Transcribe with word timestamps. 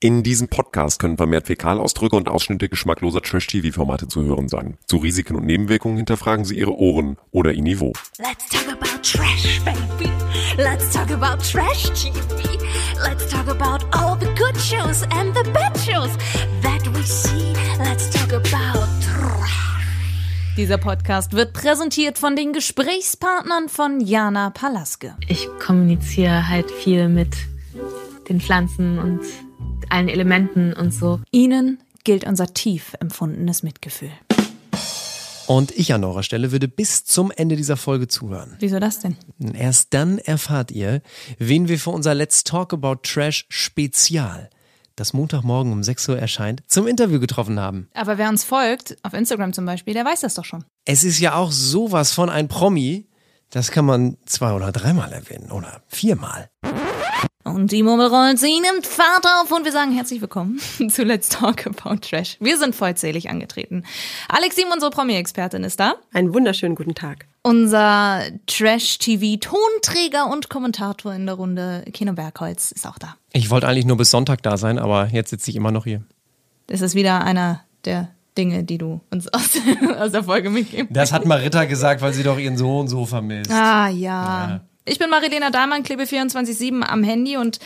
In 0.00 0.22
diesem 0.22 0.46
Podcast 0.46 1.00
können 1.00 1.16
vermehrt 1.16 1.48
Fäkalausdrücke 1.48 2.14
und 2.14 2.28
Ausschnitte 2.28 2.68
geschmackloser 2.68 3.20
Trash-TV-Formate 3.20 4.06
zu 4.06 4.22
hören 4.22 4.48
sein. 4.48 4.78
Zu 4.86 4.98
Risiken 4.98 5.34
und 5.34 5.44
Nebenwirkungen 5.44 5.96
hinterfragen 5.96 6.44
Sie 6.44 6.56
Ihre 6.56 6.78
Ohren 6.78 7.16
oder 7.32 7.52
Ihr 7.52 7.64
Niveau. 7.64 7.92
Let's 8.18 8.48
talk 8.48 8.68
about 8.68 9.02
trash, 9.02 9.60
baby. 9.64 10.08
Let's 10.56 10.92
talk 10.92 11.10
about 11.10 11.42
trash 11.42 11.90
TV. 12.00 12.60
Let's 13.02 13.26
talk 13.28 13.48
about 13.48 13.84
all 13.90 14.16
the 14.20 14.28
good 14.36 14.56
shows 14.56 15.02
and 15.10 15.36
the 15.36 15.50
bad 15.50 15.76
shows 15.76 16.10
that 16.62 16.86
we 16.94 17.02
see. 17.02 17.52
Let's 17.80 18.08
talk 18.10 18.32
about 18.32 18.86
trash. 19.02 19.50
Dieser 20.56 20.78
Podcast 20.78 21.32
wird 21.32 21.52
präsentiert 21.52 22.18
von 22.18 22.36
den 22.36 22.52
Gesprächspartnern 22.52 23.68
von 23.68 23.98
Jana 23.98 24.50
Palaske. 24.50 25.16
Ich 25.26 25.48
kommuniziere 25.58 26.48
halt 26.48 26.70
viel 26.70 27.08
mit 27.08 27.34
den 28.28 28.40
Pflanzen 28.40 29.00
und 29.00 29.22
allen 29.90 30.08
Elementen 30.08 30.72
und 30.72 30.92
so. 30.92 31.20
Ihnen 31.30 31.78
gilt 32.04 32.26
unser 32.26 32.52
tief 32.54 32.94
empfundenes 33.00 33.62
Mitgefühl. 33.62 34.10
Und 35.46 35.70
ich 35.70 35.94
an 35.94 36.04
eurer 36.04 36.22
Stelle 36.22 36.52
würde 36.52 36.68
bis 36.68 37.06
zum 37.06 37.30
Ende 37.30 37.56
dieser 37.56 37.78
Folge 37.78 38.06
zuhören. 38.06 38.56
Wieso 38.58 38.78
das 38.78 39.00
denn? 39.00 39.16
Erst 39.54 39.94
dann 39.94 40.18
erfahrt 40.18 40.70
ihr, 40.70 41.00
wen 41.38 41.68
wir 41.68 41.78
für 41.78 41.88
unser 41.88 42.14
Let's 42.14 42.44
Talk 42.44 42.74
About 42.74 42.96
Trash 43.02 43.46
Spezial, 43.48 44.50
das 44.94 45.14
Montagmorgen 45.14 45.72
um 45.72 45.82
6 45.82 46.10
Uhr 46.10 46.18
erscheint, 46.18 46.62
zum 46.66 46.86
Interview 46.86 47.18
getroffen 47.18 47.58
haben. 47.58 47.88
Aber 47.94 48.18
wer 48.18 48.28
uns 48.28 48.44
folgt, 48.44 48.98
auf 49.02 49.14
Instagram 49.14 49.54
zum 49.54 49.64
Beispiel, 49.64 49.94
der 49.94 50.04
weiß 50.04 50.20
das 50.20 50.34
doch 50.34 50.44
schon. 50.44 50.64
Es 50.84 51.02
ist 51.02 51.18
ja 51.18 51.34
auch 51.34 51.50
sowas 51.50 52.12
von 52.12 52.28
ein 52.28 52.48
Promi, 52.48 53.06
das 53.48 53.70
kann 53.70 53.86
man 53.86 54.18
zwei 54.26 54.52
oder 54.52 54.70
dreimal 54.70 55.10
erwähnen 55.14 55.50
oder 55.50 55.80
viermal. 55.88 56.50
Und 57.44 57.70
die 57.70 57.82
Murmelrollen, 57.82 58.36
sie 58.36 58.60
nimmt 58.60 58.86
Fahrt 58.86 59.24
auf 59.24 59.52
und 59.52 59.64
wir 59.64 59.70
sagen 59.72 59.92
herzlich 59.92 60.20
willkommen 60.20 60.58
zu 60.90 61.04
Let's 61.04 61.28
Talk 61.28 61.66
About 61.66 61.98
Trash. 62.00 62.36
Wir 62.40 62.58
sind 62.58 62.74
vollzählig 62.74 63.30
angetreten. 63.30 63.84
Alex 64.28 64.56
Sim, 64.56 64.66
unsere 64.72 64.90
Promi-Expertin, 64.90 65.62
ist 65.62 65.78
da. 65.78 65.94
Einen 66.12 66.34
wunderschönen 66.34 66.74
guten 66.74 66.94
Tag. 66.96 67.26
Unser 67.42 68.22
Trash-TV-Tonträger 68.48 70.28
und 70.30 70.50
Kommentator 70.50 71.14
in 71.14 71.26
der 71.26 71.36
Runde, 71.36 71.84
Kino 71.92 72.12
Bergholz, 72.12 72.72
ist 72.72 72.86
auch 72.86 72.98
da. 72.98 73.14
Ich 73.32 73.50
wollte 73.50 73.68
eigentlich 73.68 73.86
nur 73.86 73.96
bis 73.96 74.10
Sonntag 74.10 74.42
da 74.42 74.56
sein, 74.56 74.78
aber 74.78 75.06
jetzt 75.06 75.30
sitze 75.30 75.50
ich 75.50 75.56
immer 75.56 75.70
noch 75.70 75.84
hier. 75.84 76.02
Das 76.66 76.80
ist 76.80 76.96
wieder 76.96 77.22
einer 77.24 77.62
der 77.84 78.08
Dinge, 78.36 78.64
die 78.64 78.78
du 78.78 79.00
uns 79.10 79.28
aus, 79.32 79.58
aus 79.98 80.12
der 80.12 80.24
Folge 80.24 80.50
mitgeben 80.50 80.88
Das 80.92 81.12
hat 81.12 81.24
Marita 81.24 81.64
gesagt, 81.64 82.02
weil 82.02 82.12
sie 82.12 82.24
doch 82.24 82.38
ihren 82.38 82.58
Sohn 82.58 82.88
so 82.88 83.06
vermisst. 83.06 83.50
Ah 83.52 83.88
ja. 83.88 84.60
Ich 84.88 84.98
bin 84.98 85.10
Marilena 85.10 85.50
Dahlmann, 85.50 85.82
klebe 85.82 86.04
24-7 86.04 86.82
am 86.82 87.02
Handy 87.02 87.36
und 87.36 87.58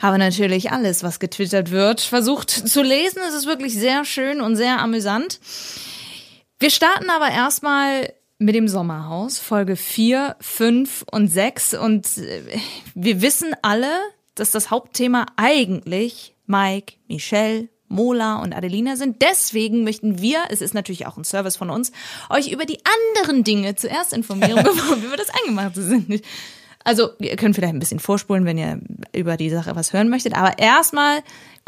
habe 0.00 0.18
natürlich 0.18 0.70
alles, 0.70 1.02
was 1.02 1.18
getwittert 1.18 1.70
wird, 1.70 2.00
versucht 2.00 2.50
zu 2.50 2.82
lesen. 2.82 3.20
Es 3.26 3.34
ist 3.34 3.46
wirklich 3.46 3.74
sehr 3.74 4.04
schön 4.04 4.40
und 4.40 4.56
sehr 4.56 4.78
amüsant. 4.78 5.40
Wir 6.58 6.70
starten 6.70 7.08
aber 7.10 7.30
erstmal 7.30 8.12
mit 8.38 8.54
dem 8.54 8.68
Sommerhaus, 8.68 9.38
Folge 9.38 9.76
4, 9.76 10.36
5 10.40 11.06
und 11.10 11.28
6. 11.28 11.74
Und 11.74 12.18
äh, 12.18 12.42
wir 12.94 13.22
wissen 13.22 13.54
alle, 13.62 13.90
dass 14.34 14.50
das 14.50 14.70
Hauptthema 14.70 15.26
eigentlich 15.36 16.34
Mike, 16.46 16.94
Michelle, 17.08 17.68
Mola 17.88 18.36
und 18.42 18.54
Adelina 18.54 18.96
sind. 18.96 19.22
Deswegen 19.22 19.82
möchten 19.82 20.20
wir, 20.20 20.40
es 20.50 20.60
ist 20.60 20.74
natürlich 20.74 21.06
auch 21.06 21.16
ein 21.16 21.24
Service 21.24 21.56
von 21.56 21.70
uns, 21.70 21.90
euch 22.28 22.52
über 22.52 22.66
die 22.66 22.78
anderen 23.18 23.42
Dinge 23.42 23.74
zuerst 23.74 24.12
informieren, 24.12 24.62
bevor 24.64 25.00
wir 25.00 25.08
über 25.08 25.16
das 25.16 25.30
Eingemachte 25.30 25.82
sind. 25.82 26.22
Also, 26.88 27.10
ihr 27.18 27.36
könnt 27.36 27.54
vielleicht 27.54 27.74
ein 27.74 27.80
bisschen 27.80 27.98
vorspulen, 28.00 28.46
wenn 28.46 28.56
ihr 28.56 28.80
über 29.14 29.36
die 29.36 29.50
Sache 29.50 29.76
was 29.76 29.92
hören 29.92 30.08
möchtet. 30.08 30.34
Aber 30.34 30.58
erstmal 30.58 31.18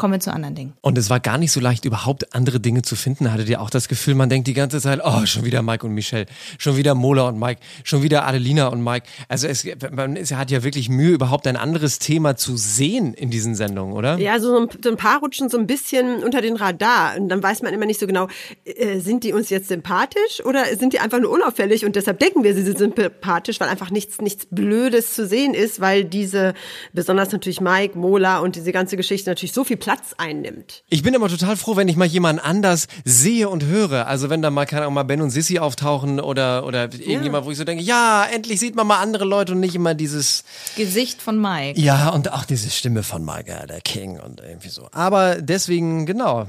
kommen 0.01 0.15
wir 0.15 0.19
zu 0.19 0.33
anderen 0.33 0.55
Dingen. 0.55 0.73
Und 0.81 0.97
es 0.97 1.11
war 1.11 1.19
gar 1.19 1.37
nicht 1.37 1.51
so 1.51 1.59
leicht, 1.59 1.85
überhaupt 1.85 2.33
andere 2.33 2.59
Dinge 2.59 2.81
zu 2.81 2.95
finden. 2.95 3.31
Hattet 3.31 3.47
ihr 3.49 3.61
auch 3.61 3.69
das 3.69 3.87
Gefühl, 3.87 4.15
man 4.15 4.29
denkt 4.29 4.47
die 4.47 4.55
ganze 4.55 4.81
Zeit, 4.81 4.99
oh, 5.03 5.27
schon 5.27 5.45
wieder 5.45 5.61
Mike 5.61 5.85
und 5.85 5.93
Michelle, 5.93 6.25
schon 6.57 6.75
wieder 6.75 6.95
Mola 6.95 7.27
und 7.27 7.37
Mike, 7.37 7.61
schon 7.83 8.01
wieder 8.01 8.25
Adelina 8.25 8.69
und 8.69 8.83
Mike. 8.83 9.05
Also 9.27 9.47
es, 9.47 9.63
man 9.91 10.15
ist, 10.15 10.33
hat 10.33 10.49
ja 10.49 10.63
wirklich 10.63 10.89
Mühe, 10.89 11.11
überhaupt 11.11 11.45
ein 11.45 11.55
anderes 11.55 11.99
Thema 11.99 12.35
zu 12.35 12.57
sehen 12.57 13.13
in 13.13 13.29
diesen 13.29 13.53
Sendungen, 13.53 13.93
oder? 13.93 14.17
Ja, 14.17 14.39
so 14.39 14.61
ein, 14.61 14.69
so 14.83 14.89
ein 14.89 14.97
paar 14.97 15.19
rutschen 15.19 15.49
so 15.49 15.59
ein 15.59 15.67
bisschen 15.67 16.23
unter 16.23 16.41
den 16.41 16.55
Radar 16.55 17.17
und 17.19 17.29
dann 17.29 17.43
weiß 17.43 17.61
man 17.61 17.71
immer 17.71 17.85
nicht 17.85 17.99
so 17.99 18.07
genau, 18.07 18.27
äh, 18.65 18.97
sind 18.97 19.23
die 19.23 19.33
uns 19.33 19.51
jetzt 19.51 19.67
sympathisch 19.67 20.43
oder 20.43 20.65
sind 20.79 20.93
die 20.93 20.99
einfach 20.99 21.19
nur 21.19 21.29
unauffällig 21.29 21.85
und 21.85 21.95
deshalb 21.95 22.17
denken 22.17 22.43
wir, 22.43 22.55
sie 22.55 22.63
sind 22.63 22.79
sympathisch, 22.79 23.59
weil 23.59 23.69
einfach 23.69 23.91
nichts, 23.91 24.19
nichts 24.19 24.47
Blödes 24.49 25.13
zu 25.13 25.27
sehen 25.27 25.53
ist, 25.53 25.79
weil 25.79 26.05
diese, 26.05 26.55
besonders 26.91 27.31
natürlich 27.31 27.61
Mike, 27.61 27.95
Mola 27.99 28.39
und 28.39 28.55
diese 28.55 28.71
ganze 28.71 28.97
Geschichte 28.97 29.29
natürlich 29.29 29.53
so 29.53 29.63
viel 29.63 29.77
Platz 29.77 29.90
einnimmt. 30.17 30.83
Ich 30.89 31.03
bin 31.03 31.13
immer 31.13 31.27
total 31.27 31.55
froh, 31.57 31.75
wenn 31.75 31.87
ich 31.87 31.95
mal 31.95 32.05
jemanden 32.05 32.41
anders 32.41 32.87
sehe 33.03 33.49
und 33.49 33.65
höre. 33.65 34.07
Also 34.07 34.29
wenn 34.29 34.41
da 34.41 34.49
mal, 34.49 34.65
keine 34.65 34.83
Ahnung, 34.83 34.93
mal 34.95 35.03
Ben 35.03 35.21
und 35.21 35.29
Sissy 35.29 35.59
auftauchen 35.59 36.19
oder, 36.19 36.65
oder 36.65 36.83
irgendjemand, 36.83 37.45
wo 37.45 37.51
ich 37.51 37.57
so 37.57 37.63
denke, 37.63 37.83
ja, 37.83 38.25
endlich 38.31 38.59
sieht 38.59 38.75
man 38.75 38.87
mal 38.87 38.99
andere 38.99 39.25
Leute 39.25 39.53
und 39.53 39.59
nicht 39.59 39.75
immer 39.75 39.93
dieses, 39.93 40.43
Gesicht 40.75 41.21
von 41.21 41.39
Mike. 41.39 41.79
ja, 41.79 42.09
und 42.09 42.31
auch 42.31 42.45
diese 42.45 42.69
Stimme 42.69 43.03
von 43.03 43.23
Mike, 43.23 43.49
ja, 43.49 43.65
der 43.65 43.81
King 43.81 44.19
und 44.19 44.41
irgendwie 44.41 44.69
so. 44.69 44.87
Aber 44.91 45.41
deswegen, 45.41 46.05
genau, 46.05 46.47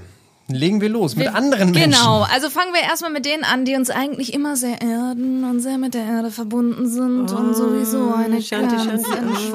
legen 0.49 0.81
wir 0.81 0.89
los 0.89 1.17
mit 1.17 1.29
anderen 1.29 1.71
Menschen. 1.73 1.93
Genau, 1.93 2.23
also 2.23 2.51
fangen 2.51 2.73
wir 2.73 2.83
erstmal 2.83 3.11
mit 3.11 3.25
denen 3.25 3.45
an, 3.45 3.65
die 3.65 3.75
uns 3.75 3.91
eigentlich 3.91 4.33
immer 4.35 4.57
sehr 4.57 4.81
erden 4.81 5.45
und 5.45 5.61
sehr 5.61 5.79
mit 5.79 5.95
der 5.95 6.05
Erde 6.05 6.31
verbunden 6.31 6.89
sind 6.89 7.33
und 7.33 7.55
sowieso 7.55 8.13
eine 8.13 8.43
Shanti, 8.43 8.77
ganz 8.77 9.07
Shanti. 9.07 9.53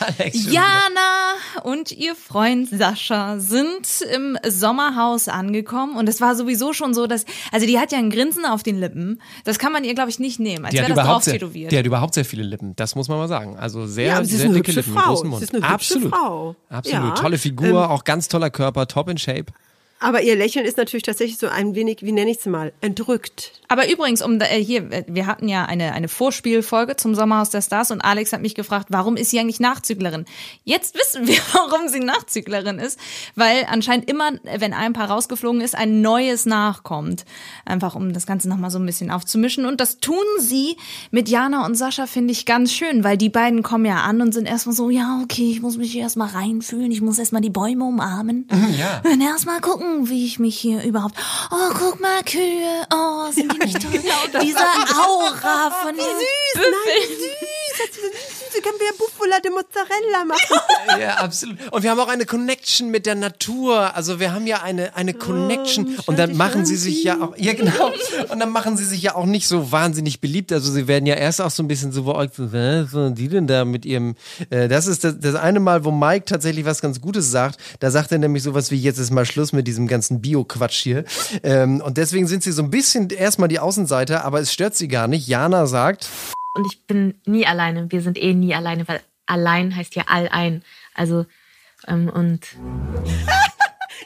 Alex, 0.00 0.52
Jana 0.52 1.34
und 1.64 1.92
ihr 1.92 2.14
Freund 2.14 2.68
Sascha 2.68 3.38
sind 3.38 4.02
im 4.12 4.38
Sommerhaus 4.46 5.28
angekommen 5.28 5.96
und 5.96 6.08
es 6.08 6.20
war 6.20 6.34
sowieso 6.36 6.72
schon 6.72 6.94
so, 6.94 7.06
dass, 7.06 7.24
also 7.52 7.66
die 7.66 7.78
hat 7.78 7.92
ja 7.92 7.98
ein 7.98 8.10
Grinsen 8.10 8.44
auf 8.44 8.62
den 8.62 8.78
Lippen. 8.78 9.20
Das 9.44 9.58
kann 9.58 9.72
man 9.72 9.84
ihr, 9.84 9.94
glaube 9.94 10.10
ich, 10.10 10.18
nicht 10.18 10.40
nehmen, 10.40 10.64
als 10.64 10.72
Die 10.74 10.80
hat, 10.80 10.88
wäre 10.88 10.96
das 10.96 10.96
drauf 10.98 11.04
überhaupt 11.06 11.24
sehr, 11.24 11.34
tätowiert. 11.34 11.72
die 11.72 11.78
hat 11.78 11.86
überhaupt 11.86 12.14
sehr 12.14 12.24
viele 12.24 12.42
Lippen, 12.42 12.76
das 12.76 12.94
muss 12.94 13.08
man 13.08 13.18
mal 13.18 13.28
sagen. 13.28 13.56
Also 13.56 13.86
sehr, 13.86 14.06
Ja, 14.08 14.16
aber 14.16 14.24
sie 14.24 14.32
ist 14.34 14.40
sehr 14.40 14.48
eine 14.50 14.58
dicke 14.58 14.72
Lippen, 14.72 14.94
Frau. 14.94 15.08
großem 15.14 15.28
Mund. 15.30 15.38
Sie 15.40 15.44
ist 15.44 15.54
eine 15.54 15.64
Absolut. 15.66 16.10
Frau. 16.14 16.56
Absolut. 16.68 17.04
Ja. 17.08 17.10
Tolle 17.14 17.38
Figur, 17.38 17.68
Ähm, 17.68 17.76
auch 17.76 18.04
ganz 18.04 18.28
toller 18.28 18.50
Körper, 18.50 18.86
top 18.86 19.08
in 19.08 19.18
shape. 19.18 19.46
Aber 20.02 20.22
ihr 20.22 20.34
Lächeln 20.34 20.64
ist 20.64 20.78
natürlich 20.78 21.02
tatsächlich 21.02 21.38
so 21.38 21.48
ein 21.48 21.74
wenig, 21.74 21.98
wie 22.00 22.12
nenne 22.12 22.30
ich 22.30 22.38
es 22.38 22.46
mal, 22.46 22.72
entrückt. 22.80 23.52
Aber 23.68 23.92
übrigens, 23.92 24.22
um 24.22 24.40
äh, 24.40 24.46
hier, 24.46 24.90
äh, 24.90 25.04
wir 25.06 25.26
hatten 25.26 25.46
ja 25.46 25.66
eine, 25.66 25.92
eine 25.92 26.08
Vorspielfolge 26.08 26.96
zum 26.96 27.14
Sommerhaus 27.14 27.50
der 27.50 27.60
Stars 27.60 27.90
und 27.90 28.00
Alex 28.00 28.32
hat 28.32 28.40
mich 28.40 28.54
gefragt, 28.54 28.86
warum 28.88 29.16
ist 29.16 29.30
sie 29.30 29.38
eigentlich 29.38 29.60
Nachzüglerin? 29.60 30.24
Jetzt 30.64 30.94
wissen 30.94 31.26
wir, 31.26 31.36
warum 31.52 31.88
sie 31.88 32.00
Nachzüglerin 32.00 32.78
ist, 32.78 32.98
weil 33.36 33.66
anscheinend 33.68 34.10
immer, 34.10 34.32
wenn 34.56 34.72
ein 34.72 34.94
Paar 34.94 35.10
rausgeflogen 35.10 35.60
ist, 35.60 35.76
ein 35.76 36.00
neues 36.00 36.46
nachkommt. 36.46 37.26
Einfach 37.66 37.94
um 37.94 38.14
das 38.14 38.26
Ganze 38.26 38.48
nochmal 38.48 38.70
so 38.70 38.78
ein 38.78 38.86
bisschen 38.86 39.10
aufzumischen. 39.10 39.66
Und 39.66 39.82
das 39.82 39.98
tun 39.98 40.16
sie 40.38 40.78
mit 41.10 41.28
Jana 41.28 41.66
und 41.66 41.74
Sascha, 41.74 42.06
finde 42.06 42.32
ich 42.32 42.46
ganz 42.46 42.72
schön, 42.72 43.04
weil 43.04 43.18
die 43.18 43.28
beiden 43.28 43.62
kommen 43.62 43.84
ja 43.84 44.00
an 44.00 44.22
und 44.22 44.32
sind 44.32 44.46
erstmal 44.46 44.74
so, 44.74 44.88
ja, 44.88 45.20
okay, 45.22 45.50
ich 45.50 45.60
muss 45.60 45.76
mich 45.76 45.92
hier 45.92 46.02
erstmal 46.02 46.28
reinfühlen, 46.28 46.90
ich 46.90 47.02
muss 47.02 47.18
erstmal 47.18 47.42
die 47.42 47.50
Bäume 47.50 47.84
umarmen. 47.84 48.48
Ja. 48.78 49.02
Und 49.04 49.20
erstmal 49.20 49.60
gucken, 49.60 49.89
wie 50.08 50.24
ich 50.26 50.38
mich 50.38 50.58
hier 50.58 50.82
überhaupt. 50.82 51.14
Oh, 51.50 51.70
guck 51.78 52.00
mal, 52.00 52.22
Kühe. 52.24 52.86
Oh, 52.92 53.30
sind 53.32 53.52
die 53.52 53.58
nicht 53.66 53.80
toll? 53.82 54.40
Diese 54.42 54.58
Aura 54.58 55.70
von 55.82 55.94
den 55.94 56.04
Büffeln. 56.04 56.74
Süß, 56.74 57.59
süße, 57.92 58.62
können 58.62 58.78
wir 58.78 58.96
Buffola 58.98 59.40
de 59.40 59.50
Mozzarella 59.50 60.24
machen. 60.24 61.00
Ja, 61.00 61.14
absolut. 61.16 61.58
Und 61.70 61.82
wir 61.82 61.90
haben 61.90 62.00
auch 62.00 62.08
eine 62.08 62.26
Connection 62.26 62.90
mit 62.90 63.06
der 63.06 63.14
Natur. 63.14 63.94
Also 63.94 64.20
wir 64.20 64.32
haben 64.32 64.46
ja 64.46 64.62
eine, 64.62 64.96
eine 64.96 65.14
Connection. 65.14 65.96
und 66.06 66.18
dann 66.18 66.36
machen 66.36 66.66
sie 66.66 66.76
sich 66.76 67.04
ja 67.04 67.20
auch, 67.20 67.36
ja 67.36 67.52
genau. 67.52 67.92
Und 68.28 68.38
dann 68.40 68.50
machen 68.50 68.76
sie 68.76 68.84
sich 68.84 69.02
ja 69.02 69.14
auch 69.14 69.26
nicht 69.26 69.46
so 69.46 69.72
wahnsinnig 69.72 70.20
beliebt. 70.20 70.52
Also 70.52 70.72
sie 70.72 70.88
werden 70.88 71.06
ja 71.06 71.14
erst 71.14 71.40
auch 71.40 71.50
so 71.50 71.62
ein 71.62 71.68
bisschen 71.68 71.92
so 71.92 72.04
beäugt, 72.04 72.34
so, 72.34 72.52
was 72.52 72.90
sollen 72.90 73.14
die 73.14 73.28
denn 73.28 73.46
da 73.46 73.64
mit 73.64 73.84
ihrem, 73.84 74.16
äh, 74.50 74.68
das 74.68 74.86
ist 74.86 75.04
das, 75.04 75.18
das 75.18 75.34
eine 75.34 75.60
Mal, 75.60 75.84
wo 75.84 75.90
Mike 75.90 76.24
tatsächlich 76.26 76.64
was 76.64 76.80
ganz 76.80 77.00
Gutes 77.00 77.30
sagt. 77.30 77.58
Da 77.80 77.90
sagt 77.90 78.12
er 78.12 78.18
nämlich 78.18 78.42
sowas 78.42 78.70
wie, 78.70 78.76
jetzt 78.76 78.98
ist 78.98 79.10
mal 79.10 79.24
Schluss 79.24 79.52
mit 79.52 79.66
diesem 79.66 79.86
ganzen 79.86 80.20
Bio-Quatsch 80.20 80.82
hier. 80.82 81.04
Ähm, 81.42 81.80
und 81.80 81.96
deswegen 81.96 82.26
sind 82.26 82.42
sie 82.42 82.52
so 82.52 82.62
ein 82.62 82.70
bisschen 82.70 83.10
erstmal 83.10 83.48
die 83.48 83.58
Außenseiter, 83.58 84.24
aber 84.24 84.40
es 84.40 84.52
stört 84.52 84.74
sie 84.74 84.88
gar 84.88 85.08
nicht. 85.08 85.28
Jana 85.28 85.66
sagt, 85.66 86.08
Und 86.54 86.66
ich 86.66 86.86
bin 86.86 87.20
nie 87.26 87.46
alleine. 87.46 87.90
Wir 87.90 88.02
sind 88.02 88.18
eh 88.18 88.34
nie 88.34 88.54
alleine, 88.54 88.86
weil 88.88 89.00
allein 89.26 89.74
heißt 89.74 89.94
ja 89.94 90.04
all 90.08 90.28
ein. 90.28 90.62
Also, 90.94 91.26
ähm, 91.86 92.08
und 92.08 92.46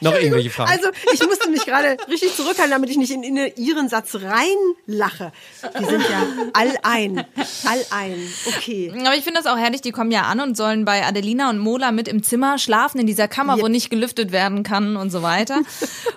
noch 0.01 0.13
irgendwelche 0.13 0.49
Fragen. 0.49 0.71
Also 0.71 0.89
ich 1.13 1.21
musste 1.25 1.49
mich 1.49 1.65
gerade 1.65 1.97
richtig 2.09 2.35
zurückhalten, 2.35 2.71
damit 2.71 2.89
ich 2.89 2.97
nicht 2.97 3.11
in, 3.11 3.23
in 3.23 3.37
ihren 3.55 3.89
Satz 3.89 4.15
reinlache. 4.15 5.31
Die 5.79 5.85
sind 5.85 6.03
ja 6.09 6.27
all 6.53 6.73
ein. 6.83 7.25
All 7.65 7.85
ein. 7.91 8.29
Okay. 8.47 8.91
Aber 9.05 9.15
ich 9.15 9.23
finde 9.23 9.41
das 9.41 9.51
auch 9.51 9.57
herrlich, 9.57 9.81
die 9.81 9.91
kommen 9.91 10.11
ja 10.11 10.23
an 10.23 10.39
und 10.39 10.57
sollen 10.57 10.85
bei 10.85 11.05
Adelina 11.05 11.49
und 11.49 11.59
Mola 11.59 11.91
mit 11.91 12.07
im 12.07 12.23
Zimmer 12.23 12.57
schlafen, 12.57 12.99
in 12.99 13.07
dieser 13.07 13.27
Kammer, 13.27 13.59
wo 13.59 13.67
nicht 13.67 13.89
gelüftet 13.89 14.31
werden 14.31 14.63
kann 14.63 14.97
und 14.97 15.11
so 15.11 15.21
weiter. 15.21 15.61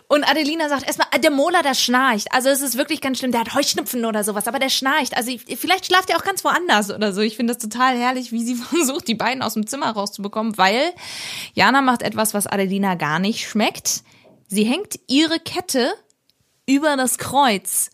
Und 0.08 0.24
Adelina 0.28 0.68
sagt 0.68 0.86
erstmal, 0.86 1.08
äh, 1.12 1.20
der 1.20 1.30
Mola, 1.30 1.62
der 1.62 1.74
schnarcht. 1.74 2.28
Also 2.32 2.48
es 2.48 2.62
ist 2.62 2.76
wirklich 2.76 3.00
ganz 3.00 3.18
schlimm, 3.18 3.32
der 3.32 3.40
hat 3.40 3.54
Heuschnupfen 3.54 4.04
oder 4.04 4.24
sowas, 4.24 4.48
aber 4.48 4.58
der 4.58 4.70
schnarcht. 4.70 5.16
Also 5.16 5.30
ich, 5.30 5.58
vielleicht 5.58 5.86
schlaft 5.86 6.10
er 6.10 6.16
auch 6.16 6.24
ganz 6.24 6.44
woanders 6.44 6.90
oder 6.90 7.12
so. 7.12 7.20
Ich 7.20 7.36
finde 7.36 7.54
das 7.54 7.62
total 7.62 7.96
herrlich, 7.96 8.32
wie 8.32 8.42
sie 8.42 8.54
versucht, 8.70 9.06
die 9.08 9.14
beiden 9.14 9.42
aus 9.42 9.54
dem 9.54 9.66
Zimmer 9.66 9.90
rauszubekommen, 9.90 10.56
weil 10.56 10.92
Jana 11.54 11.82
macht 11.82 12.02
etwas, 12.02 12.34
was 12.34 12.46
Adelina 12.46 12.94
gar 12.94 13.18
nicht 13.18 13.48
schmeckt. 13.48 13.67
Sie 14.46 14.64
hängt 14.64 14.98
ihre 15.08 15.38
Kette 15.40 15.92
über 16.66 16.96
das 16.96 17.18
Kreuz 17.18 17.90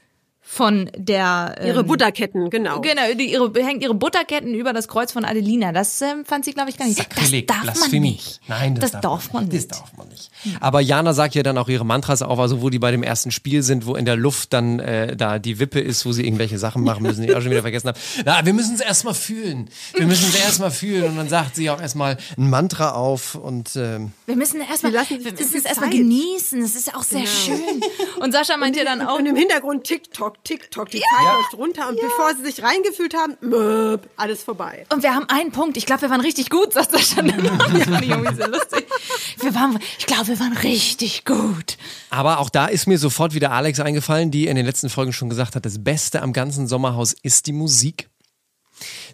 von 0.46 0.90
der 0.96 1.56
Ihre 1.64 1.80
ähm, 1.80 1.86
Butterketten, 1.86 2.50
genau. 2.50 2.80
Genau, 2.80 3.02
die, 3.18 3.32
ihre, 3.32 3.50
hängt 3.64 3.82
ihre 3.82 3.94
Butterketten 3.94 4.54
über 4.54 4.72
das 4.72 4.86
Kreuz 4.88 5.10
von 5.10 5.24
Adelina. 5.24 5.72
Das 5.72 6.00
ähm, 6.02 6.24
fand 6.24 6.44
sie, 6.44 6.52
glaube 6.52 6.70
ich, 6.70 6.76
gar 6.76 6.86
nicht. 6.86 6.98
Sakrileg, 6.98 7.48
das 7.48 7.56
darf 7.56 7.64
man 7.66 7.74
Blasphemie. 7.74 8.10
nicht. 8.12 8.40
Nein, 8.46 8.74
das, 8.76 8.92
das 8.92 9.00
darf 9.00 9.32
man 9.32 9.48
nicht. 9.48 9.70
Das 9.70 9.78
darf 9.80 9.96
man 9.96 10.08
nicht. 10.08 10.30
Aber 10.60 10.80
Jana 10.80 11.12
sagt 11.14 11.34
ja 11.34 11.42
dann 11.42 11.58
auch 11.58 11.68
ihre 11.68 11.84
Mantras 11.86 12.22
auf, 12.22 12.38
also 12.38 12.62
wo 12.62 12.70
die 12.70 12.78
bei 12.78 12.90
dem 12.90 13.02
ersten 13.02 13.30
Spiel 13.30 13.62
sind, 13.62 13.86
wo 13.86 13.96
in 13.96 14.04
der 14.04 14.16
Luft 14.16 14.52
dann 14.52 14.78
äh, 14.80 15.16
da 15.16 15.38
die 15.38 15.58
Wippe 15.58 15.80
ist, 15.80 16.04
wo 16.06 16.12
sie 16.12 16.24
irgendwelche 16.24 16.58
Sachen 16.58 16.84
machen 16.84 17.02
müssen, 17.02 17.22
die 17.22 17.28
ich 17.30 17.34
auch 17.34 17.40
schon 17.40 17.50
wieder 17.50 17.62
vergessen 17.62 17.88
habe. 17.88 17.98
Na, 18.24 18.44
wir 18.44 18.52
müssen 18.52 18.74
es 18.74 18.80
erstmal 18.80 19.14
fühlen. 19.14 19.70
Wir 19.94 20.06
müssen 20.06 20.28
es 20.28 20.36
erstmal 20.36 20.70
fühlen. 20.70 21.04
Und 21.04 21.16
dann 21.16 21.28
sagt 21.28 21.56
sie 21.56 21.70
auch 21.70 21.80
erstmal 21.80 22.16
ein 22.36 22.50
Mantra 22.50 22.92
auf 22.92 23.34
und 23.34 23.74
ähm, 23.76 24.12
Wir 24.26 24.36
müssen 24.36 24.60
erstmal, 24.60 24.92
Wir 24.92 25.00
müssen 25.32 25.56
es 25.56 25.64
erstmal. 25.64 25.90
Genau. 25.90 26.02
genießen. 26.02 26.60
Das 26.60 26.74
ist 26.74 26.86
ja 26.88 26.94
auch 26.96 27.02
sehr 27.02 27.26
schön. 27.26 27.82
Und 28.20 28.32
Sascha 28.32 28.56
meint 28.56 28.76
ja 28.76 28.84
dann 28.84 29.00
auch, 29.02 29.18
Und 29.18 29.26
im 29.26 29.36
Hintergrund 29.36 29.84
TikTok, 29.84 30.33
TikTok, 30.42 30.90
die 30.90 30.98
Zeit 30.98 31.34
läuft 31.36 31.54
runter 31.54 31.88
und 31.88 32.00
bevor 32.00 32.34
sie 32.34 32.44
sich 32.44 32.62
reingefühlt 32.62 33.14
haben, 33.14 33.36
möp, 33.40 34.08
alles 34.16 34.42
vorbei. 34.42 34.86
und 34.92 35.02
wir 35.02 35.14
haben 35.14 35.28
einen 35.28 35.52
Punkt. 35.52 35.76
Ich 35.76 35.86
glaube, 35.86 36.02
wir 36.02 36.10
waren 36.10 36.20
richtig 36.20 36.50
gut, 36.50 36.72
sagt 36.72 36.92
Sascha. 36.92 37.22
dann 37.22 37.28
immer. 37.28 37.56
Das 37.58 37.84
fand 37.84 38.02
ich 38.02 38.10
irgendwie 38.10 38.34
sehr 38.34 38.48
lustig. 38.48 38.86
Wir 39.40 39.54
waren, 39.54 39.78
ich 39.98 40.06
glaube, 40.06 40.28
wir 40.28 40.40
waren 40.40 40.56
richtig 40.58 41.24
gut. 41.24 41.76
Aber 42.10 42.38
auch 42.38 42.50
da 42.50 42.66
ist 42.66 42.86
mir 42.86 42.98
sofort 42.98 43.34
wieder 43.34 43.50
Alex 43.52 43.80
eingefallen, 43.80 44.30
die 44.30 44.46
in 44.46 44.56
den 44.56 44.66
letzten 44.66 44.88
Folgen 44.88 45.12
schon 45.12 45.28
gesagt 45.28 45.54
hat, 45.56 45.64
das 45.64 45.82
Beste 45.82 46.22
am 46.22 46.32
ganzen 46.32 46.66
Sommerhaus 46.66 47.12
ist 47.22 47.46
die 47.46 47.52
Musik. 47.52 48.08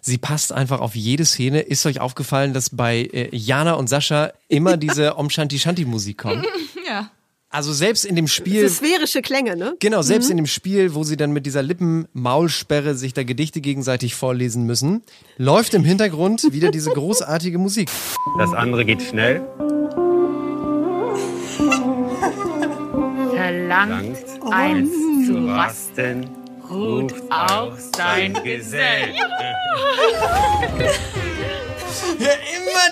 Sie 0.01 0.17
passt 0.17 0.51
einfach 0.51 0.79
auf 0.79 0.95
jede 0.95 1.25
Szene. 1.25 1.61
Ist 1.61 1.85
euch 1.85 1.99
aufgefallen, 1.99 2.53
dass 2.53 2.71
bei 2.71 3.01
äh, 3.13 3.35
Jana 3.35 3.73
und 3.73 3.87
Sascha 3.87 4.31
immer 4.47 4.77
diese 4.85 5.17
Om 5.17 5.29
Shanti 5.29 5.59
Shanti 5.59 5.85
Musik 5.85 6.17
kommt? 6.17 6.45
Ja. 6.87 7.11
Also 7.53 7.73
selbst 7.73 8.05
in 8.05 8.15
dem 8.15 8.27
Spiel. 8.27 8.67
So 8.67 8.75
sphärische 8.75 9.21
Klänge, 9.21 9.57
ne? 9.57 9.75
Genau, 9.81 10.01
selbst 10.01 10.29
in 10.29 10.37
dem 10.37 10.47
Spiel, 10.47 10.95
wo 10.95 11.03
sie 11.03 11.17
dann 11.17 11.33
mit 11.33 11.45
dieser 11.45 11.61
Lippen-Maulsperre 11.61 12.95
sich 12.95 13.13
da 13.13 13.23
Gedichte 13.23 13.59
gegenseitig 13.59 14.15
vorlesen 14.15 14.65
müssen, 14.65 15.03
läuft 15.37 15.73
im 15.73 15.83
Hintergrund 15.83 16.53
wieder 16.53 16.71
diese 16.71 16.89
großartige 16.93 17.57
Musik. 17.57 17.89
Das 18.37 18.53
andere 18.53 18.85
geht 18.85 19.01
schnell. 19.01 19.41
Verlangt 23.35 24.17
Langt 24.39 24.53
eins 24.53 24.91
zu 24.91 25.33
zu 25.33 25.45
rasten. 25.45 26.29
Ruht 26.69 27.13
auch 27.29 27.73
sein 27.97 28.33
Gesell. 28.45 29.13
Ja, 32.19 32.29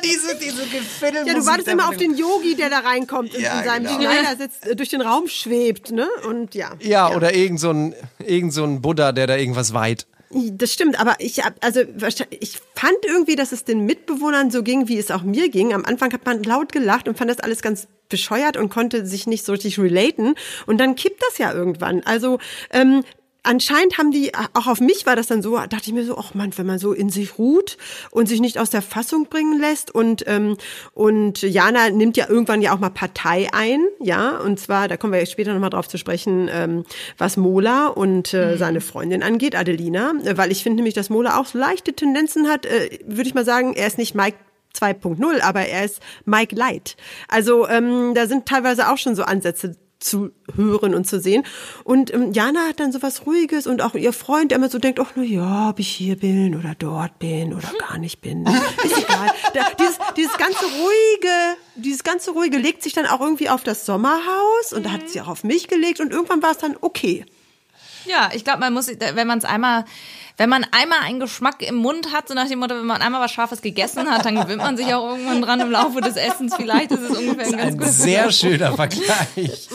diese, 0.03 0.35
diese 0.35 0.63
Gefädel. 0.65 1.27
Ja, 1.27 1.33
du 1.33 1.45
wartest 1.45 1.67
immer 1.67 1.89
auf 1.89 1.97
den 1.97 2.15
Yogi, 2.15 2.55
der 2.55 2.69
da 2.69 2.79
reinkommt 2.79 3.35
und 3.35 3.41
Ja, 3.41 3.59
in 3.59 3.65
seinem 3.65 3.97
genau. 3.97 4.11
Schneider 4.11 4.37
sitzt, 4.37 4.67
äh, 4.67 4.75
durch 4.75 4.89
den 4.89 5.01
Raum 5.01 5.27
schwebt, 5.27 5.91
ne? 5.91 6.07
Und 6.27 6.55
ja. 6.55 6.71
Ja, 6.79 7.15
oder 7.15 7.33
irgend 7.35 7.59
so, 7.59 7.71
ein, 7.71 7.95
irgend 8.19 8.53
so 8.53 8.63
ein 8.63 8.81
Buddha, 8.81 9.11
der 9.11 9.27
da 9.27 9.35
irgendwas 9.35 9.73
weiht. 9.73 10.07
Das 10.31 10.71
stimmt, 10.71 10.99
aber 10.99 11.15
ich 11.17 11.41
also 11.61 11.81
ich 12.29 12.59
fand 12.75 12.97
irgendwie, 13.03 13.35
dass 13.35 13.51
es 13.51 13.63
den 13.63 13.85
Mitbewohnern 13.85 14.51
so 14.51 14.61
ging, 14.61 14.87
wie 14.87 14.99
es 14.99 15.09
auch 15.09 15.23
mir 15.23 15.49
ging. 15.49 15.73
Am 15.73 15.85
Anfang 15.85 16.13
hat 16.13 16.23
man 16.25 16.43
laut 16.43 16.71
gelacht 16.71 17.07
und 17.07 17.17
fand 17.17 17.31
das 17.31 17.39
alles 17.39 17.63
ganz 17.63 17.87
bescheuert 18.09 18.55
und 18.55 18.69
konnte 18.69 19.07
sich 19.07 19.25
nicht 19.25 19.43
so 19.43 19.53
richtig 19.53 19.79
relaten. 19.79 20.35
Und 20.67 20.77
dann 20.77 20.95
kippt 20.95 21.21
das 21.27 21.39
ja 21.39 21.51
irgendwann. 21.51 22.03
Also 22.03 22.37
ähm, 22.71 23.03
anscheinend 23.43 23.97
haben 23.97 24.11
die, 24.11 24.33
auch 24.53 24.67
auf 24.67 24.79
mich 24.79 25.05
war 25.05 25.15
das 25.15 25.27
dann 25.27 25.41
so, 25.41 25.55
dachte 25.55 25.83
ich 25.85 25.93
mir 25.93 26.05
so, 26.05 26.17
ach 26.17 26.33
man, 26.33 26.57
wenn 26.57 26.65
man 26.65 26.79
so 26.79 26.93
in 26.93 27.09
sich 27.09 27.37
ruht 27.37 27.77
und 28.11 28.27
sich 28.27 28.41
nicht 28.41 28.57
aus 28.57 28.69
der 28.69 28.81
Fassung 28.81 29.27
bringen 29.27 29.59
lässt 29.59 29.93
und 29.93 30.23
ähm, 30.27 30.57
und 30.93 31.41
Jana 31.41 31.89
nimmt 31.89 32.17
ja 32.17 32.29
irgendwann 32.29 32.61
ja 32.61 32.73
auch 32.73 32.79
mal 32.79 32.89
Partei 32.89 33.47
ein, 33.51 33.81
ja, 33.99 34.37
und 34.37 34.59
zwar, 34.59 34.87
da 34.87 34.97
kommen 34.97 35.13
wir 35.13 35.25
später 35.25 35.53
nochmal 35.53 35.69
drauf 35.69 35.87
zu 35.87 35.97
sprechen, 35.97 36.49
ähm, 36.51 36.85
was 37.17 37.37
Mola 37.37 37.87
und 37.87 38.33
äh, 38.33 38.57
seine 38.57 38.81
Freundin 38.81 39.23
angeht, 39.23 39.55
Adelina, 39.55 40.13
äh, 40.25 40.37
weil 40.37 40.51
ich 40.51 40.63
finde 40.63 40.77
nämlich, 40.77 40.93
dass 40.93 41.09
Mola 41.09 41.39
auch 41.39 41.45
so 41.45 41.57
leichte 41.57 41.93
Tendenzen 41.93 42.47
hat, 42.47 42.65
äh, 42.65 42.99
würde 43.05 43.27
ich 43.27 43.35
mal 43.35 43.45
sagen, 43.45 43.73
er 43.73 43.87
ist 43.87 43.97
nicht 43.97 44.15
Mike 44.15 44.37
2.0, 44.75 45.41
aber 45.41 45.61
er 45.61 45.85
ist 45.85 45.99
Mike 46.25 46.55
Light. 46.55 46.95
Also 47.27 47.67
ähm, 47.67 48.13
da 48.13 48.27
sind 48.27 48.45
teilweise 48.45 48.89
auch 48.89 48.97
schon 48.97 49.15
so 49.15 49.23
Ansätze 49.23 49.75
zu 49.99 50.31
hören 50.55 50.95
und 50.95 51.05
zu 51.05 51.19
sehen. 51.19 51.43
Und 51.83 52.13
ähm, 52.13 52.31
Jana 52.31 52.67
hat 52.67 52.79
dann 52.79 52.91
so 52.91 53.01
was 53.01 53.25
Ruhiges 53.25 53.67
und 53.67 53.81
auch 53.81 53.95
ihr 53.95 54.13
Freund, 54.13 54.51
der 54.51 54.57
immer 54.57 54.69
so 54.69 54.79
denkt, 54.79 54.99
ach 54.99 55.11
na 55.15 55.23
ja, 55.23 55.69
ob 55.69 55.79
ich 55.79 55.89
hier 55.89 56.15
bin 56.15 56.55
oder 56.55 56.73
dort 56.77 57.19
bin 57.19 57.53
oder 57.53 57.69
gar 57.77 57.97
nicht 57.97 58.21
bin, 58.21 58.45
ist 58.83 58.97
egal. 58.97 59.31
Da, 59.53 59.61
dieses, 59.77 59.97
dieses 60.15 60.37
ganze 60.37 60.63
ruhige, 60.65 61.57
dieses 61.75 62.03
ganze 62.03 62.31
ruhige 62.31 62.57
legt 62.57 62.83
sich 62.83 62.93
dann 62.93 63.05
auch 63.05 63.19
irgendwie 63.19 63.49
auf 63.49 63.63
das 63.63 63.85
Sommerhaus 63.85 64.73
und 64.73 64.85
da 64.85 64.91
hat 64.91 65.09
sie 65.09 65.21
auch 65.21 65.27
auf 65.27 65.43
mich 65.43 65.67
gelegt 65.67 65.99
und 65.99 66.11
irgendwann 66.11 66.41
war 66.41 66.51
es 66.51 66.57
dann 66.57 66.77
okay. 66.79 67.25
Ja, 68.05 68.31
ich 68.33 68.43
glaube, 68.43 68.59
man 68.59 68.73
muss, 68.73 68.87
wenn 68.87 69.27
man 69.27 69.39
es 69.39 69.45
einmal, 69.45 69.85
wenn 70.39 70.47
man 70.47 70.65
einmal 70.71 70.99
einen 70.99 71.19
Geschmack 71.19 71.61
im 71.61 71.75
Mund 71.75 72.13
hat, 72.13 72.29
so 72.29 72.33
nach 72.33 72.47
dem 72.47 72.59
Motto, 72.59 72.73
wenn 72.73 72.85
man 72.85 73.01
einmal 73.01 73.19
was 73.19 73.33
Scharfes 73.33 73.61
gegessen 73.61 74.09
hat, 74.09 74.25
dann 74.25 74.35
gewöhnt 74.35 74.59
man 74.59 74.77
sich 74.77 74.93
auch 74.93 75.09
irgendwann 75.09 75.41
dran 75.41 75.59
im 75.59 75.69
Laufe 75.69 75.99
des 75.99 76.15
Essens. 76.15 76.55
Vielleicht 76.55 76.91
ist 76.91 77.01
es 77.01 77.17
ungefähr 77.17 77.45
ein 77.45 77.51
ganz 77.51 77.73
Ein 77.73 77.77
gutes 77.77 77.97
sehr 77.97 78.31
schöner 78.31 78.73
Vergleich. 78.73 79.67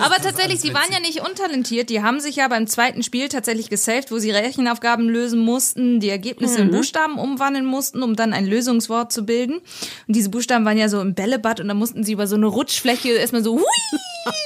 Aber 0.00 0.16
tatsächlich, 0.16 0.62
sie 0.62 0.72
waren 0.72 0.90
ja 0.90 1.00
nicht 1.00 1.20
untalentiert. 1.20 1.90
Die 1.90 2.02
haben 2.02 2.20
sich 2.20 2.36
ja 2.36 2.48
beim 2.48 2.66
zweiten 2.66 3.02
Spiel 3.02 3.28
tatsächlich 3.28 3.68
gesaved, 3.68 4.10
wo 4.10 4.16
sie 4.16 4.30
Rechenaufgaben 4.30 5.06
lösen 5.06 5.38
mussten, 5.38 6.00
die 6.00 6.08
Ergebnisse 6.08 6.62
in 6.62 6.70
Buchstaben 6.70 7.18
umwandeln 7.18 7.66
mussten, 7.66 8.02
um 8.02 8.16
dann 8.16 8.32
ein 8.32 8.46
Lösungswort 8.46 9.12
zu 9.12 9.26
bilden. 9.26 9.56
Und 9.56 10.16
diese 10.16 10.30
Buchstaben 10.30 10.64
waren 10.64 10.78
ja 10.78 10.88
so 10.88 10.98
im 11.02 11.14
Bällebad 11.14 11.60
und 11.60 11.68
da 11.68 11.74
mussten 11.74 12.04
sie 12.04 12.12
über 12.12 12.26
so 12.26 12.36
eine 12.36 12.46
Rutschfläche 12.46 13.10
erstmal 13.10 13.44
so, 13.44 13.56
hui! 13.56 14.00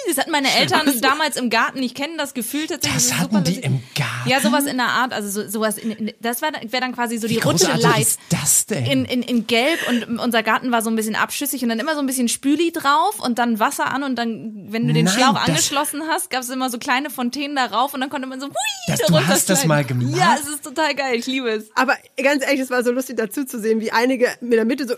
Das 0.09 0.19
hatten 0.19 0.31
meine 0.31 0.53
Eltern 0.57 1.01
damals 1.01 1.37
im 1.37 1.51
Garten. 1.51 1.83
Ich 1.83 1.95
kenne 1.95 2.17
das 2.17 2.35
Gefühl 2.35 2.67
tatsächlich. 2.67 2.95
Das 2.95 3.05
ist 3.07 3.19
hatten 3.19 3.31
super 3.37 3.41
die 3.45 3.51
lustig. 3.53 3.65
im 3.67 3.83
Garten? 3.95 4.29
Ja, 4.29 4.41
sowas 4.41 4.67
in 4.67 4.77
der 4.77 4.87
Art. 4.87 5.13
Also 5.13 5.29
so, 5.43 5.49
sowas. 5.49 5.79
In, 5.79 5.91
in, 5.93 6.13
das 6.21 6.43
wäre 6.43 6.53
wär 6.69 6.81
dann 6.81 6.95
quasi 6.95 7.19
so 7.19 7.27
die 7.29 7.37
Wie 7.37 7.39
Rutsche 7.41 7.67
großartig 7.67 7.83
light. 7.85 8.01
ist 8.01 8.19
das 8.31 8.67
denn? 8.67 8.85
In, 8.87 9.05
in, 9.05 9.23
in 9.23 9.47
Gelb 9.47 9.79
und 9.89 10.19
unser 10.21 10.43
Garten 10.43 10.73
war 10.73 10.83
so 10.83 10.91
ein 10.91 10.97
bisschen 10.97 11.17
abschüssig 11.17 11.63
und 11.63 11.69
dann 11.69 11.79
immer 11.79 11.95
so 11.95 12.01
ein 12.01 12.07
bisschen 12.07 12.29
Spüli 12.29 12.73
drauf 12.73 13.21
und 13.21 13.39
dann 13.39 13.59
Wasser 13.61 13.93
an 13.93 14.03
und 14.03 14.17
dann, 14.17 14.67
wenn 14.71 14.87
du 14.87 14.93
den 14.93 15.05
Nein, 15.07 15.15
Schlauch 15.15 15.35
das- 15.35 15.49
angeschlossen 15.49 16.03
hast, 16.09 16.31
gab 16.31 16.43
es 16.43 16.49
immer 16.49 16.71
so 16.71 16.79
kleine 16.79 17.11
Fontänen 17.11 17.57
da 17.57 17.67
rauf 17.67 17.95
und 17.95 18.01
dann 18.01 18.11
konnte 18.11 18.27
man 18.27 18.41
so 18.41 18.47
hui, 18.47 18.55
Das- 18.89 18.99
da 19.01 19.07
du 19.07 19.27
hast 19.27 19.49
das 19.51 19.65
mal 19.67 19.85
gemacht? 19.85 20.17
Ja, 20.17 20.37
es 20.41 20.49
ist 20.49 20.65
total 20.65 20.95
geil. 20.95 21.17
Ich 21.19 21.27
liebe 21.27 21.49
es. 21.51 21.71
Aber 21.75 21.95
ganz 22.23 22.43
ehrlich, 22.45 22.61
es 22.61 22.71
war 22.71 22.83
so 22.85 22.91
lustig 22.91 23.17
dazu 23.17 23.45
zu 23.45 23.61
sehen, 23.61 23.81
wie 23.81 23.93
einige 23.93 24.29
mit 24.41 24.55
der 24.55 24.65
Mitte 24.65 24.87
so 24.87 24.95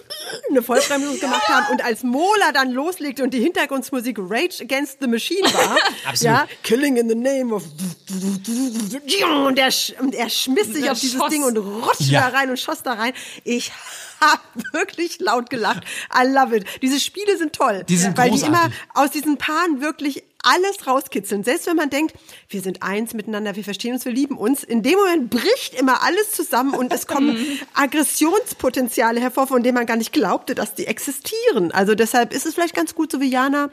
eine 0.51 0.63
Vollbremsung 0.63 1.19
gemacht 1.21 1.49
haben 1.49 1.67
und 1.73 1.85
als 1.85 2.03
Mola 2.03 2.53
dann 2.53 2.71
loslegte 2.73 3.23
und 3.23 3.33
die 3.35 3.41
Hintergrundmusik 3.41 4.19
Rage 4.19 4.65
Against 4.73 4.99
the 5.01 5.07
Machine 5.07 5.45
war, 5.53 5.77
Absolut. 6.07 6.23
ja, 6.23 6.47
Killing 6.63 6.97
in 6.97 7.09
the 7.09 7.15
Name 7.15 7.55
of 7.55 7.63
und 9.47 9.59
er, 9.59 9.71
und 10.01 10.15
er 10.15 10.31
schmiss 10.31 10.69
sich 10.69 10.91
auf 10.91 10.99
dieses 10.99 11.19
schoss. 11.19 11.31
Ding 11.31 11.45
und 11.45 11.57
rutschte 11.59 12.05
Ja. 12.05 12.31
da 12.31 12.37
rein 12.39 12.49
und 12.51 12.59
schoss 12.59 12.83
da 12.83 12.95
rein. 12.95 13.13
Ich 13.45 13.71
hab 14.21 14.41
wirklich 14.73 15.19
laut 15.21 15.51
gelacht. 15.51 15.83
I 16.15 16.27
love 16.27 16.57
it. 16.57 16.65
Diese 16.81 16.99
Spiele 17.01 17.37
sind 17.37 17.53
toll, 17.55 17.85
Die 17.89 17.97
sind 17.97 18.17
weil 18.17 18.31
die 18.31 18.39
großartig. 18.41 18.49
immer 18.65 18.73
aus 19.03 19.11
diesen 19.11 19.37
Paaren 19.37 19.81
wirklich 19.81 20.25
alles 20.43 20.87
rauskitzeln. 20.87 21.45
Selbst 21.45 21.67
wenn 21.67 21.77
man 21.77 21.91
denkt, 21.91 22.15
wir 22.49 22.61
sind 22.61 22.83
eins 22.83 23.15
miteinander, 23.15 23.57
wir 23.57 23.65
verstehen 23.65 23.95
uns, 23.95 24.05
wir 24.05 24.13
lieben 24.13 24.37
uns. 24.37 24.65
In 24.65 24.83
dem 24.83 24.99
Moment 24.99 25.31
bricht 25.31 25.75
immer 25.79 26.03
alles 26.03 26.33
zusammen 26.33 26.75
und 26.75 26.93
es 26.93 27.07
kommen 27.07 27.37
Aggressionspotenziale 27.75 29.21
hervor, 29.21 29.47
von 29.47 29.63
denen 29.63 29.77
man 29.77 29.87
gar 29.87 29.97
nicht 29.97 30.13
glaubte, 30.13 30.55
dass 30.55 30.75
die 30.75 30.87
existieren. 30.87 31.73
Also 31.73 31.95
deshalb 31.95 32.33
ist 32.33 32.47
es 32.47 32.55
vielleicht 32.55 32.75
ganz 32.75 32.95
gut, 32.95 33.13
so 33.13 33.21
wie 33.21 33.31
Jana, 33.31 33.71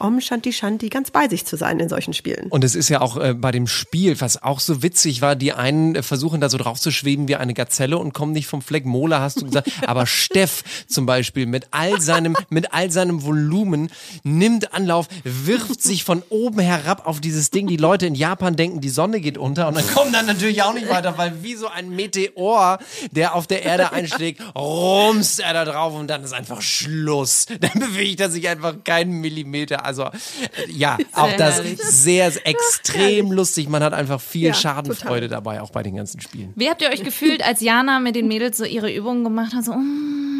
Om 0.00 0.20
Shanti 0.22 0.52
Shanti, 0.52 0.88
ganz 0.88 1.10
bei 1.10 1.28
sich 1.28 1.44
zu 1.44 1.56
sein 1.56 1.78
in 1.78 1.90
solchen 1.90 2.14
Spielen. 2.14 2.46
Und 2.48 2.64
es 2.64 2.74
ist 2.74 2.88
ja 2.88 3.02
auch 3.02 3.18
äh, 3.18 3.34
bei 3.34 3.52
dem 3.52 3.66
Spiel, 3.66 4.18
was 4.20 4.42
auch 4.42 4.58
so 4.58 4.82
witzig 4.82 5.20
war, 5.20 5.36
die 5.36 5.52
einen 5.52 5.94
äh, 5.94 6.02
versuchen 6.02 6.40
da 6.40 6.48
so 6.48 6.56
drauf 6.56 6.80
zu 6.80 6.90
schweben 6.90 7.28
wie 7.28 7.36
eine 7.36 7.52
Gazelle 7.52 7.98
und 7.98 8.14
kommen 8.14 8.32
nicht 8.32 8.46
vom 8.46 8.62
Fleck. 8.62 8.86
Mola 8.86 9.20
hast 9.20 9.42
du 9.42 9.44
gesagt, 9.44 9.70
aber 9.86 10.06
Steff 10.06 10.64
zum 10.86 11.04
Beispiel 11.04 11.44
mit 11.44 11.68
all 11.70 12.00
seinem, 12.00 12.34
mit 12.48 12.72
all 12.72 12.90
seinem 12.90 13.22
Volumen 13.22 13.90
nimmt 14.22 14.72
Anlauf, 14.72 15.06
wirft 15.22 15.82
sich 15.82 16.02
von 16.10 16.24
oben 16.28 16.58
herab 16.58 17.06
auf 17.06 17.20
dieses 17.20 17.50
Ding. 17.50 17.68
Die 17.68 17.76
Leute 17.76 18.04
in 18.06 18.16
Japan 18.16 18.56
denken, 18.56 18.80
die 18.80 18.88
Sonne 18.88 19.20
geht 19.20 19.38
unter 19.38 19.68
und 19.68 19.76
dann 19.76 19.86
kommen 19.94 20.12
dann 20.12 20.26
natürlich 20.26 20.60
auch 20.60 20.74
nicht 20.74 20.88
weiter, 20.88 21.16
weil 21.16 21.44
wie 21.44 21.54
so 21.54 21.68
ein 21.68 21.90
Meteor, 21.90 22.80
der 23.12 23.36
auf 23.36 23.46
der 23.46 23.62
Erde 23.62 23.92
einschlägt, 23.92 24.42
rumst 24.56 25.38
er 25.38 25.52
da 25.52 25.64
drauf 25.64 25.94
und 25.94 26.08
dann 26.08 26.24
ist 26.24 26.32
einfach 26.32 26.62
Schluss. 26.62 27.46
Dann 27.46 27.78
bewegt 27.78 28.18
er 28.18 28.28
sich 28.28 28.48
einfach 28.48 28.74
keinen 28.82 29.20
Millimeter. 29.20 29.84
Also 29.84 30.06
äh, 30.06 30.10
ja, 30.68 30.98
auch 31.12 31.32
das 31.36 31.62
sehr, 31.76 32.32
sehr 32.32 32.44
extrem 32.44 33.30
lustig. 33.30 33.68
Man 33.68 33.84
hat 33.84 33.92
einfach 33.92 34.20
viel 34.20 34.48
Ja, 34.48 34.54
Schadenfreude 34.54 35.28
dabei, 35.28 35.60
auch 35.60 35.70
bei 35.70 35.84
den 35.84 35.94
ganzen 35.94 36.20
Spielen. 36.20 36.52
Wie 36.56 36.68
habt 36.68 36.82
ihr 36.82 36.88
euch 36.88 37.04
gefühlt, 37.04 37.46
als 37.46 37.60
Jana 37.60 38.00
mit 38.00 38.16
den 38.16 38.26
Mädels 38.26 38.58
so 38.58 38.64
ihre 38.64 38.92
Übungen 38.92 39.22
gemacht 39.22 39.54
hat? 39.54 39.64
So, 39.64 39.74
mm. 39.74 40.39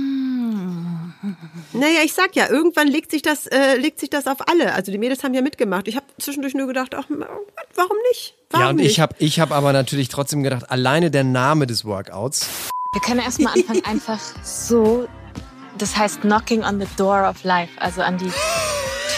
Naja, 1.72 2.00
ich 2.04 2.12
sag 2.14 2.34
ja, 2.34 2.48
irgendwann 2.48 2.88
legt 2.88 3.10
sich 3.12 3.22
das, 3.22 3.46
äh, 3.46 3.76
legt 3.76 4.00
sich 4.00 4.10
das 4.10 4.26
auf 4.26 4.48
alle. 4.48 4.72
Also 4.74 4.90
die 4.90 4.98
Mädels 4.98 5.22
haben 5.22 5.34
ja 5.34 5.42
mitgemacht. 5.42 5.86
Ich 5.88 5.96
habe 5.96 6.06
zwischendurch 6.18 6.54
nur 6.54 6.66
gedacht, 6.66 6.94
ach, 6.96 7.04
warum 7.08 7.96
nicht? 8.10 8.34
Warum 8.50 8.64
Ja, 8.64 8.70
und 8.70 8.76
nicht? 8.76 8.90
ich 8.90 9.00
habe 9.00 9.14
ich 9.18 9.38
hab 9.40 9.52
aber 9.52 9.72
natürlich 9.72 10.08
trotzdem 10.08 10.42
gedacht, 10.42 10.70
alleine 10.70 11.10
der 11.10 11.24
Name 11.24 11.66
des 11.66 11.84
Workouts. 11.84 12.48
Wir 12.92 13.00
können 13.02 13.20
erstmal 13.20 13.54
anfangen, 13.54 13.84
einfach 13.84 14.18
so. 14.42 15.06
Das 15.78 15.96
heißt 15.96 16.22
Knocking 16.22 16.64
on 16.64 16.80
the 16.80 16.86
Door 16.96 17.28
of 17.28 17.44
Life, 17.44 17.72
also 17.80 18.02
an 18.02 18.18
die 18.18 18.32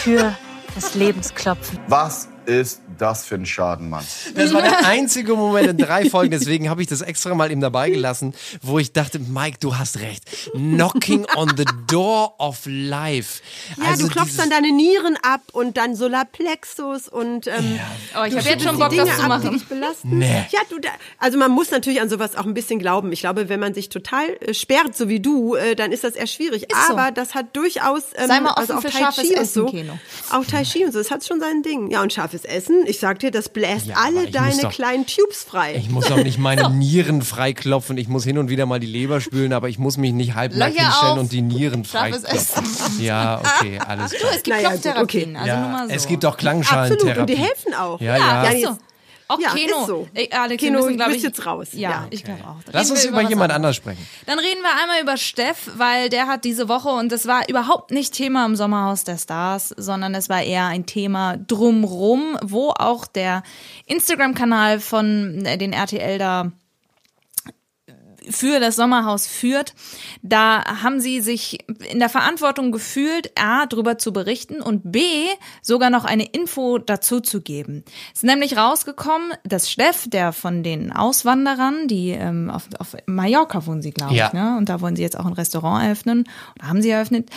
Tür 0.03 0.35
des 0.75 0.93
Lebens 0.95 1.33
klopfen. 1.33 1.79
Was 1.87 2.29
ist 2.45 2.81
das 2.97 3.25
für 3.25 3.35
ein 3.35 3.45
Schaden, 3.45 3.89
Mann? 3.89 4.05
Das 4.35 4.53
war 4.53 4.61
der 4.61 4.85
einzige 4.87 5.35
Moment 5.35 5.67
in 5.67 5.77
drei 5.77 6.09
Folgen, 6.09 6.31
deswegen 6.31 6.69
habe 6.69 6.81
ich 6.81 6.87
das 6.87 7.01
extra 7.01 7.33
mal 7.35 7.51
eben 7.51 7.61
dabei 7.61 7.89
gelassen, 7.89 8.33
wo 8.61 8.79
ich 8.79 8.93
dachte, 8.93 9.19
Mike, 9.19 9.57
du 9.59 9.77
hast 9.77 9.99
recht. 9.99 10.23
Knocking 10.53 11.25
on 11.35 11.51
the 11.57 11.65
door 11.87 12.33
of 12.39 12.61
life. 12.65 13.41
ja, 13.77 13.89
also 13.89 14.07
du 14.07 14.13
klopfst 14.13 14.37
dann 14.37 14.49
deine 14.49 14.71
Nieren 14.71 15.17
ab 15.21 15.41
und 15.53 15.77
dann 15.77 15.95
Solarplexus 15.95 17.07
und 17.09 17.47
ähm, 17.47 17.79
Oh, 18.19 18.23
ich 18.25 18.35
habe 18.35 18.47
jetzt 18.49 18.63
schon 18.63 18.77
Bock, 18.77 18.89
die 18.89 18.97
das 18.97 19.05
Dinge 19.05 19.17
zu 19.17 19.23
ab, 19.23 19.41
die 19.41 19.45
machen. 19.47 19.57
dich 19.57 19.67
belasten. 19.67 20.17
Nee. 20.17 20.45
Ja, 20.51 20.59
du, 20.69 20.79
da, 20.79 20.89
also 21.19 21.37
man 21.37 21.51
muss 21.51 21.71
natürlich 21.71 22.01
an 22.01 22.09
sowas 22.09 22.35
auch 22.35 22.45
ein 22.45 22.53
bisschen 22.53 22.79
glauben. 22.79 23.11
Ich 23.11 23.21
glaube, 23.21 23.49
wenn 23.49 23.59
man 23.59 23.73
sich 23.73 23.89
total 23.89 24.25
äh, 24.41 24.53
sperrt, 24.53 24.95
so 24.95 25.09
wie 25.09 25.19
du, 25.19 25.55
äh, 25.55 25.75
dann 25.75 25.91
ist 25.91 26.03
das 26.03 26.13
eher 26.15 26.27
schwierig. 26.27 26.63
Ist 26.63 26.87
so. 26.87 26.93
Aber 26.93 27.11
das 27.11 27.35
hat 27.35 27.55
durchaus 27.55 28.03
ähm, 28.15 28.27
Sei 28.27 28.39
mal 28.39 28.51
offen 28.51 28.59
also 28.59 28.73
auch 28.75 28.81
für 28.81 28.89
Tai 28.89 29.09
Chi 29.11 29.35
und 29.37 29.47
so. 29.49 29.65
Keno. 29.65 29.97
Auch 30.31 30.45
Tai 30.45 30.63
Chi 30.63 30.85
und 30.85 30.91
so, 30.91 30.99
das 30.99 31.11
hat 31.11 31.25
schon 31.25 31.39
sein 31.39 31.63
Ding. 31.63 31.89
Ja, 31.91 32.01
und 32.01 32.11
scharfes 32.33 32.45
Essen, 32.45 32.83
ich 32.87 32.99
sag 32.99 33.19
dir, 33.19 33.31
das 33.31 33.49
bläst 33.49 33.87
Ja, 33.87 33.95
alle 34.03 34.29
deine 34.29 34.61
doch- 34.61 34.71
kleinen 34.71 35.05
Tubes 35.05 35.43
frei. 35.43 35.75
Ich 35.75 35.89
muss 35.89 36.11
auch 36.11 36.17
nicht 36.17 36.37
meine 36.39 36.69
Nieren 36.73 37.21
freiklopfen. 37.21 37.97
Ich 37.97 38.07
muss 38.07 38.23
hin 38.23 38.37
und 38.37 38.49
wieder 38.49 38.65
mal 38.65 38.79
die 38.79 38.87
Leber 38.87 39.21
spülen, 39.21 39.53
aber 39.53 39.69
ich 39.69 39.77
muss 39.79 39.97
mich 39.97 40.13
nicht 40.13 40.35
halbnackt 40.35 40.73
Löcher 40.73 40.85
hinstellen 40.85 41.13
auf, 41.13 41.19
und 41.19 41.31
die 41.31 41.41
Nieren 41.41 41.85
freiklopfen. 41.85 42.63
Ja, 42.99 43.39
okay, 43.39 43.79
alles 43.85 44.11
klar. 44.11 44.31
Es 44.35 44.43
gibt 44.43 44.57
Naja, 44.57 44.69
Klopftherapien, 44.69 45.33
gut, 45.33 45.41
also 45.41 45.55
nur 45.55 45.65
Ja, 45.65 45.71
mal 45.71 45.87
so. 45.89 45.93
es 45.95 46.07
gibt 46.07 46.25
auch 46.25 46.29
Absolut, 46.33 46.39
Klangschalentherapie. 46.39 47.19
und 47.21 47.29
die 47.29 47.35
helfen 47.37 47.73
auch. 47.73 47.99
Ja, 48.01 48.17
ja. 48.17 48.51
Ja, 48.51 48.67
so. 48.69 48.77
Auch 49.33 49.39
Ja, 49.39 49.49
Keno. 49.53 49.81
ist 49.81 49.87
so. 49.87 50.07
Ey, 50.13 50.29
Alex, 50.31 50.61
Keno, 50.63 50.79
wir 50.79 50.85
müssen, 50.85 50.95
glaub 50.97 51.09
du 51.09 51.15
ich, 51.15 51.21
bist 51.23 51.37
jetzt 51.37 51.45
raus. 51.45 51.67
Ja, 51.73 51.89
Ja. 51.89 52.07
ich 52.09 52.23
glaube 52.23 52.41
auch. 52.43 52.63
Dann 52.65 52.73
Lass 52.73 52.91
uns 52.91 53.05
über 53.05 53.21
jemand 53.21 53.51
anderes. 53.51 53.55
anders 53.55 53.75
sprechen. 53.75 54.07
Dann 54.25 54.39
reden 54.39 54.61
wir 54.61 54.81
einmal 54.81 55.01
über 55.01 55.17
Steff, 55.17 55.71
weil 55.77 56.09
der 56.09 56.27
hat 56.27 56.43
diese 56.43 56.67
Woche, 56.69 56.89
und 56.89 57.11
das 57.11 57.27
war 57.27 57.47
überhaupt 57.49 57.91
nicht 57.91 58.13
Thema 58.13 58.45
im 58.45 58.55
Sommerhaus 58.55 59.03
der 59.03 59.17
Stars, 59.17 59.73
sondern 59.77 60.13
es 60.15 60.29
war 60.29 60.41
eher 60.43 60.65
ein 60.67 60.85
Thema 60.85 61.37
drumrum, 61.37 62.37
wo 62.41 62.69
auch 62.71 63.05
der 63.07 63.43
Instagram-Kanal 63.85 64.79
von 64.79 65.45
äh, 65.45 65.57
den 65.57 65.73
RTL 65.73 66.17
da 66.17 66.51
für 68.29 68.59
das 68.59 68.75
Sommerhaus 68.75 69.27
führt, 69.27 69.73
da 70.21 70.63
haben 70.83 70.99
sie 70.99 71.21
sich 71.21 71.59
in 71.91 71.99
der 71.99 72.09
Verantwortung 72.09 72.71
gefühlt, 72.71 73.31
A, 73.39 73.65
darüber 73.65 73.97
zu 73.97 74.13
berichten 74.13 74.61
und 74.61 74.91
B, 74.91 75.01
sogar 75.61 75.89
noch 75.89 76.05
eine 76.05 76.25
Info 76.25 76.77
dazu 76.77 77.19
zu 77.19 77.41
geben. 77.41 77.83
Es 78.13 78.23
ist 78.23 78.23
nämlich 78.23 78.57
rausgekommen, 78.57 79.31
dass 79.43 79.69
Steff, 79.69 80.09
der 80.09 80.33
von 80.33 80.63
den 80.63 80.91
Auswanderern, 80.91 81.87
die 81.87 82.09
ähm, 82.11 82.49
auf, 82.49 82.63
auf 82.79 82.95
Mallorca 83.05 83.65
wohnen 83.65 83.81
sie, 83.81 83.91
glaube 83.91 84.13
Ja. 84.15 84.27
ich, 84.27 84.33
ne? 84.33 84.55
und 84.57 84.69
da 84.69 84.81
wollen 84.81 84.95
sie 84.95 85.03
jetzt 85.03 85.19
auch 85.19 85.25
ein 85.25 85.33
Restaurant 85.33 85.83
eröffnen, 85.83 86.25
oder 86.57 86.67
haben 86.67 86.81
sie 86.81 86.89
eröffnet, 86.89 87.29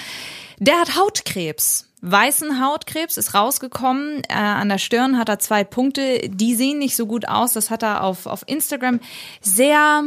der 0.59 0.77
hat 0.79 0.97
Hautkrebs. 0.97 1.85
Weißen 2.03 2.65
Hautkrebs 2.65 3.17
ist 3.17 3.35
rausgekommen. 3.35 4.23
Äh, 4.29 4.35
an 4.35 4.69
der 4.69 4.79
Stirn 4.79 5.19
hat 5.19 5.29
er 5.29 5.39
zwei 5.39 5.65
Punkte. 5.65 6.29
Die 6.29 6.55
sehen 6.55 6.79
nicht 6.79 6.95
so 6.95 7.07
gut 7.07 7.27
aus. 7.27 7.53
Das 7.55 7.71
hat 7.71 7.83
er 7.83 8.05
auf, 8.05 8.27
auf 8.27 8.45
Instagram 8.47 9.01
sehr 9.41 10.05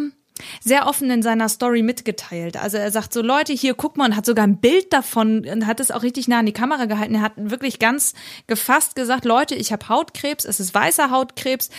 sehr 0.64 0.88
offen 0.88 1.10
in 1.10 1.22
seiner 1.22 1.50
Story 1.50 1.82
mitgeteilt. 1.82 2.58
Also 2.58 2.78
er 2.78 2.92
sagt 2.92 3.14
so, 3.14 3.22
Leute, 3.22 3.54
hier 3.54 3.74
guck 3.74 3.98
mal 3.98 4.10
und 4.10 4.16
hat 4.16 4.26
sogar 4.26 4.46
ein 4.46 4.58
Bild 4.58 4.94
davon 4.94 5.46
und 5.46 5.68
hat 5.68 5.80
es 5.80 5.92
auch 5.92 6.04
richtig 6.04 6.28
nah 6.28 6.40
an 6.40 6.46
die 6.46 6.54
Kamera 6.54 6.86
gehalten. 6.86 7.16
Er 7.16 7.22
hat 7.22 7.34
wirklich 7.36 7.80
ganz 7.80 8.14
gefasst 8.48 8.96
gesagt, 8.96 9.26
Leute, 9.26 9.56
ich 9.56 9.72
habe 9.72 9.90
Hautkrebs, 9.90 10.46
es 10.46 10.60
ist 10.60 10.74
weißer 10.74 11.12
Hautkrebs. 11.12 11.70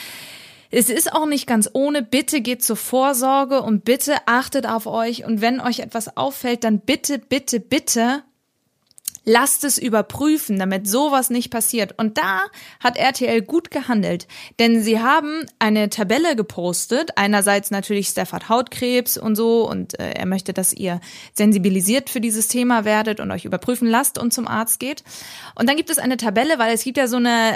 Es 0.72 0.88
ist 0.88 1.12
auch 1.12 1.26
nicht 1.26 1.48
ganz 1.48 1.68
ohne. 1.72 2.00
Bitte 2.00 2.40
geht 2.40 2.62
zur 2.62 2.76
Vorsorge 2.76 3.60
und 3.60 3.84
bitte 3.84 4.16
achtet 4.26 4.66
auf 4.66 4.86
euch. 4.86 5.24
Und 5.24 5.40
wenn 5.40 5.60
euch 5.60 5.80
etwas 5.80 6.16
auffällt, 6.16 6.62
dann 6.62 6.78
bitte, 6.78 7.18
bitte, 7.18 7.58
bitte 7.58 8.22
Lasst 9.24 9.64
es 9.64 9.78
überprüfen, 9.78 10.58
damit 10.58 10.88
sowas 10.88 11.30
nicht 11.30 11.50
passiert. 11.50 11.94
Und 11.98 12.18
da 12.18 12.40
hat 12.80 12.96
RTL 12.96 13.42
gut 13.42 13.70
gehandelt, 13.70 14.26
denn 14.58 14.82
sie 14.82 15.00
haben 15.00 15.46
eine 15.58 15.90
Tabelle 15.90 16.36
gepostet. 16.36 17.10
Einerseits 17.16 17.70
natürlich 17.70 18.14
hat 18.16 18.48
Hautkrebs 18.48 19.18
und 19.18 19.36
so 19.36 19.68
und 19.68 19.98
äh, 19.98 20.12
er 20.12 20.26
möchte, 20.26 20.52
dass 20.52 20.72
ihr 20.72 21.00
sensibilisiert 21.34 22.10
für 22.10 22.20
dieses 22.20 22.48
Thema 22.48 22.84
werdet 22.84 23.20
und 23.20 23.30
euch 23.30 23.44
überprüfen 23.44 23.88
lasst 23.88 24.18
und 24.18 24.32
zum 24.32 24.48
Arzt 24.48 24.80
geht. 24.80 25.04
Und 25.54 25.68
dann 25.68 25.76
gibt 25.76 25.90
es 25.90 25.98
eine 25.98 26.16
Tabelle, 26.16 26.58
weil 26.58 26.72
es 26.74 26.84
gibt 26.84 26.96
ja 26.96 27.06
so 27.06 27.16
eine 27.16 27.54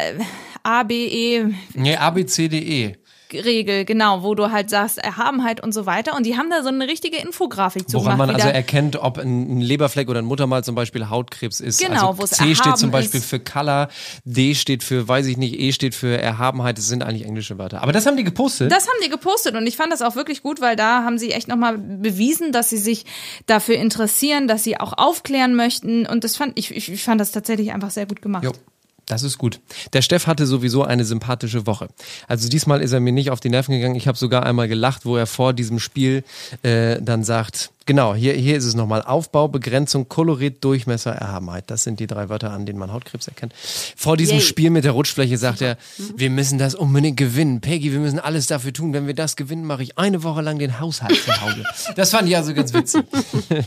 A, 0.63 0.83
B, 0.83 1.07
E, 1.07 1.55
Nee, 1.75 1.97
ABCDE. 1.97 2.97
Regel, 3.35 3.85
genau, 3.85 4.23
wo 4.23 4.35
du 4.35 4.51
halt 4.51 4.71
sagst, 4.71 4.99
Erhabenheit 4.99 5.63
und 5.63 5.73
so 5.73 5.87
weiter. 5.87 6.17
Und 6.17 6.27
die 6.27 6.37
haben 6.37 6.51
da 6.51 6.63
so 6.63 6.69
eine 6.69 6.87
richtige 6.87 7.17
Infografik 7.17 7.89
zu 7.89 7.99
Woran 7.99 8.13
gemacht. 8.13 8.29
man 8.29 8.37
also 8.37 8.49
erkennt, 8.49 8.97
ob 8.97 9.19
ein 9.19 9.61
Leberfleck 9.61 10.09
oder 10.09 10.21
ein 10.21 10.25
Muttermal 10.25 10.65
zum 10.65 10.75
Beispiel 10.75 11.09
Hautkrebs 11.09 11.61
ist. 11.61 11.81
Genau, 11.81 12.09
also 12.11 12.21
wo 12.21 12.25
es 12.25 12.31
C 12.31 12.55
steht 12.55 12.79
zum 12.79 12.91
Beispiel 12.91 13.21
ist. 13.21 13.29
für 13.29 13.41
Color, 13.41 13.89
D 14.25 14.55
steht 14.55 14.83
für, 14.83 15.07
weiß 15.07 15.27
ich 15.27 15.37
nicht, 15.37 15.59
E 15.59 15.73
steht 15.73 15.95
für 15.95 16.19
Erhabenheit. 16.19 16.79
Das 16.79 16.87
sind 16.87 17.03
eigentlich 17.03 17.25
englische 17.25 17.59
Wörter. 17.59 17.83
Aber 17.83 17.93
das 17.93 18.07
haben 18.07 18.17
die 18.17 18.25
gepostet. 18.25 18.71
Das 18.71 18.87
haben 18.87 18.99
die 19.05 19.11
gepostet 19.11 19.55
und 19.55 19.67
ich 19.67 19.77
fand 19.77 19.93
das 19.93 20.03
auch 20.03 20.17
wirklich 20.17 20.43
gut, 20.43 20.61
weil 20.61 20.77
da 20.77 21.05
haben 21.05 21.19
sie 21.19 21.33
echt 21.33 21.49
nochmal 21.49 21.79
bewiesen, 21.79 22.53
dass 22.53 22.71
sie 22.71 22.79
sich 22.79 23.05
dafür 23.47 23.77
interessieren, 23.77 24.49
dass 24.49 24.65
sie 24.65 24.79
auch 24.79 24.93
aufklären 24.97 25.55
möchten 25.55 26.07
und 26.07 26.25
das 26.25 26.37
fand 26.37 26.59
ich, 26.59 26.75
ich, 26.75 26.91
ich 26.91 27.03
fand 27.03 27.21
das 27.21 27.33
tatsächlich 27.33 27.73
einfach 27.73 27.91
sehr 27.91 28.07
gut 28.07 28.23
gemacht. 28.23 28.45
Jo. 28.45 28.53
Das 29.07 29.23
ist 29.23 29.39
gut. 29.39 29.61
Der 29.93 30.03
Steff 30.03 30.27
hatte 30.27 30.47
sowieso 30.47 30.83
eine 30.83 31.05
sympathische 31.05 31.67
Woche. 31.67 31.89
Also 32.27 32.49
diesmal 32.49 32.81
ist 32.81 32.93
er 32.93 33.01
mir 33.01 33.13
nicht 33.13 33.31
auf 33.31 33.41
die 33.41 33.51
Nerven 33.51 33.73
gegangen. 33.73 33.97
Ich 33.97 34.09
habe 34.09 34.17
sogar 34.17 34.45
einmal 34.45 34.69
gelacht, 34.69 35.05
wo 35.05 35.17
er 35.17 35.27
vor 35.27 35.53
diesem 35.53 35.79
Spiel 35.79 36.25
äh, 36.63 37.01
dann 37.03 37.25
sagt, 37.25 37.71
genau, 37.87 38.15
hier, 38.15 38.35
hier 38.35 38.57
ist 38.57 38.65
es 38.65 38.75
nochmal, 38.75 39.03
Aufbau, 39.03 39.49
Begrenzung, 39.49 40.09
Kolorit, 40.09 40.63
Durchmesser, 40.65 41.13
Erhabenheit. 41.13 41.71
Das 41.71 41.85
sind 41.85 42.01
die 42.01 42.07
drei 42.07 42.29
Wörter, 42.29 42.51
an 42.53 42.67
denen 42.67 42.79
man 42.79 42.93
Hautkrebs 42.93 43.29
erkennt. 43.29 43.55
Vor 43.97 44.17
diesem 44.17 44.39
Yay. 44.39 44.47
Spiel 44.47 44.71
mit 44.71 44.85
der 44.85 44.93
Rutschfläche 44.93 45.39
sagt 45.39 45.63
er, 45.63 45.77
wir 46.17 46.31
müssen 46.31 46.59
das 46.59 46.75
unbedingt 46.75 47.17
gewinnen. 47.17 47.61
Peggy, 47.61 47.93
wir 47.93 48.01
müssen 48.01 48.19
alles 48.19 48.47
dafür 48.47 48.73
tun. 48.73 48.93
Wenn 48.93 49.07
wir 49.07 49.15
das 49.15 49.37
gewinnen, 49.37 49.65
mache 49.65 49.83
ich 49.83 49.99
eine 49.99 50.23
Woche 50.23 50.43
lang 50.43 50.59
den 50.59 50.81
Haushalt 50.81 51.17
zu 51.17 51.41
Hause. 51.41 51.65
Das 51.97 52.11
fand 52.11 52.29
ich 52.29 52.37
also 52.37 52.55
ganz 52.55 52.73
witzig. 52.73 53.05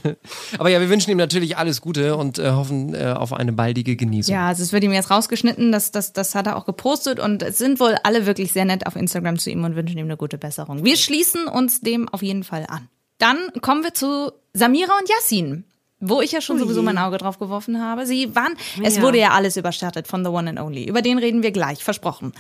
Aber 0.58 0.70
ja, 0.70 0.80
wir 0.80 0.90
wünschen 0.90 1.12
ihm 1.12 1.18
natürlich 1.18 1.58
alles 1.58 1.82
Gute 1.82 2.16
und 2.16 2.40
äh, 2.40 2.52
hoffen 2.52 2.94
äh, 2.94 3.14
auf 3.16 3.32
eine 3.32 3.54
baldige 3.54 3.96
Genesung. 3.96 4.34
Ja, 4.34 4.48
also 4.48 4.64
es 4.64 4.74
wird 4.74 4.84
ihm 4.84 4.92
jetzt 4.92 5.10
rausgeschnitten, 5.10 5.72
das, 5.72 5.92
das, 5.92 6.14
das 6.14 6.36
hat 6.36 6.48
er 6.48 6.58
auch 6.58 6.66
gepostet 6.66 7.20
und 7.20 7.44
es 7.44 7.58
sind 7.58 7.80
wohl 7.80 7.96
alle 8.04 8.26
wirklich 8.26 8.52
sehr 8.52 8.66
nett 8.66 8.86
auf 8.86 8.96
Instagram 8.96 9.38
zu 9.38 9.50
ihm 9.50 9.64
und 9.64 9.76
wünschen 9.76 9.98
ihm 9.98 10.06
eine 10.06 10.18
gute 10.18 10.38
Besserung. 10.38 10.84
Wir 10.84 10.98
schließen 10.98 11.48
uns 11.48 11.82
dem 11.82 12.10
auf 12.10 12.22
jeden 12.22 12.44
Fall 12.44 12.66
an. 12.68 12.90
Dann 13.18 13.52
kommen 13.62 13.84
wir 13.84 13.94
zu 13.94 14.32
Samira 14.54 14.94
und 15.00 15.10
Yassin. 15.10 15.64
Wo 16.00 16.22
ich 16.22 16.32
ja 16.32 16.42
schon 16.42 16.60
sowieso 16.60 16.84
mein 16.84 17.00
Auge 17.00 17.18
drauf 17.18 17.40
geworfen 17.40 17.82
habe. 17.84 18.06
Sie 18.06 18.36
waren, 18.36 18.56
es 18.84 18.98
Ja. 18.98 19.02
wurde 19.02 19.18
ja 19.18 19.32
alles 19.32 19.58
überstattet 19.58 20.06
von 20.08 20.24
The 20.24 20.30
One 20.30 20.52
and 20.52 20.60
Only. 20.60 20.84
Über 20.88 21.02
den 21.02 21.18
reden 21.18 21.42
wir 21.42 21.50
gleich, 21.50 21.84
versprochen. 21.84 22.34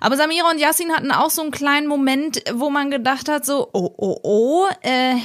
Aber 0.00 0.16
Samira 0.16 0.50
und 0.50 0.58
Yassin 0.58 0.90
hatten 0.90 1.12
auch 1.12 1.28
so 1.28 1.42
einen 1.42 1.50
kleinen 1.50 1.88
Moment, 1.88 2.42
wo 2.54 2.70
man 2.70 2.90
gedacht 2.90 3.28
hat, 3.28 3.44
so, 3.44 3.68
oh, 3.74 3.90
oh, 3.98 4.18
oh, 4.22 4.66
äh, 4.80 5.16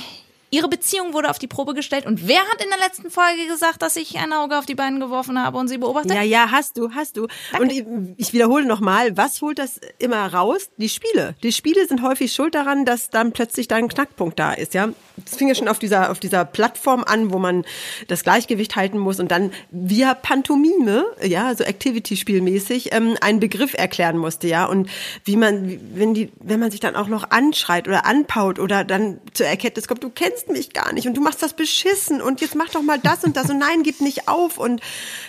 ihre 0.49 0.69
Beziehung 0.69 1.13
wurde 1.13 1.29
auf 1.29 1.39
die 1.39 1.47
Probe 1.47 1.73
gestellt. 1.73 2.05
Und 2.05 2.27
wer 2.27 2.39
hat 2.39 2.63
in 2.63 2.69
der 2.69 2.79
letzten 2.79 3.09
Folge 3.09 3.47
gesagt, 3.47 3.81
dass 3.81 3.95
ich 3.95 4.17
ein 4.17 4.31
Auge 4.33 4.57
auf 4.57 4.65
die 4.65 4.75
beiden 4.75 4.99
geworfen 4.99 5.41
habe 5.41 5.57
und 5.57 5.67
sie 5.67 5.77
beobachtet? 5.77 6.13
Ja, 6.13 6.21
ja, 6.21 6.51
hast 6.51 6.77
du, 6.77 6.91
hast 6.93 7.17
du. 7.17 7.27
Und 7.59 7.71
ich, 7.71 7.85
ich 8.17 8.33
wiederhole 8.33 8.65
nochmal, 8.65 9.17
was 9.17 9.41
holt 9.41 9.59
das 9.59 9.79
immer 9.99 10.33
raus? 10.33 10.69
Die 10.77 10.89
Spiele. 10.89 11.35
Die 11.43 11.51
Spiele 11.51 11.85
sind 11.87 12.01
häufig 12.01 12.31
schuld 12.31 12.55
daran, 12.55 12.85
dass 12.85 13.09
dann 13.09 13.33
plötzlich 13.33 13.67
da 13.67 13.75
ein 13.75 13.89
Knackpunkt 13.89 14.39
da 14.39 14.53
ist, 14.53 14.73
ja. 14.73 14.89
Das 15.17 15.35
fing 15.35 15.47
ja 15.47 15.55
schon 15.55 15.67
auf 15.67 15.79
dieser, 15.79 16.11
auf 16.11 16.19
dieser 16.19 16.45
Plattform 16.45 17.03
an, 17.03 17.33
wo 17.33 17.39
man 17.39 17.65
das 18.07 18.23
Gleichgewicht 18.23 18.75
halten 18.75 18.99
muss 18.99 19.19
und 19.19 19.31
dann 19.31 19.51
via 19.71 20.13
Pantomime, 20.13 21.05
ja, 21.23 21.55
so 21.55 21.63
Activity-spielmäßig, 21.63 22.93
ähm, 22.93 23.17
einen 23.19 23.39
Begriff 23.39 23.73
erklären 23.73 24.17
musste, 24.17 24.47
ja. 24.47 24.65
Und 24.65 24.89
wie 25.25 25.35
man, 25.35 25.79
wenn 25.95 26.13
die, 26.13 26.31
wenn 26.39 26.59
man 26.59 26.71
sich 26.71 26.79
dann 26.79 26.95
auch 26.95 27.07
noch 27.07 27.31
anschreit 27.31 27.87
oder 27.87 28.05
anpaut 28.05 28.59
oder 28.59 28.83
dann 28.83 29.19
zur 29.33 29.47
Erkenntnis 29.47 29.87
kommt, 29.87 30.03
du 30.03 30.09
kennst 30.09 30.46
mich 30.49 30.73
gar 30.73 30.93
nicht 30.93 31.07
und 31.07 31.15
du 31.15 31.21
machst 31.21 31.41
das 31.43 31.53
beschissen 31.53 32.21
und 32.21 32.41
jetzt 32.41 32.55
mach 32.55 32.69
doch 32.69 32.81
mal 32.81 32.99
das 32.99 33.23
und 33.23 33.35
das 33.37 33.49
und 33.49 33.59
nein, 33.59 33.83
gib 33.83 34.01
nicht 34.01 34.27
auf 34.27 34.57
und 34.57 34.81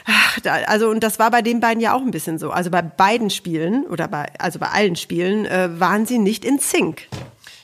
ach, 0.07 0.41
da, 0.41 0.55
also 0.67 0.89
und 0.89 1.01
das 1.03 1.19
war 1.19 1.31
bei 1.31 1.43
den 1.43 1.61
beiden 1.61 1.81
ja 1.81 1.95
auch 1.95 2.03
ein 2.03 2.11
bisschen 2.11 2.39
so. 2.39 2.51
Also 2.51 2.71
bei 2.71 2.83
beiden 2.83 3.31
Spielen 3.31 3.85
oder 3.87 4.09
bei 4.09 4.33
also 4.39 4.59
bei 4.59 4.69
allen 4.69 4.97
Spielen 4.97 5.47
äh, 5.47 5.79
waren 5.81 6.07
sie 6.07 6.19
nicht 6.19 6.45
in 6.45 6.59
Sync. 6.59 7.09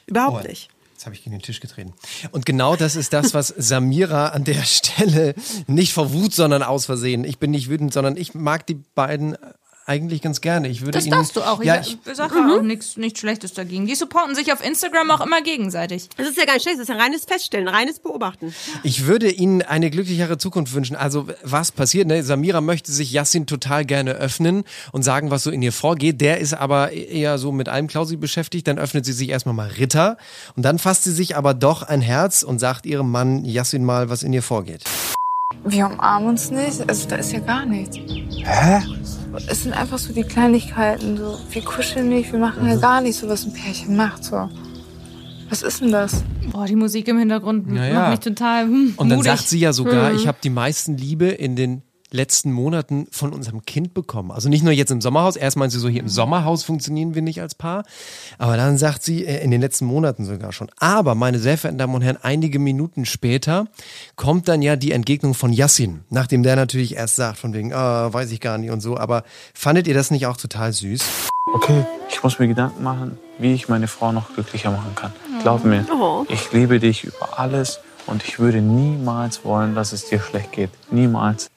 Überhaupt 0.07 0.45
Oh, 0.45 0.49
nicht. 0.49 0.69
Jetzt 0.93 1.07
habe 1.07 1.17
ich 1.17 1.25
gegen 1.25 1.37
den 1.37 1.43
Tisch 1.43 1.61
getreten. 1.61 1.93
Und 2.31 2.47
genau 2.47 2.77
das 2.77 2.97
ist 2.97 3.13
das, 3.13 3.35
was 3.35 3.49
Samira 3.49 4.29
an 4.29 4.45
der 4.45 4.63
Stelle 4.65 5.35
nicht 5.67 5.93
vor 5.93 6.13
Wut, 6.13 6.33
sondern 6.33 6.63
aus 6.63 6.87
Versehen. 6.87 7.25
Ich 7.25 7.39
bin 7.39 7.51
nicht 7.51 7.69
wütend, 7.69 7.93
sondern 7.93 8.17
ich 8.17 8.35
mag 8.35 8.67
die 8.67 8.79
beiden 8.95 9.37
eigentlich 9.87 10.23
ganz 10.23 10.41
gerne. 10.41 10.69
Ich 10.69 10.81
würde 10.81 10.93
Das 10.93 11.05
ihn, 11.05 11.11
darfst 11.11 11.37
du 11.37 11.43
auch. 11.43 11.63
Ja, 11.63 11.81
ich, 11.81 11.99
sage 12.15 12.35
auch 12.35 12.63
nichts 12.63 12.97
nichts 12.97 13.21
Schlechtes 13.21 13.53
dagegen. 13.53 13.87
Die 13.87 13.95
supporten 13.95 14.35
sich 14.35 14.53
auf 14.53 14.65
Instagram 14.65 15.11
auch 15.11 15.21
immer 15.21 15.43
gegenseitig. 15.43 16.09
Das 16.17 16.29
ist 16.29 16.39
ja 16.39 16.47
gar 16.47 16.55
nicht 16.55 16.63
schlecht, 16.63 16.79
das 16.79 16.89
ist 16.89 16.95
ein 16.95 17.01
reines 17.01 17.25
Feststellen, 17.25 17.69
reines 17.69 17.99
Beobachten. 17.99 18.55
ich 18.83 19.07
würde 19.07 19.31
Ihnen 19.31 19.63
eine 19.63 19.91
glücklichere 19.91 20.39
Zukunft 20.39 20.75
wünschen. 20.75 20.97
Also 20.97 21.27
was 21.43 21.71
passiert? 21.71 22.07
Ne? 22.07 22.23
Samira 22.23 22.61
möchte 22.61 22.93
sich 22.93 23.13
Yassin 23.13 23.47
total 23.47 23.85
gerne 23.85 24.13
öffnen 24.13 24.65
und 24.93 25.03
sagen, 25.03 25.31
was 25.31 25.43
so 25.43 25.51
in 25.51 25.61
ihr 25.61 25.73
vorgeht. 25.73 26.21
Der 26.21 26.39
ist 26.39 26.55
aber 26.55 26.93
eher 26.93 27.37
so 27.39 27.53
mit 27.53 27.69
einem 27.69 27.89
Klausi 27.89 28.17
beschäftigt. 28.17 28.67
Dann 28.67 28.79
öffnet 28.79 29.05
sie 29.05 29.13
sich 29.13 29.29
erstmal 29.29 29.55
mal 29.55 29.69
Ritter 29.69 30.17
und 30.57 30.63
dann 30.65 30.79
fasst 30.79 31.05
sie 31.05 31.13
sich 31.13 31.37
aber 31.37 31.53
doch 31.53 31.83
ein 31.83 32.01
Herz 32.01 32.43
und 32.43 32.59
sagt 32.59 32.87
ihrem 32.87 33.11
Mann 33.11 33.45
Yassin 33.45 33.85
mal, 33.85 34.09
was 34.09 34.23
in 34.23 34.33
ihr 34.33 34.43
vorgeht. 34.43 34.85
Wir 35.67 35.87
umarmen 35.87 36.31
uns 36.31 36.51
nicht. 36.51 36.89
Also 36.89 37.09
da 37.09 37.17
ist 37.17 37.33
ja 37.33 37.41
gar 37.41 37.65
nichts. 37.67 37.97
Hä? 38.45 38.83
Es 39.49 39.63
sind 39.63 39.73
einfach 39.73 39.99
so 39.99 40.13
die 40.13 40.23
Kleinigkeiten. 40.23 41.17
So, 41.17 41.39
wir 41.51 41.63
kuscheln 41.63 42.09
nicht, 42.09 42.33
wir 42.33 42.39
machen 42.39 42.67
ja 42.69 42.77
gar 42.77 43.01
nicht 43.01 43.17
so, 43.19 43.29
was 43.29 43.45
ein 43.45 43.53
Pärchen 43.53 43.97
macht. 43.97 44.25
So. 44.25 44.49
Was 45.51 45.63
ist 45.63 45.81
denn 45.81 45.93
das? 45.93 46.23
Boah, 46.51 46.67
die 46.67 46.77
Musik 46.77 47.07
im 47.09 47.19
Hintergrund 47.19 47.67
Ja, 47.75 47.85
ja. 47.87 47.95
macht 47.95 48.11
mich 48.11 48.21
total 48.21 48.65
hm, 48.65 48.95
Und 48.97 49.09
dann 49.09 49.19
mutig. 49.19 49.33
sagt 49.33 49.49
sie 49.49 49.59
ja 49.59 49.73
sogar, 49.73 50.13
ich 50.15 50.27
habe 50.27 50.39
die 50.43 50.51
meisten 50.51 50.97
Liebe 50.97 51.27
in 51.27 51.55
den 51.57 51.83
letzten 52.11 52.53
Monaten 52.53 53.07
von 53.11 53.33
unserem 53.33 53.65
Kind 53.65 53.93
bekommen. 53.95 54.31
Also 54.31 54.49
nicht 54.49 54.63
nur 54.63 54.73
jetzt 54.73 54.91
im 54.93 55.01
Sommerhaus. 55.01 55.37
Erst 55.37 55.57
meint 55.57 55.73
sie 55.73 55.79
so, 55.79 55.89
hier 55.89 56.01
im 56.03 56.09
Sommerhaus 56.09 56.63
funktionieren 56.63 57.15
wir 57.15 57.23
nicht 57.23 57.41
als 57.41 57.55
Paar. 57.55 57.85
Aber 58.39 58.57
dann 58.57 58.79
sagt 58.79 59.03
sie, 59.03 59.25
äh, 59.27 59.43
in 59.43 59.51
den 59.51 59.61
letzten 59.61 59.85
Monaten 59.87 60.25
sogar 60.25 60.53
schon. 60.53 60.71
Aber, 60.79 61.15
meine 61.15 61.39
sehr 61.39 61.59
verehrten 61.59 61.79
Damen 61.79 61.95
und 61.95 62.03
Herren, 62.03 62.19
einige 62.23 62.59
Minuten 62.59 63.05
später 63.05 63.67
kommt 64.17 64.49
dann 64.49 64.63
ja 64.63 64.77
die 64.77 64.93
Entgegnung 64.93 65.35
von 65.35 65.53
Yassin. 65.53 66.01
Nachdem 66.11 66.43
der 66.43 66.57
natürlich 66.57 66.95
erst 66.95 67.17
sagt, 67.17 67.39
von 67.39 67.53
wegen, 67.53 67.73
ah, 67.73 68.13
weiß 68.13 68.31
ich 68.31 68.41
gar 68.41 68.59
nicht 68.59 68.71
und 68.71 68.81
so. 68.81 68.97
Aber 68.97 69.25
fandet 69.53 69.87
ihr 69.89 69.95
das 69.95 70.11
nicht 70.11 70.27
auch 70.27 70.37
total 70.37 70.73
süß? 70.73 71.03
Okay, 71.53 71.85
ich 72.11 72.23
muss 72.23 72.39
mir 72.39 72.49
Gedanken 72.49 72.83
machen, 72.83 73.19
wie 73.39 73.53
ich 73.55 73.69
meine 73.69 73.87
Frau 73.89 74.13
noch 74.13 74.33
glücklicher 74.35 74.71
machen 74.71 74.95
kann. 74.95 75.13
Glaub 75.43 75.65
mir, 75.65 75.85
Oh. 75.93 76.25
ich 76.29 76.53
liebe 76.53 76.81
dich 76.81 77.05
über 77.05 77.39
alles 77.39 77.81
und 78.07 78.25
ich 78.25 78.39
würde 78.39 78.61
niemals 78.61 79.45
wollen, 79.45 79.75
dass 79.75 79.93
es 79.93 80.07
dir 80.07 80.21
schlecht 80.21 80.53
geht. 80.53 80.71
Niemals. 80.91 81.49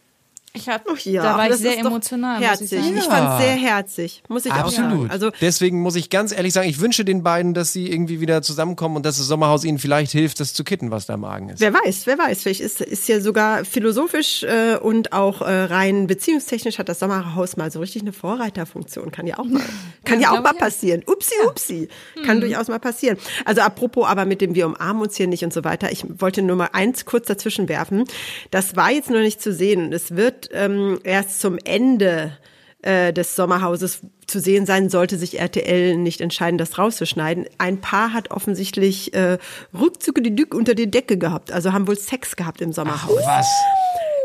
Ich 0.58 0.68
hab, 0.70 0.86
Ach 0.92 1.00
ja, 1.00 1.24
da 1.24 1.38
war 1.38 1.50
ich 1.50 1.56
sehr 1.56 1.78
emotional, 1.80 2.42
Herzig. 2.42 2.72
muss 2.72 2.72
ich 2.72 2.86
sagen. 2.86 2.98
Ich 2.98 3.04
fand 3.06 3.42
sehr 3.42 3.56
herzig, 3.56 4.24
muss 4.28 4.46
ich 4.46 4.52
auch 4.52 4.70
sagen. 4.70 4.88
Absolut. 4.88 5.12
Also 5.12 5.32
Deswegen 5.40 5.82
muss 5.82 5.96
ich 5.96 6.10
ganz 6.10 6.32
ehrlich 6.32 6.54
sagen, 6.54 6.68
ich 6.70 6.80
wünsche 6.80 7.06
den 7.06 7.24
beiden, 7.24 7.54
dass 7.54 7.74
sie 7.74 7.92
irgendwie 7.92 8.20
wieder 8.20 8.42
zusammenkommen 8.42 8.98
und 8.98 9.06
dass 9.06 9.18
das 9.18 9.28
Sommerhaus 9.28 9.64
ihnen 9.64 9.80
vielleicht 9.80 10.12
hilft, 10.12 10.40
das 10.40 10.54
zu 10.54 10.64
kitten, 10.64 10.92
was 10.92 11.06
da 11.06 11.14
im 11.14 11.22
Magen 11.22 11.50
ist. 11.50 11.60
Wer 11.60 11.74
weiß, 11.74 12.08
wer 12.08 12.18
weiß. 12.18 12.42
Vielleicht 12.42 12.62
ist, 12.62 12.82
ist 12.82 13.08
ja 13.08 13.22
sogar 13.22 13.66
philosophisch 13.66 14.44
äh, 14.44 14.78
und 14.78 15.14
auch 15.14 15.42
äh, 15.42 15.64
rein 15.64 16.08
beziehungstechnisch 16.08 16.80
hat 16.80 16.90
das 16.90 17.00
Sommerhaus 17.00 17.58
mal 17.58 17.72
so 17.72 17.80
richtig 17.80 18.02
eine 18.02 18.14
Vorreiterfunktion. 18.14 19.12
Kann 19.12 19.28
ja 19.28 19.40
auch 19.40 19.46
mal, 19.46 19.62
kann 20.06 20.20
ja, 20.20 20.34
Ja, 20.34 20.40
auch 20.40 20.44
mal 20.44 20.54
passieren. 20.54 21.04
Upsi, 21.06 21.36
upsi. 21.46 21.90
Kann 22.26 22.42
durchaus 22.42 22.68
mal 22.68 22.80
passieren. 22.80 23.18
Also 23.46 23.62
apropos 23.62 24.08
aber 24.08 24.26
mit 24.26 24.42
dem 24.42 24.56
wir 24.56 24.66
umarmen 24.66 25.04
uns 25.04 25.16
hier 25.16 25.28
nicht 25.28 25.44
und 25.44 25.54
so 25.54 25.64
weiter. 25.64 25.92
Ich 25.92 26.04
wollte 26.20 26.42
nur 26.42 26.56
mal 26.56 26.70
eins 26.74 27.06
kurz 27.06 27.28
dazwischen 27.28 27.70
werfen. 27.70 28.06
Das 28.52 28.76
war 28.76 28.92
jetzt 28.92 29.10
noch 29.10 29.20
nicht 29.20 29.42
zu 29.42 29.54
sehen. 29.54 29.94
Es 29.94 30.16
wird 30.16 30.47
ähm, 30.54 31.00
erst 31.04 31.40
zum 31.40 31.58
Ende 31.64 32.38
äh, 32.82 33.12
des 33.12 33.36
Sommerhauses 33.36 34.02
zu 34.28 34.40
sehen 34.40 34.66
sein, 34.66 34.90
sollte 34.90 35.18
sich 35.18 35.40
RTL 35.40 35.98
nicht 35.98 36.22
entscheiden, 36.22 36.58
das 36.58 36.78
rauszuschneiden. 36.78 37.46
Ein 37.58 37.82
Paar 37.82 38.14
hat 38.14 38.32
offensichtlich 38.32 39.14
äh, 39.14 39.38
Rückzüge 39.74 40.22
die 40.22 40.36
Dück 40.36 40.54
unter 40.54 40.76
die 40.76 40.90
Decke 40.92 41.18
gehabt, 41.18 41.52
also 41.52 41.74
haben 41.74 41.88
wohl 41.88 41.98
Sex 41.98 42.36
gehabt 42.36 42.62
im 42.62 42.74
Sommerhaus. 42.74 43.22
Was? 43.26 43.48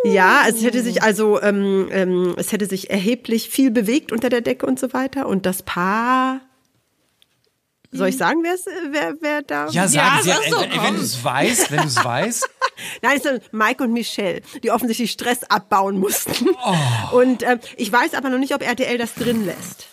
Ja, 0.05 0.43
es 0.49 0.63
hätte 0.65 0.83
sich 0.83 1.03
also, 1.03 1.41
ähm, 1.41 1.89
ähm, 1.93 2.35
es 2.37 2.51
hätte 2.51 2.67
sich 2.67 2.91
erheblich 2.91 3.49
viel 3.49 3.71
bewegt 3.71 4.11
unter 4.11 4.29
der 4.29 4.41
Decke 4.41 4.67
und 4.67 4.79
so 4.79 4.93
weiter. 4.93 5.27
Und 5.27 5.47
das 5.47 5.63
Paar, 5.63 6.41
soll 7.93 8.09
ich 8.09 8.17
sagen, 8.17 8.41
wer 8.43 8.55
es, 8.55 8.67
wer, 8.91 9.15
wer 9.21 9.43
da? 9.43 9.69
Ja, 9.69 9.87
sagen 9.87 10.23
Sie, 10.23 10.31
sag 10.31 10.43
so, 10.45 10.61
wenn 10.61 10.97
du 10.97 11.03
es 11.03 11.23
weißt, 11.23 11.71
wenn 11.71 11.83
du 11.83 11.87
es 11.87 12.03
weißt. 12.03 12.49
Nein, 13.03 13.17
es 13.17 13.23
sind 13.23 13.53
Mike 13.53 13.83
und 13.83 13.93
Michelle, 13.93 14.43
die 14.63 14.71
offensichtlich 14.71 15.11
Stress 15.11 15.45
abbauen 15.45 15.99
mussten. 15.99 16.49
Und 17.13 17.43
ähm, 17.43 17.61
ich 17.77 17.91
weiß 17.93 18.15
aber 18.15 18.29
noch 18.29 18.39
nicht, 18.39 18.55
ob 18.55 18.63
RTL 18.63 18.99
das 18.99 19.15
drin 19.15 19.47
lässt. 19.47 19.89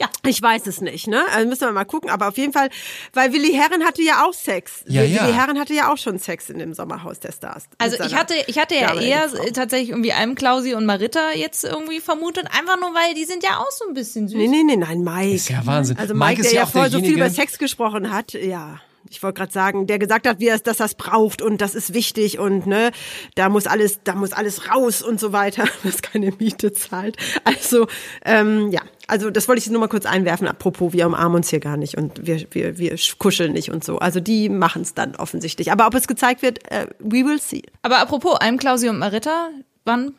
Ja, 0.00 0.08
ich 0.26 0.40
weiß 0.40 0.66
es 0.66 0.80
nicht, 0.80 1.08
ne? 1.08 1.22
Also 1.34 1.46
müssen 1.46 1.60
wir 1.60 1.72
mal 1.72 1.84
gucken. 1.84 2.08
Aber 2.08 2.28
auf 2.28 2.38
jeden 2.38 2.54
Fall, 2.54 2.70
weil 3.12 3.34
Willi 3.34 3.52
Herren 3.52 3.84
hatte 3.84 4.00
ja 4.02 4.24
auch 4.24 4.32
Sex. 4.32 4.82
Ja, 4.86 5.02
Willi 5.02 5.14
ja. 5.14 5.26
Herren 5.26 5.58
hatte 5.60 5.74
ja 5.74 5.92
auch 5.92 5.98
schon 5.98 6.18
Sex 6.18 6.48
in 6.48 6.58
dem 6.58 6.72
Sommerhaus 6.72 7.20
der 7.20 7.32
Stars. 7.32 7.64
Also 7.76 8.02
ich 8.02 8.14
hatte, 8.14 8.32
ich 8.46 8.58
hatte 8.58 8.76
ja 8.76 8.98
eher 8.98 9.28
Frau. 9.28 9.42
äh, 9.42 9.52
tatsächlich 9.52 9.90
irgendwie 9.90 10.14
Almklausi 10.14 10.72
und 10.72 10.86
Maritta 10.86 11.32
jetzt 11.34 11.64
irgendwie 11.64 12.00
vermutet, 12.00 12.46
einfach 12.58 12.80
nur 12.80 12.94
weil 12.94 13.12
die 13.12 13.26
sind 13.26 13.44
ja 13.44 13.58
auch 13.58 13.70
so 13.70 13.88
ein 13.88 13.92
bisschen 13.94 14.26
süß. 14.26 14.38
Nee, 14.38 14.48
nee, 14.48 14.62
nee, 14.62 14.76
nein, 14.76 15.02
Mike. 15.02 15.34
Ist 15.34 15.50
ja 15.50 15.66
Wahnsinn. 15.66 15.98
Also 15.98 16.14
Mike 16.14 16.30
Mike, 16.30 16.40
ist 16.40 16.52
der 16.52 16.60
ja 16.60 16.64
ja 16.64 16.66
vorher 16.66 16.90
so 16.90 17.00
viel 17.00 17.12
über 17.12 17.28
Sex 17.28 17.58
gesprochen 17.58 18.10
hat, 18.10 18.32
ja. 18.32 18.80
Ich 19.10 19.22
wollte 19.24 19.38
gerade 19.38 19.52
sagen, 19.52 19.88
der 19.88 19.98
gesagt 19.98 20.26
hat, 20.26 20.38
wie 20.38 20.46
er 20.46 20.54
es, 20.54 20.62
dass 20.62 20.78
er 20.78 20.86
es 20.86 20.94
braucht 20.94 21.42
und 21.42 21.60
das 21.60 21.74
ist 21.74 21.92
wichtig 21.94 22.38
und 22.38 22.66
ne, 22.66 22.92
da 23.34 23.48
muss 23.48 23.66
alles, 23.66 24.00
da 24.04 24.14
muss 24.14 24.32
alles 24.32 24.70
raus 24.70 25.02
und 25.02 25.18
so 25.18 25.32
weiter, 25.32 25.64
was 25.82 26.00
keine 26.00 26.32
Miete 26.38 26.72
zahlt. 26.72 27.16
Also 27.44 27.88
ähm, 28.24 28.70
ja, 28.70 28.80
also 29.08 29.30
das 29.30 29.48
wollte 29.48 29.60
ich 29.60 29.68
nur 29.68 29.80
mal 29.80 29.88
kurz 29.88 30.06
einwerfen. 30.06 30.46
Apropos, 30.46 30.92
wir 30.92 31.06
umarmen 31.06 31.36
uns 31.36 31.50
hier 31.50 31.60
gar 31.60 31.76
nicht 31.76 31.96
und 31.96 32.24
wir 32.24 32.46
wir 32.52 32.78
wir 32.78 32.96
kuscheln 33.18 33.52
nicht 33.52 33.70
und 33.70 33.82
so. 33.82 33.98
Also 33.98 34.20
die 34.20 34.48
machen 34.48 34.82
es 34.82 34.94
dann 34.94 35.16
offensichtlich. 35.16 35.72
Aber 35.72 35.88
ob 35.88 35.94
es 35.94 36.06
gezeigt 36.06 36.42
wird, 36.42 36.70
äh, 36.70 36.86
we 37.00 37.24
will 37.24 37.40
see. 37.40 37.62
Aber 37.82 37.98
apropos 37.98 38.36
Almklausi 38.40 38.88
und 38.88 38.98
Maritta, 38.98 39.50
wann 39.84 40.14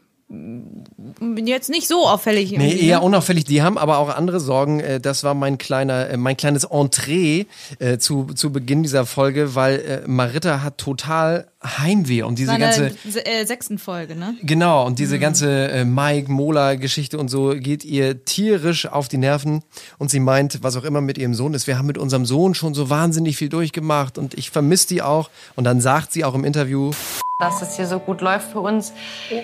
jetzt 1.45 1.69
nicht 1.69 1.87
so 1.87 2.07
auffällig. 2.07 2.51
Nee, 2.51 2.75
eher 2.75 2.99
ne? 2.99 3.05
unauffällig. 3.05 3.45
Die 3.45 3.61
haben 3.61 3.77
aber 3.77 3.97
auch 3.97 4.09
andere 4.09 4.39
Sorgen. 4.39 4.79
Äh, 4.79 4.99
Das 4.99 5.23
war 5.23 5.33
mein 5.33 5.57
kleiner, 5.57 6.09
äh, 6.09 6.17
mein 6.17 6.37
kleines 6.37 6.63
Entree 6.63 7.45
äh, 7.79 7.97
zu, 7.97 8.25
zu 8.35 8.51
Beginn 8.51 8.83
dieser 8.83 9.05
Folge, 9.05 9.55
weil 9.55 10.03
Maritta 10.07 10.63
hat 10.63 10.77
total 10.77 11.50
Heimweh 11.63 12.23
um 12.23 12.35
diese 12.35 12.49
War 12.49 12.55
in 12.55 12.61
der 12.61 12.69
ganze, 12.89 13.25
äh, 13.25 13.45
sechsten 13.45 13.77
Folge, 13.77 14.15
ne? 14.15 14.35
genau, 14.41 14.85
und 14.85 14.97
diese 14.97 15.19
ganze 15.19 15.69
äh, 15.69 15.85
Mike, 15.85 16.31
Mola 16.31 16.75
Geschichte 16.75 17.19
und 17.19 17.27
so 17.27 17.49
geht 17.55 17.85
ihr 17.85 18.25
tierisch 18.25 18.87
auf 18.87 19.07
die 19.07 19.17
Nerven 19.17 19.63
und 19.99 20.09
sie 20.09 20.19
meint, 20.19 20.63
was 20.63 20.75
auch 20.75 20.83
immer 20.83 21.01
mit 21.01 21.17
ihrem 21.17 21.35
Sohn 21.35 21.53
ist, 21.53 21.67
wir 21.67 21.77
haben 21.77 21.85
mit 21.87 21.97
unserem 21.99 22.25
Sohn 22.25 22.55
schon 22.55 22.73
so 22.73 22.89
wahnsinnig 22.89 23.37
viel 23.37 23.49
durchgemacht 23.49 24.17
und 24.17 24.33
ich 24.33 24.49
vermisse 24.49 24.87
die 24.87 25.01
auch. 25.01 25.29
Und 25.55 25.65
dann 25.65 25.81
sagt 25.81 26.11
sie 26.11 26.25
auch 26.25 26.33
im 26.33 26.43
Interview, 26.43 26.91
dass 27.39 27.61
es 27.61 27.75
hier 27.75 27.87
so 27.87 27.99
gut 27.99 28.21
läuft 28.21 28.51
für 28.51 28.59
uns. 28.59 28.93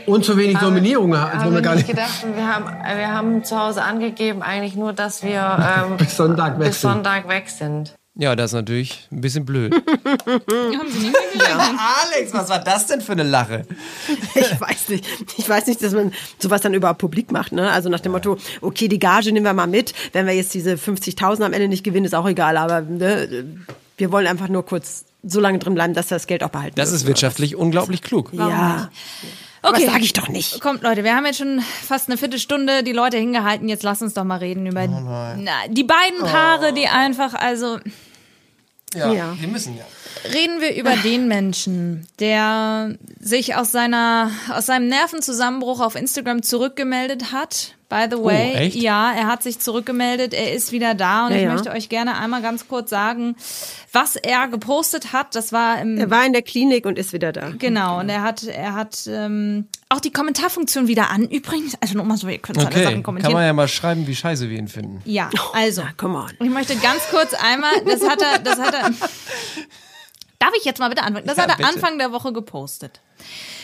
Und 0.05 0.23
zu 0.23 0.37
wenig 0.37 0.61
Nominierungen 0.61 1.19
Haben 1.19 1.39
haben 1.39 1.53
wir 1.53 1.61
gar 1.61 1.75
nicht 1.75 1.87
nicht. 1.87 1.95
gedacht. 1.97 2.23
Und 2.23 2.35
wir 2.35 2.47
haben, 2.47 2.65
wir 2.65 3.11
haben 3.11 3.43
zu 3.43 3.59
Hause 3.59 3.83
angegeben 3.83 4.41
eigentlich 4.41 4.75
nur, 4.75 4.93
dass 4.93 5.23
wir 5.23 5.85
ähm, 5.89 5.97
Bis 5.97 6.15
Sonntag 6.15 6.59
weg 6.59 6.67
bis 6.67 6.81
sind. 6.81 6.91
Sonntag 6.91 7.27
weg 7.27 7.49
sind. 7.49 7.95
Ja, 8.19 8.35
das 8.35 8.51
ist 8.51 8.55
natürlich 8.55 9.07
ein 9.11 9.21
bisschen 9.21 9.45
blöd. 9.45 9.73
Haben 10.05 10.91
sie 10.91 11.07
nicht 11.07 11.13
gerechnet. 11.33 11.79
Alex, 11.79 12.33
was 12.33 12.49
war 12.49 12.59
das 12.59 12.87
denn 12.87 13.01
für 13.01 13.11
eine 13.11 13.23
Lache? 13.23 13.65
Ich 14.33 14.59
weiß 14.59 14.89
nicht. 14.89 15.05
Ich 15.37 15.47
weiß 15.47 15.67
nicht, 15.67 15.83
dass 15.83 15.93
man 15.93 16.11
sowas 16.39 16.61
dann 16.61 16.73
überhaupt 16.73 16.99
publik 16.99 17.31
macht. 17.31 17.51
Ne? 17.51 17.69
Also 17.69 17.89
nach 17.89 17.99
dem 17.99 18.13
Motto, 18.13 18.37
okay, 18.61 18.87
die 18.87 18.97
Gage 18.97 19.31
nehmen 19.31 19.45
wir 19.45 19.53
mal 19.53 19.67
mit. 19.67 19.93
Wenn 20.13 20.25
wir 20.25 20.33
jetzt 20.33 20.53
diese 20.55 20.73
50.000 20.73 21.45
am 21.45 21.53
Ende 21.53 21.67
nicht 21.67 21.83
gewinnen, 21.83 22.05
ist 22.05 22.15
auch 22.15 22.27
egal. 22.27 22.57
Aber 22.57 22.81
ne, 22.81 23.45
wir 23.97 24.11
wollen 24.11 24.25
einfach 24.25 24.47
nur 24.47 24.65
kurz 24.65 25.05
so 25.23 25.39
lange 25.39 25.59
drin 25.59 25.75
bleiben, 25.75 25.93
dass 25.93 26.09
wir 26.09 26.15
das 26.15 26.25
Geld 26.25 26.43
auch 26.43 26.49
behalten. 26.49 26.75
Das 26.75 26.91
ist 26.91 27.05
wirtschaftlich 27.05 27.55
unglaublich 27.55 28.01
klug. 28.01 28.31
Ja. 28.33 28.89
Okay. 29.61 29.83
Aber 29.83 29.91
sag 29.91 30.01
ich 30.01 30.13
doch 30.13 30.29
nicht. 30.29 30.61
Kommt, 30.61 30.81
Leute, 30.83 31.03
wir 31.03 31.15
haben 31.15 31.25
jetzt 31.25 31.39
schon 31.39 31.61
fast 31.61 32.09
eine 32.09 32.17
Viertelstunde 32.17 32.83
die 32.83 32.93
Leute 32.93 33.17
hingehalten. 33.17 33.67
Jetzt 33.67 33.83
lasst 33.83 34.01
uns 34.01 34.13
doch 34.13 34.23
mal 34.23 34.37
reden 34.37 34.65
über 34.65 34.87
na, 34.87 35.67
die 35.69 35.83
beiden 35.83 36.19
Paare, 36.21 36.73
die 36.73 36.87
einfach, 36.87 37.33
also 37.33 37.79
Ja, 38.93 39.11
Ja. 39.11 39.35
wir 39.39 39.47
müssen 39.47 39.77
ja. 39.77 39.85
reden 40.33 40.61
wir 40.61 40.75
über 40.75 40.95
den 40.97 41.27
Menschen, 41.29 42.07
der 42.19 42.95
sich 43.19 43.55
aus 43.55 43.71
seiner 43.71 44.31
aus 44.49 44.65
seinem 44.67 44.87
Nervenzusammenbruch 44.87 45.81
auf 45.81 45.95
Instagram 45.95 46.41
zurückgemeldet 46.43 47.31
hat. 47.31 47.75
By 47.89 48.05
the 48.11 48.17
way, 48.21 48.53
echt? 48.53 48.75
ja, 48.75 49.13
er 49.13 49.27
hat 49.27 49.43
sich 49.43 49.59
zurückgemeldet, 49.59 50.33
er 50.33 50.51
ist 50.53 50.73
wieder 50.73 50.93
da 50.93 51.25
und 51.27 51.31
Ja, 51.31 51.37
ich 51.37 51.43
ja. 51.43 51.53
möchte 51.53 51.71
euch 51.71 51.87
gerne 51.87 52.17
einmal 52.17 52.41
ganz 52.41 52.67
kurz 52.67 52.89
sagen, 52.89 53.37
was 53.93 54.17
er 54.17 54.49
gepostet 54.49 55.13
hat. 55.13 55.35
Das 55.35 55.53
war 55.53 55.79
im 55.81 55.97
Er 55.97 56.09
war 56.11 56.25
in 56.25 56.33
der 56.33 56.41
Klinik 56.41 56.85
und 56.85 56.97
ist 56.99 57.13
wieder 57.13 57.31
da. 57.31 57.51
Genau, 57.57 57.99
und 57.99 58.09
er 58.09 58.23
hat, 58.23 58.43
er 58.43 58.73
hat 58.73 59.07
ähm, 59.09 59.67
auch 59.87 60.01
die 60.01 60.11
Kommentarfunktion 60.11 60.89
wieder 60.89 61.09
an. 61.11 61.23
Übrigens, 61.29 61.75
also 61.79 61.95
nochmal 61.97 62.17
so, 62.17 62.27
ihr 62.27 62.39
könnt 62.39 62.57
alle 62.57 62.67
Okay, 62.67 62.83
Sachen 62.83 62.93
kann 62.95 63.03
kommentieren. 63.03 63.33
man 63.33 63.45
ja 63.45 63.53
mal 63.53 63.69
schreiben, 63.69 64.05
wie 64.05 64.15
scheiße 64.15 64.49
wir 64.49 64.57
ihn 64.57 64.67
finden. 64.67 65.01
ja, 65.05 65.29
also. 65.53 65.81
Na, 65.83 65.93
come 65.95 66.17
on. 66.17 66.31
Ich 66.41 66.49
möchte 66.49 66.75
ganz 66.75 67.01
kurz 67.09 67.33
einmal, 67.35 67.71
das 67.85 68.01
hat 68.07 68.21
er, 68.21 68.39
das 68.39 68.59
hat 68.59 68.73
er. 68.73 68.89
Darf 70.39 70.51
ich 70.57 70.65
jetzt 70.65 70.79
mal 70.79 70.89
bitte 70.89 71.03
antworten? 71.03 71.27
Das 71.27 71.37
Ja, 71.37 71.43
hat 71.43 71.51
er 71.51 71.55
bitte. 71.57 71.69
Anfang 71.69 71.97
der 71.97 72.11
Woche 72.11 72.31
gepostet. 72.33 73.01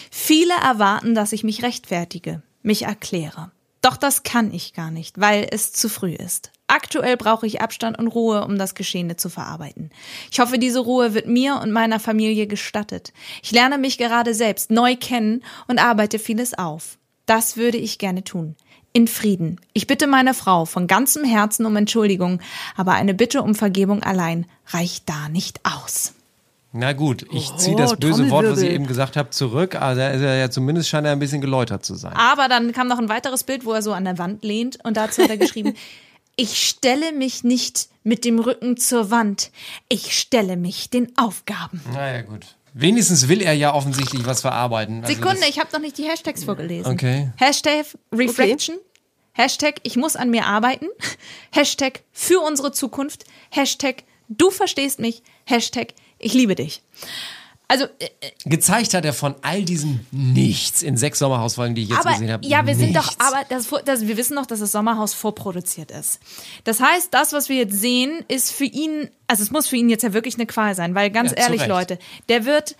Viele 0.09 0.53
erwarten, 0.53 1.13
dass 1.13 1.33
ich 1.33 1.43
mich 1.43 1.61
rechtfertige, 1.61 2.41
mich 2.61 2.83
erkläre. 2.83 3.51
Doch 3.83 3.97
das 3.97 4.23
kann 4.23 4.53
ich 4.53 4.73
gar 4.73 4.91
nicht, 4.91 5.19
weil 5.19 5.45
es 5.51 5.73
zu 5.73 5.89
früh 5.89 6.13
ist. 6.13 6.51
Aktuell 6.67 7.17
brauche 7.17 7.45
ich 7.45 7.61
Abstand 7.61 7.99
und 7.99 8.07
Ruhe, 8.07 8.45
um 8.45 8.57
das 8.57 8.75
Geschehene 8.75 9.17
zu 9.17 9.29
verarbeiten. 9.29 9.91
Ich 10.31 10.39
hoffe, 10.39 10.57
diese 10.57 10.79
Ruhe 10.79 11.13
wird 11.13 11.27
mir 11.27 11.59
und 11.61 11.71
meiner 11.71 11.99
Familie 11.99 12.47
gestattet. 12.47 13.11
Ich 13.43 13.51
lerne 13.51 13.77
mich 13.77 13.97
gerade 13.97 14.33
selbst 14.33 14.71
neu 14.71 14.95
kennen 14.95 15.43
und 15.67 15.83
arbeite 15.83 16.17
vieles 16.17 16.57
auf. 16.57 16.97
Das 17.25 17.57
würde 17.57 17.77
ich 17.77 17.99
gerne 17.99 18.23
tun. 18.23 18.55
in 18.93 19.07
Frieden. 19.07 19.59
Ich 19.73 19.87
bitte 19.87 20.05
meine 20.07 20.35
Frau 20.35 20.65
von 20.65 20.85
ganzem 20.85 21.23
Herzen 21.23 21.65
um 21.65 21.75
Entschuldigung, 21.75 22.39
aber 22.77 22.93
eine 22.93 23.15
Bitte 23.15 23.41
um 23.41 23.55
Vergebung 23.55 24.03
allein 24.03 24.45
reicht 24.67 25.09
da 25.09 25.29
nicht 25.29 25.61
aus. 25.65 26.13
Na 26.75 26.93
gut, 26.93 27.25
ich 27.31 27.51
Oh, 27.51 27.55
ziehe 27.57 27.75
das 27.75 27.95
böse 27.97 28.31
Wort, 28.31 28.47
was 28.49 28.61
ich 28.61 28.71
eben 28.71 28.87
gesagt 28.87 29.15
habe, 29.15 29.29
zurück. 29.29 29.75
Also 29.75 30.01
er 30.01 30.13
ist 30.15 30.21
ja 30.21 30.49
zumindest 30.49 30.89
scheint 30.89 31.05
er 31.05 31.11
ein 31.11 31.19
bisschen 31.19 31.39
geläutert 31.39 31.85
zu 31.85 31.93
sein. 31.93 32.13
Aber 32.13 32.49
dann 32.49 32.71
kam 32.73 32.87
noch 32.87 32.97
ein 32.97 33.09
weiteres 33.09 33.43
Bild, 33.43 33.63
wo 33.63 33.73
er 33.73 33.83
so 33.83 33.93
an 33.93 34.05
der 34.05 34.17
Wand 34.17 34.43
lehnt 34.43 34.83
und 34.83 34.97
dazu 34.97 35.21
hat 35.21 35.29
er 35.29 35.37
geschrieben, 35.37 35.75
ich 36.35 36.67
stelle 36.67 37.11
mich 37.11 37.43
nicht 37.43 37.89
mit 38.03 38.25
dem 38.25 38.39
Rücken 38.39 38.75
zur 38.75 39.11
Wand, 39.11 39.51
ich 39.87 40.17
stelle 40.17 40.57
mich 40.57 40.89
den 40.89 41.15
Aufgaben. 41.15 41.79
Naja, 41.93 42.23
gut. 42.23 42.55
Wenigstens 42.73 43.27
will 43.27 43.43
er 43.43 43.53
ja 43.53 43.71
offensichtlich 43.75 44.25
was 44.25 44.41
verarbeiten. 44.41 45.03
Also 45.03 45.13
Sekunde, 45.13 45.45
ich 45.47 45.59
habe 45.59 45.69
noch 45.73 45.79
nicht 45.79 45.99
die 45.99 46.05
Hashtags 46.09 46.43
vorgelesen. 46.43 46.91
Okay. 46.91 47.31
Hashtag 47.35 47.85
Reflection, 48.11 48.77
Hashtag 49.33 49.75
ich 49.83 49.95
muss 49.95 50.15
an 50.15 50.31
mir 50.31 50.47
arbeiten, 50.47 50.87
Hashtag 51.51 52.01
für 52.11 52.39
unsere 52.39 52.71
Zukunft, 52.71 53.25
Hashtag 53.51 54.03
du 54.27 54.49
verstehst 54.49 54.99
mich, 54.99 55.21
Hashtag 55.45 55.93
ich 56.23 56.33
liebe 56.33 56.55
dich. 56.55 56.81
Also, 57.69 57.85
äh, 57.99 58.09
Gezeigt 58.45 58.93
hat 58.93 59.03
er 59.05 59.13
von 59.13 59.35
all 59.41 59.63
diesen 59.63 60.05
nichts 60.11 60.81
in 60.83 60.95
sechs 60.97 61.17
Sommerhausfolgen, 61.19 61.73
die 61.75 61.83
ich 61.83 61.89
jetzt 61.89 61.99
aber 62.01 62.11
gesehen 62.11 62.31
habe. 62.31 62.45
ja, 62.45 62.67
wir 62.67 62.75
sind 62.75 62.95
doch, 62.95 63.05
nichts. 63.07 63.19
aber 63.25 63.45
das, 63.49 63.67
das, 63.85 64.05
wir 64.05 64.17
wissen 64.17 64.35
doch, 64.35 64.45
dass 64.45 64.59
das 64.59 64.71
Sommerhaus 64.73 65.13
vorproduziert 65.13 65.89
ist. 65.89 66.19
Das 66.65 66.81
heißt, 66.81 67.07
das, 67.13 67.31
was 67.33 67.49
wir 67.49 67.55
jetzt 67.55 67.79
sehen, 67.79 68.23
ist 68.27 68.51
für 68.51 68.65
ihn, 68.65 69.09
also 69.27 69.41
es 69.43 69.49
muss 69.49 69.67
für 69.67 69.77
ihn 69.77 69.89
jetzt 69.89 70.03
ja 70.03 70.13
wirklich 70.13 70.35
eine 70.35 70.45
Qual 70.45 70.75
sein, 70.75 70.93
weil 70.93 71.09
ganz 71.09 71.31
Ja, 71.31 71.37
ehrlich. 71.37 71.65
Leute, 71.65 71.97
der 72.29 72.45
wird, 72.45 72.75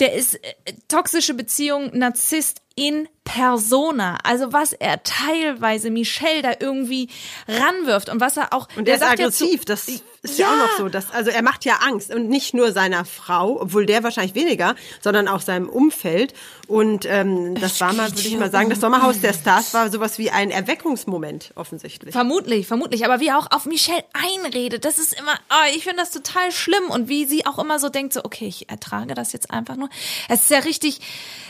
der 0.00 0.14
ist 0.14 0.36
äh, 0.36 0.54
toxische 0.88 1.34
Beziehung, 1.34 1.90
Narzisst 1.92 2.62
in 2.74 3.08
persona. 3.24 4.18
Also 4.24 4.52
was 4.52 4.72
er 4.72 5.02
teilweise 5.02 5.90
Michelle 5.90 6.40
da 6.42 6.52
irgendwie 6.58 7.08
ranwirft 7.48 8.08
und 8.08 8.20
was 8.20 8.36
er 8.38 8.54
auch, 8.54 8.68
Und 8.76 8.86
der 8.88 8.94
ist 8.94 9.00
sagt 9.00 9.18
ja 9.18 9.30
zu- 9.30 9.44
aggressiv, 9.44 9.64
das 9.66 9.86
ist 10.22 10.38
ja. 10.38 10.52
auch 10.52 10.56
noch 10.56 10.78
so. 10.78 10.88
Dass, 10.88 11.10
also 11.10 11.30
er 11.30 11.42
macht 11.42 11.64
ja 11.64 11.80
Angst 11.84 12.14
und 12.14 12.28
nicht 12.28 12.54
nur 12.54 12.72
seiner 12.72 13.04
Frau, 13.04 13.60
obwohl 13.60 13.86
der 13.86 14.04
wahrscheinlich 14.04 14.34
weniger, 14.34 14.76
sondern 15.00 15.26
auch 15.26 15.40
seinem 15.40 15.68
Umfeld. 15.68 16.32
Und 16.68 17.04
ähm, 17.06 17.56
das 17.56 17.80
war 17.80 17.92
mal, 17.92 18.08
würde 18.10 18.28
ich 18.28 18.38
mal 18.38 18.50
sagen, 18.50 18.70
das 18.70 18.80
Sommerhaus 18.80 19.20
der 19.20 19.32
Stars 19.32 19.74
war 19.74 19.90
sowas 19.90 20.18
wie 20.18 20.30
ein 20.30 20.50
Erweckungsmoment 20.50 21.52
offensichtlich. 21.56 22.12
Vermutlich, 22.12 22.66
vermutlich. 22.66 23.04
Aber 23.04 23.20
wie 23.20 23.28
er 23.28 23.38
auch 23.38 23.50
auf 23.50 23.66
Michelle 23.66 24.04
einredet, 24.12 24.84
das 24.84 24.98
ist 24.98 25.12
immer, 25.12 25.34
oh, 25.50 25.74
ich 25.74 25.82
finde 25.82 25.98
das 25.98 26.12
total 26.12 26.52
schlimm. 26.52 26.84
Und 26.88 27.08
wie 27.08 27.24
sie 27.24 27.44
auch 27.44 27.58
immer 27.58 27.78
so 27.78 27.88
denkt, 27.88 28.12
so, 28.12 28.24
okay, 28.24 28.46
ich 28.46 28.70
ertrage 28.70 29.14
das 29.14 29.32
jetzt 29.32 29.50
einfach 29.50 29.76
nur. 29.76 29.88
Es 30.28 30.42
ist 30.42 30.50
ja 30.50 30.60
richtig, 30.60 31.00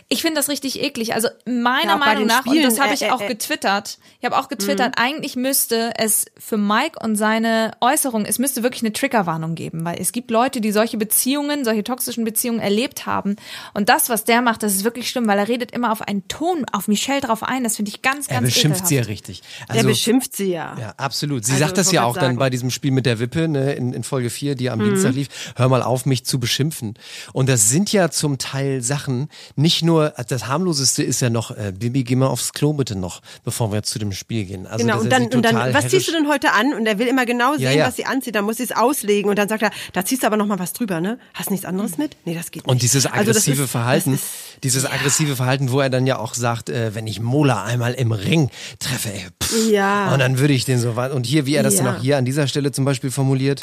ich 0.09 0.23
finde 0.23 0.37
das 0.37 0.49
richtig 0.49 0.83
eklig. 0.83 1.15
Also 1.15 1.29
meiner 1.45 1.85
Ja, 1.85 1.95
auch 1.95 1.99
Meinung 1.99 2.27
nach, 2.27 2.47
und 2.47 2.53
Spielen, 2.53 2.65
das 2.65 2.81
habe 2.81 2.91
äh, 2.91 2.95
ich 2.95 3.03
äh, 3.03 3.11
auch 3.11 3.21
äh. 3.21 3.29
getwittert, 3.29 3.99
ich 4.19 4.25
habe 4.25 4.39
auch 4.39 4.49
getwittert, 4.49 4.95
eigentlich 4.97 5.37
müsste 5.37 5.93
es 5.97 6.27
für 6.39 6.57
Mike 6.57 6.99
und 7.03 7.17
seine 7.17 7.73
Äußerung, 7.81 8.25
es 8.25 8.39
müsste 8.39 8.62
wirklich 8.63 8.83
eine 8.83 8.93
Triggerwarnung 8.93 9.55
geben, 9.55 9.85
weil 9.85 10.01
es 10.01 10.13
gibt 10.13 10.31
Leute, 10.31 10.61
die 10.61 10.73
solche 10.73 10.97
Beziehungen, 10.97 11.65
solche 11.65 11.85
toxischen 11.85 12.25
Beziehungen 12.25 12.61
erlebt 12.61 13.07
haben. 13.07 13.37
Und 13.75 13.89
das, 13.89 14.09
was 14.09 14.25
der 14.25 14.43
macht, 14.43 14.63
das 14.63 14.75
ist 14.75 14.85
wirklich 14.85 15.09
schlimm, 15.11 15.27
weil 15.27 15.39
er 15.39 15.49
redet 15.49 15.71
immer 15.73 15.93
auf 15.93 16.03
einen 16.03 16.27
Ton, 16.29 16.65
auf 16.73 16.89
Michelle 16.89 17.21
drauf 17.21 17.43
ein. 17.43 17.65
Das 17.65 17.77
finde 17.77 17.91
ich 17.91 18.03
ganz, 18.03 18.27
er 18.29 18.41
ganz 18.41 18.47
beschimpft 18.55 18.87
sie 18.87 18.95
ja 18.97 19.01
ekelhaft. 19.03 19.29
richtig. 19.29 19.43
er 19.69 19.85
beschimpft 19.85 20.37
sie 20.37 20.51
ja. 20.53 20.77
Ja, 20.79 20.95
absolut. 20.97 21.45
Sie 21.45 21.53
Also, 21.53 21.65
sagt 21.65 21.79
das 21.79 21.93
ja 21.93 22.05
auch 22.05 22.15
grad 22.15 22.23
dann 22.23 22.29
sagen. 22.31 22.39
bei 22.39 22.51
diesem 22.51 22.71
Spiel 22.71 22.91
mit 22.91 23.07
der 23.07 23.19
Wippe 23.19 23.49
ne, 23.49 23.73
in, 23.75 23.93
in 23.93 24.03
Folge 24.05 24.31
4, 24.31 24.55
die 24.55 24.71
am 24.71 24.79
Mhm. 24.79 24.85
Dienstag 24.91 25.15
lief. 25.15 25.29
Hör 25.57 25.69
mal 25.69 25.83
auf, 25.83 26.07
mich 26.07 26.25
zu 26.25 26.41
beschimpfen. 26.41 26.95
Und 27.33 27.49
das 27.49 27.69
sind 27.69 27.93
ja 27.93 28.11
zum 28.11 28.39
Teil 28.39 28.83
Sachen, 28.83 29.29
nicht 29.57 29.83
nur, 29.83 30.11
das 30.29 30.47
harmloseste 30.47 31.03
ist 31.03 31.21
ja 31.21 31.31
noch, 31.31 31.51
äh, 31.53 31.73
Bibi, 31.77 32.05
geh 32.05 32.17
mal 32.17 32.27
aufs 32.29 32.53
Klo 32.53 32.73
bitte 32.73 32.97
noch, 32.97 33.21
bevor 33.45 33.71
wir 33.71 33.77
jetzt 33.77 33.91
zu 33.91 33.99
dem 33.99 34.13
Spiel 34.13 34.45
gehen. 34.45 34.67
Also, 34.67 34.85
genau, 34.85 34.99
und 35.01 35.07
er 35.13 35.21
dann, 35.21 35.33
und 35.33 35.45
dann 35.45 35.75
was 35.75 35.89
ziehst 35.89 36.09
du 36.09 36.13
denn 36.13 36.29
heute 36.29 36.53
an? 36.53 36.73
Und 36.75 36.87
er 36.87 36.99
will 36.99 37.07
immer 37.07 37.27
genau 37.27 37.53
Ja, 37.55 37.71
sehen, 37.71 37.79
ja. 37.79 37.87
was 37.87 37.97
sie 37.97 38.07
anzieht. 38.07 38.35
Dann 38.35 38.45
muss 38.45 38.52
sie 38.59 38.65
es 38.65 38.73
auslegen. 38.73 39.31
Und 39.31 39.39
dann 39.39 39.49
sagt 39.49 39.63
er, 39.63 39.71
da 39.93 40.05
ziehst 40.05 40.23
du 40.23 40.27
aber 40.27 40.37
noch 40.37 40.47
mal 40.47 40.59
was 40.59 40.73
drüber, 40.73 41.01
ne? 41.01 41.19
Hast 41.35 41.51
nichts 41.51 41.65
anderes 41.67 41.99
mit? 41.99 42.17
Nee, 42.25 42.35
das 42.35 42.51
geht 42.51 42.65
nicht. 42.65 42.71
Und 42.71 42.83
dieses 42.83 43.07
Also 43.07 43.31
aggressive 43.31 43.63
ist- 43.65 43.71
Verhalten, 43.71 44.15
ist- 44.15 44.25
dieses 44.63 44.85
aggressive 44.87 45.37
Verhalten, 45.37 45.71
wo 45.73 45.81
er 45.81 45.91
dann 45.91 46.07
ja 46.07 46.19
auch 46.19 46.35
sagt, 46.35 46.69
äh, 46.71 46.95
wenn 46.95 47.07
ich 47.07 47.21
Mola 47.21 47.65
einmal 47.65 47.95
im 47.95 48.13
Ring 48.13 48.51
treffe, 48.79 49.13
ey, 49.13 49.27
pff, 49.43 49.69
Ja. 49.71 50.13
und 50.13 50.19
dann 50.21 50.39
würde 50.39 50.55
ich 50.55 50.65
den 50.65 50.79
so 50.79 50.97
weit. 50.97 51.13
Und 51.13 51.27
hier, 51.27 51.47
wie 51.47 51.55
er 51.55 51.63
das 51.63 51.77
Ja. 51.79 51.85
dann 51.85 51.97
auch 51.97 52.01
hier 52.01 52.17
an 52.19 52.25
dieser 52.25 52.47
Stelle 52.47 52.73
zum 52.73 52.85
Beispiel 52.85 53.11
formuliert. 53.11 53.63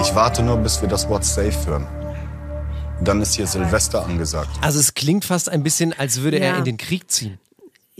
Ich 0.00 0.14
warte 0.14 0.42
nur, 0.42 0.56
bis 0.58 0.80
wir 0.80 0.88
das 0.88 1.08
Wort 1.08 1.24
safe 1.24 1.66
hören. 1.66 1.86
Dann 3.02 3.22
ist 3.22 3.34
hier 3.34 3.46
Silvester 3.46 4.04
angesagt. 4.04 4.50
Also 4.60 4.78
es 4.78 4.92
klingt 4.94 5.24
fast 5.24 5.48
ein 5.48 5.62
bisschen, 5.62 5.98
als 5.98 6.20
würde 6.20 6.38
er 6.38 6.52
Ja. 6.52 6.58
in 6.58 6.64
den 6.64 6.76
Krieg 6.76 7.10
ziehen. 7.10 7.38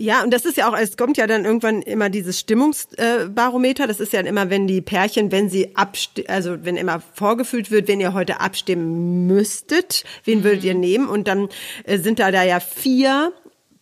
Ja, 0.01 0.23
und 0.23 0.31
das 0.33 0.47
ist 0.47 0.57
ja 0.57 0.67
auch, 0.67 0.75
es 0.79 0.97
kommt 0.97 1.19
ja 1.19 1.27
dann 1.27 1.45
irgendwann 1.45 1.83
immer 1.83 2.09
dieses 2.09 2.41
Stimmungsbarometer. 2.41 3.87
Das 3.87 4.01
ist 4.01 4.15
ja 4.15 4.21
immer, 4.21 4.49
wenn 4.49 4.67
die 4.67 4.81
Pärchen, 4.81 5.31
wenn 5.31 5.51
sie 5.51 5.77
abstimmen, 5.77 6.27
also 6.31 6.65
wenn 6.65 6.79
immer 6.79 7.03
vorgefühlt 7.13 7.71
wird, 7.71 7.87
wenn 7.87 8.01
ihr 8.01 8.15
heute 8.15 8.41
abstimmen 8.41 9.27
müsstet, 9.27 10.05
wen 10.25 10.43
würdet 10.43 10.65
ihr 10.65 10.73
nehmen? 10.73 11.07
Und 11.07 11.29
dann 11.29 11.51
äh, 11.85 11.99
sind 11.99 12.19
da, 12.19 12.31
da 12.31 12.43
ja 12.43 12.61
vier 12.61 13.35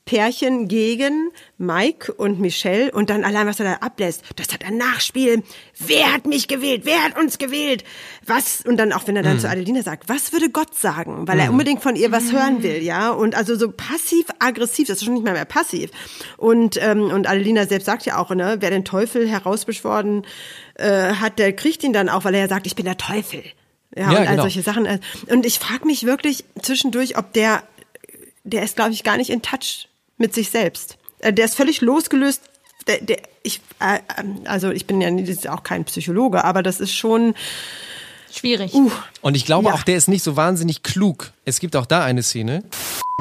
Pärchen 0.08 0.68
gegen 0.68 1.32
Mike 1.58 2.10
und 2.14 2.40
Michelle 2.40 2.90
und 2.92 3.10
dann 3.10 3.24
allein, 3.24 3.46
was 3.46 3.60
er 3.60 3.66
da 3.66 3.72
ablässt, 3.86 4.22
das 4.36 4.48
hat 4.54 4.64
ein 4.64 4.78
Nachspiel. 4.78 5.42
Wer 5.78 6.14
hat 6.14 6.26
mich 6.26 6.48
gewählt? 6.48 6.86
Wer 6.86 7.04
hat 7.04 7.18
uns 7.18 7.36
gewählt? 7.36 7.84
Was? 8.24 8.62
Und 8.62 8.78
dann 8.78 8.94
auch, 8.94 9.06
wenn 9.06 9.16
er 9.16 9.22
dann 9.22 9.36
Mhm. 9.36 9.40
zu 9.40 9.50
Adeline 9.50 9.82
sagt, 9.82 10.08
was 10.08 10.32
würde 10.32 10.48
Gott 10.48 10.74
sagen? 10.74 11.28
Weil 11.28 11.38
er 11.40 11.50
unbedingt 11.50 11.82
von 11.82 11.94
ihr 11.94 12.10
was 12.10 12.32
hören 12.32 12.62
will, 12.62 12.82
ja? 12.82 13.10
Und 13.10 13.34
also 13.34 13.54
so 13.54 13.70
passiv-aggressiv, 13.70 14.88
das 14.88 14.96
ist 14.96 15.04
schon 15.04 15.12
nicht 15.12 15.26
mal 15.26 15.34
mehr 15.34 15.44
passiv. 15.44 15.90
Und, 16.38 16.78
ähm, 16.82 17.10
und 17.10 17.28
Adelina 17.28 17.66
selbst 17.66 17.84
sagt 17.84 18.06
ja 18.06 18.16
auch, 18.16 18.30
ne, 18.34 18.56
wer 18.60 18.70
den 18.70 18.86
Teufel 18.86 19.28
herausbeschworen 19.28 20.24
äh, 20.76 21.12
hat, 21.16 21.38
der 21.38 21.52
kriegt 21.52 21.84
ihn 21.84 21.92
dann 21.92 22.08
auch, 22.08 22.24
weil 22.24 22.34
er 22.34 22.40
ja 22.40 22.48
sagt, 22.48 22.66
ich 22.66 22.76
bin 22.76 22.86
der 22.86 22.96
Teufel. 22.96 23.42
Ja, 23.94 24.04
Ja, 24.04 24.08
und 24.10 24.16
all 24.16 24.26
genau. 24.28 24.42
solche 24.44 24.62
Sachen. 24.62 24.88
Und 25.26 25.44
ich 25.44 25.58
frage 25.58 25.84
mich 25.84 26.04
wirklich 26.06 26.44
zwischendurch, 26.62 27.18
ob 27.18 27.34
der 27.34 27.62
der 28.44 28.62
ist, 28.62 28.76
glaube 28.76 28.92
ich, 28.92 29.04
gar 29.04 29.18
nicht 29.18 29.28
in 29.28 29.42
Touch 29.42 29.87
mit 30.18 30.34
sich 30.34 30.50
selbst. 30.50 30.98
Äh, 31.20 31.32
Der 31.32 31.46
ist 31.46 31.54
völlig 31.54 31.80
losgelöst. 31.80 32.42
Der, 32.86 32.98
der, 32.98 33.18
ich, 33.42 33.60
äh, 33.80 33.98
ähm, 34.18 34.42
also 34.44 34.70
ich 34.70 34.86
bin 34.86 35.00
ja 35.00 35.10
auch 35.48 35.62
kein 35.62 35.84
Psychologe, 35.84 36.44
aber 36.44 36.62
das 36.62 36.80
ist 36.80 36.94
schon 36.94 37.34
schwierig. 38.32 38.72
Und 39.20 39.34
ich 39.36 39.44
glaube 39.44 39.68
Ja. 39.68 39.74
auch, 39.74 39.82
der 39.82 39.96
ist 39.96 40.08
nicht 40.08 40.22
so 40.22 40.36
wahnsinnig 40.36 40.82
klug. 40.82 41.32
Es 41.44 41.60
gibt 41.60 41.76
auch 41.76 41.86
da 41.86 42.02
eine 42.04 42.22
Szene. 42.22 42.62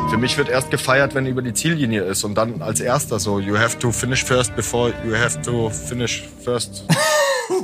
Für 0.09 0.17
mich 0.17 0.37
wird 0.37 0.49
erst 0.49 0.69
gefeiert, 0.71 1.15
wenn 1.15 1.25
er 1.25 1.31
über 1.31 1.41
die 1.41 1.53
Ziellinie 1.53 2.03
ist 2.03 2.23
und 2.23 2.35
dann 2.35 2.61
als 2.61 2.79
erster 2.79 3.19
so, 3.19 3.39
you 3.39 3.57
have 3.57 3.77
to 3.79 3.91
finish 3.91 4.23
first 4.23 4.55
before 4.55 4.93
you 5.05 5.15
have 5.15 5.41
to 5.41 5.69
finish 5.69 6.23
first. 6.43 6.83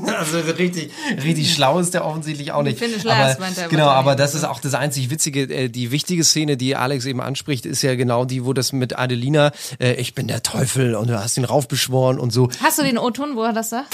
Also 0.05 0.39
richtig, 0.39 0.91
richtig 1.23 1.53
schlau 1.53 1.77
ist 1.77 1.93
der 1.93 2.05
offensichtlich 2.05 2.53
auch 2.53 2.63
nicht. 2.63 2.79
Finish 2.79 3.03
last, 3.03 3.35
aber, 3.35 3.39
meint 3.45 3.57
er 3.57 3.67
genau, 3.67 3.87
aber 3.87 4.15
das 4.15 4.33
ist 4.33 4.45
auch 4.45 4.61
das 4.61 4.75
einzig 4.75 5.09
Witzige. 5.09 5.41
Äh, 5.43 5.67
die 5.69 5.91
wichtige 5.91 6.23
Szene, 6.23 6.55
die 6.55 6.77
Alex 6.77 7.05
eben 7.05 7.19
anspricht, 7.19 7.65
ist 7.65 7.81
ja 7.81 7.95
genau 7.95 8.23
die, 8.23 8.45
wo 8.45 8.53
das 8.53 8.71
mit 8.71 8.97
Adelina, 8.97 9.51
äh, 9.79 9.93
ich 9.95 10.15
bin 10.15 10.27
der 10.27 10.41
Teufel 10.41 10.95
und 10.95 11.09
du 11.09 11.21
hast 11.21 11.35
ihn 11.37 11.43
raufbeschworen 11.43 12.17
und 12.17 12.31
so. 12.31 12.47
Hast 12.61 12.79
du 12.79 12.83
den 12.83 12.97
O-Ton, 12.97 13.35
wo 13.35 13.43
er 13.43 13.51
das 13.51 13.71
sagt? 13.71 13.93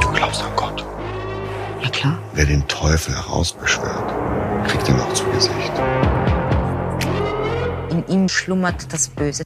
Du 0.00 0.10
glaubst 0.12 0.42
an 0.42 0.50
Gott. 0.56 0.82
Ja 1.86 1.92
klar. 1.92 2.18
Wer 2.34 2.46
den 2.46 2.66
Teufel 2.66 3.14
herausbeschwört, 3.14 4.12
kriegt 4.66 4.88
ihn 4.88 4.98
auch 4.98 5.12
zu 5.12 5.24
Gesicht. 5.26 5.72
In 7.90 8.04
ihm 8.08 8.28
schlummert 8.28 8.92
das 8.92 9.08
Böse. 9.08 9.44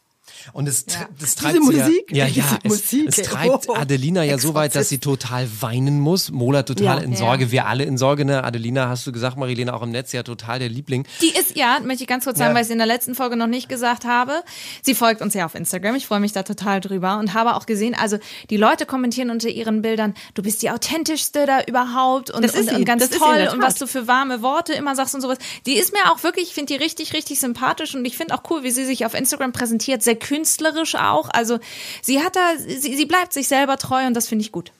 Und 0.52 0.68
es, 0.68 0.86
tr- 0.86 1.06
das 1.18 1.34
Diese 1.34 1.36
treibt 1.36 1.54
sie 1.54 1.60
Musik, 1.60 2.04
ja, 2.10 2.16
ja, 2.16 2.26
ja 2.26 2.30
diese 2.32 2.58
es, 2.62 2.70
Musik, 2.92 3.08
es 3.08 3.16
treibt 3.28 3.68
Oh. 3.68 3.74
Adelina 3.74 4.22
ja 4.24 4.38
so 4.38 4.54
weit, 4.54 4.74
dass 4.74 4.88
sie 4.88 4.98
total 4.98 5.48
weinen 5.60 6.00
muss. 6.00 6.30
Mola 6.30 6.62
total 6.62 6.84
Ja. 6.84 6.98
in 6.98 7.12
Ja. 7.12 7.18
Sorge, 7.18 7.50
wir 7.50 7.66
alle 7.66 7.84
in 7.84 7.98
Sorge. 7.98 8.24
Ne? 8.24 8.42
Adelina, 8.44 8.88
hast 8.88 9.06
du 9.06 9.12
gesagt, 9.12 9.36
Marilena 9.36 9.74
auch 9.74 9.82
im 9.82 9.90
Netz, 9.90 10.12
ja 10.12 10.22
total 10.22 10.58
der 10.58 10.68
Liebling. 10.68 11.04
Die 11.20 11.30
ist, 11.30 11.56
ja, 11.56 11.78
möchte 11.84 12.04
ich 12.04 12.08
ganz 12.08 12.24
kurz 12.24 12.38
sagen, 12.38 12.50
Ja. 12.50 12.54
weil 12.54 12.62
ich 12.62 12.68
es 12.68 12.72
in 12.72 12.78
der 12.78 12.86
letzten 12.86 13.14
Folge 13.14 13.36
noch 13.36 13.46
nicht 13.46 13.68
gesagt 13.68 14.04
habe. 14.04 14.42
Sie 14.82 14.94
folgt 14.94 15.20
uns 15.22 15.34
ja 15.34 15.44
auf 15.46 15.54
Instagram. 15.54 15.94
Ich 15.96 16.06
freue 16.06 16.20
mich 16.20 16.32
da 16.32 16.42
total 16.42 16.80
drüber 16.80 17.18
und 17.18 17.34
habe 17.34 17.54
auch 17.56 17.66
gesehen, 17.66 17.94
also 17.94 18.18
die 18.50 18.56
Leute 18.56 18.86
kommentieren 18.86 19.30
unter 19.30 19.48
ihren 19.48 19.82
Bildern, 19.82 20.14
du 20.34 20.42
bist 20.42 20.62
die 20.62 20.70
authentischste 20.70 21.46
da 21.46 21.62
überhaupt 21.64 22.30
und, 22.30 22.42
Das 22.44 22.54
ist 22.54 22.70
und, 22.70 22.76
und 22.76 22.84
ganz 22.84 23.08
Das 23.08 23.18
toll 23.18 23.48
und 23.52 23.62
was 23.62 23.74
du 23.76 23.86
für 23.86 24.06
warme 24.06 24.42
Worte 24.42 24.72
immer 24.72 24.94
sagst 24.96 25.14
und 25.14 25.20
sowas. 25.20 25.38
Die 25.66 25.74
ist 25.74 25.92
mir 25.92 26.10
auch 26.12 26.22
wirklich, 26.22 26.48
ich 26.48 26.54
finde 26.54 26.74
die 26.74 26.78
richtig, 26.82 27.12
richtig 27.12 27.40
sympathisch 27.40 27.94
und 27.94 28.04
ich 28.04 28.16
finde 28.16 28.34
auch 28.34 28.42
cool, 28.50 28.62
wie 28.62 28.70
sie 28.70 28.84
sich 28.84 29.04
auf 29.06 29.14
Instagram 29.14 29.52
präsentiert, 29.52 30.02
sehr 30.02 30.16
künstlerisch 30.40 30.94
auch. 30.94 31.29
Also 31.33 31.59
sie 32.03 32.20
hat 32.20 32.37
da, 32.37 32.53
sie, 32.57 32.96
sie 32.96 33.07
bleibt 33.07 33.33
sich 33.33 33.48
selber 33.48 33.76
treu 33.76 34.07
und 34.07 34.14
das 34.14 34.29
finde 34.29 34.44
ich 34.44 34.53
gut. 34.53 34.72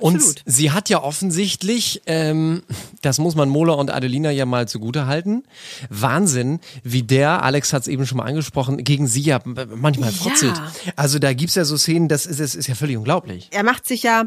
Und 0.00 0.22
sie 0.44 0.70
hat 0.70 0.90
ja 0.90 1.02
offensichtlich, 1.02 2.02
ähm, 2.06 2.62
das 3.00 3.18
muss 3.18 3.34
man 3.34 3.48
Mola 3.48 3.72
und 3.74 3.90
Adelina 3.90 4.30
ja 4.30 4.46
mal 4.46 4.68
zugute 4.68 5.06
halten, 5.06 5.44
Wahnsinn, 5.88 6.60
wie 6.84 7.02
der, 7.02 7.42
Alex 7.42 7.72
hat 7.72 7.82
es 7.82 7.88
eben 7.88 8.06
schon 8.06 8.18
mal 8.18 8.24
angesprochen, 8.24 8.84
gegen 8.84 9.06
sie 9.06 9.22
ja 9.22 9.40
manchmal 9.44 10.12
frotzelt. 10.12 10.56
Ja. 10.56 10.92
Also 10.96 11.18
da 11.18 11.32
gibt's 11.32 11.54
ja 11.54 11.64
so 11.64 11.76
Szenen, 11.76 12.08
das 12.08 12.26
ist, 12.26 12.38
das 12.38 12.54
ist 12.54 12.68
ja 12.68 12.74
völlig 12.74 12.96
unglaublich. 12.96 13.48
er 13.50 13.64
macht 13.64 13.86
sich 13.86 14.02
ja 14.02 14.24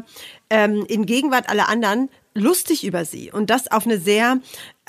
ähm, 0.50 0.84
in 0.88 1.06
Gegenwart 1.06 1.48
aller 1.48 1.68
anderen 1.68 2.10
lustig 2.36 2.84
über 2.84 3.04
sie 3.04 3.32
und 3.32 3.50
das 3.50 3.70
auf 3.70 3.86
eine 3.86 3.98
sehr 3.98 4.38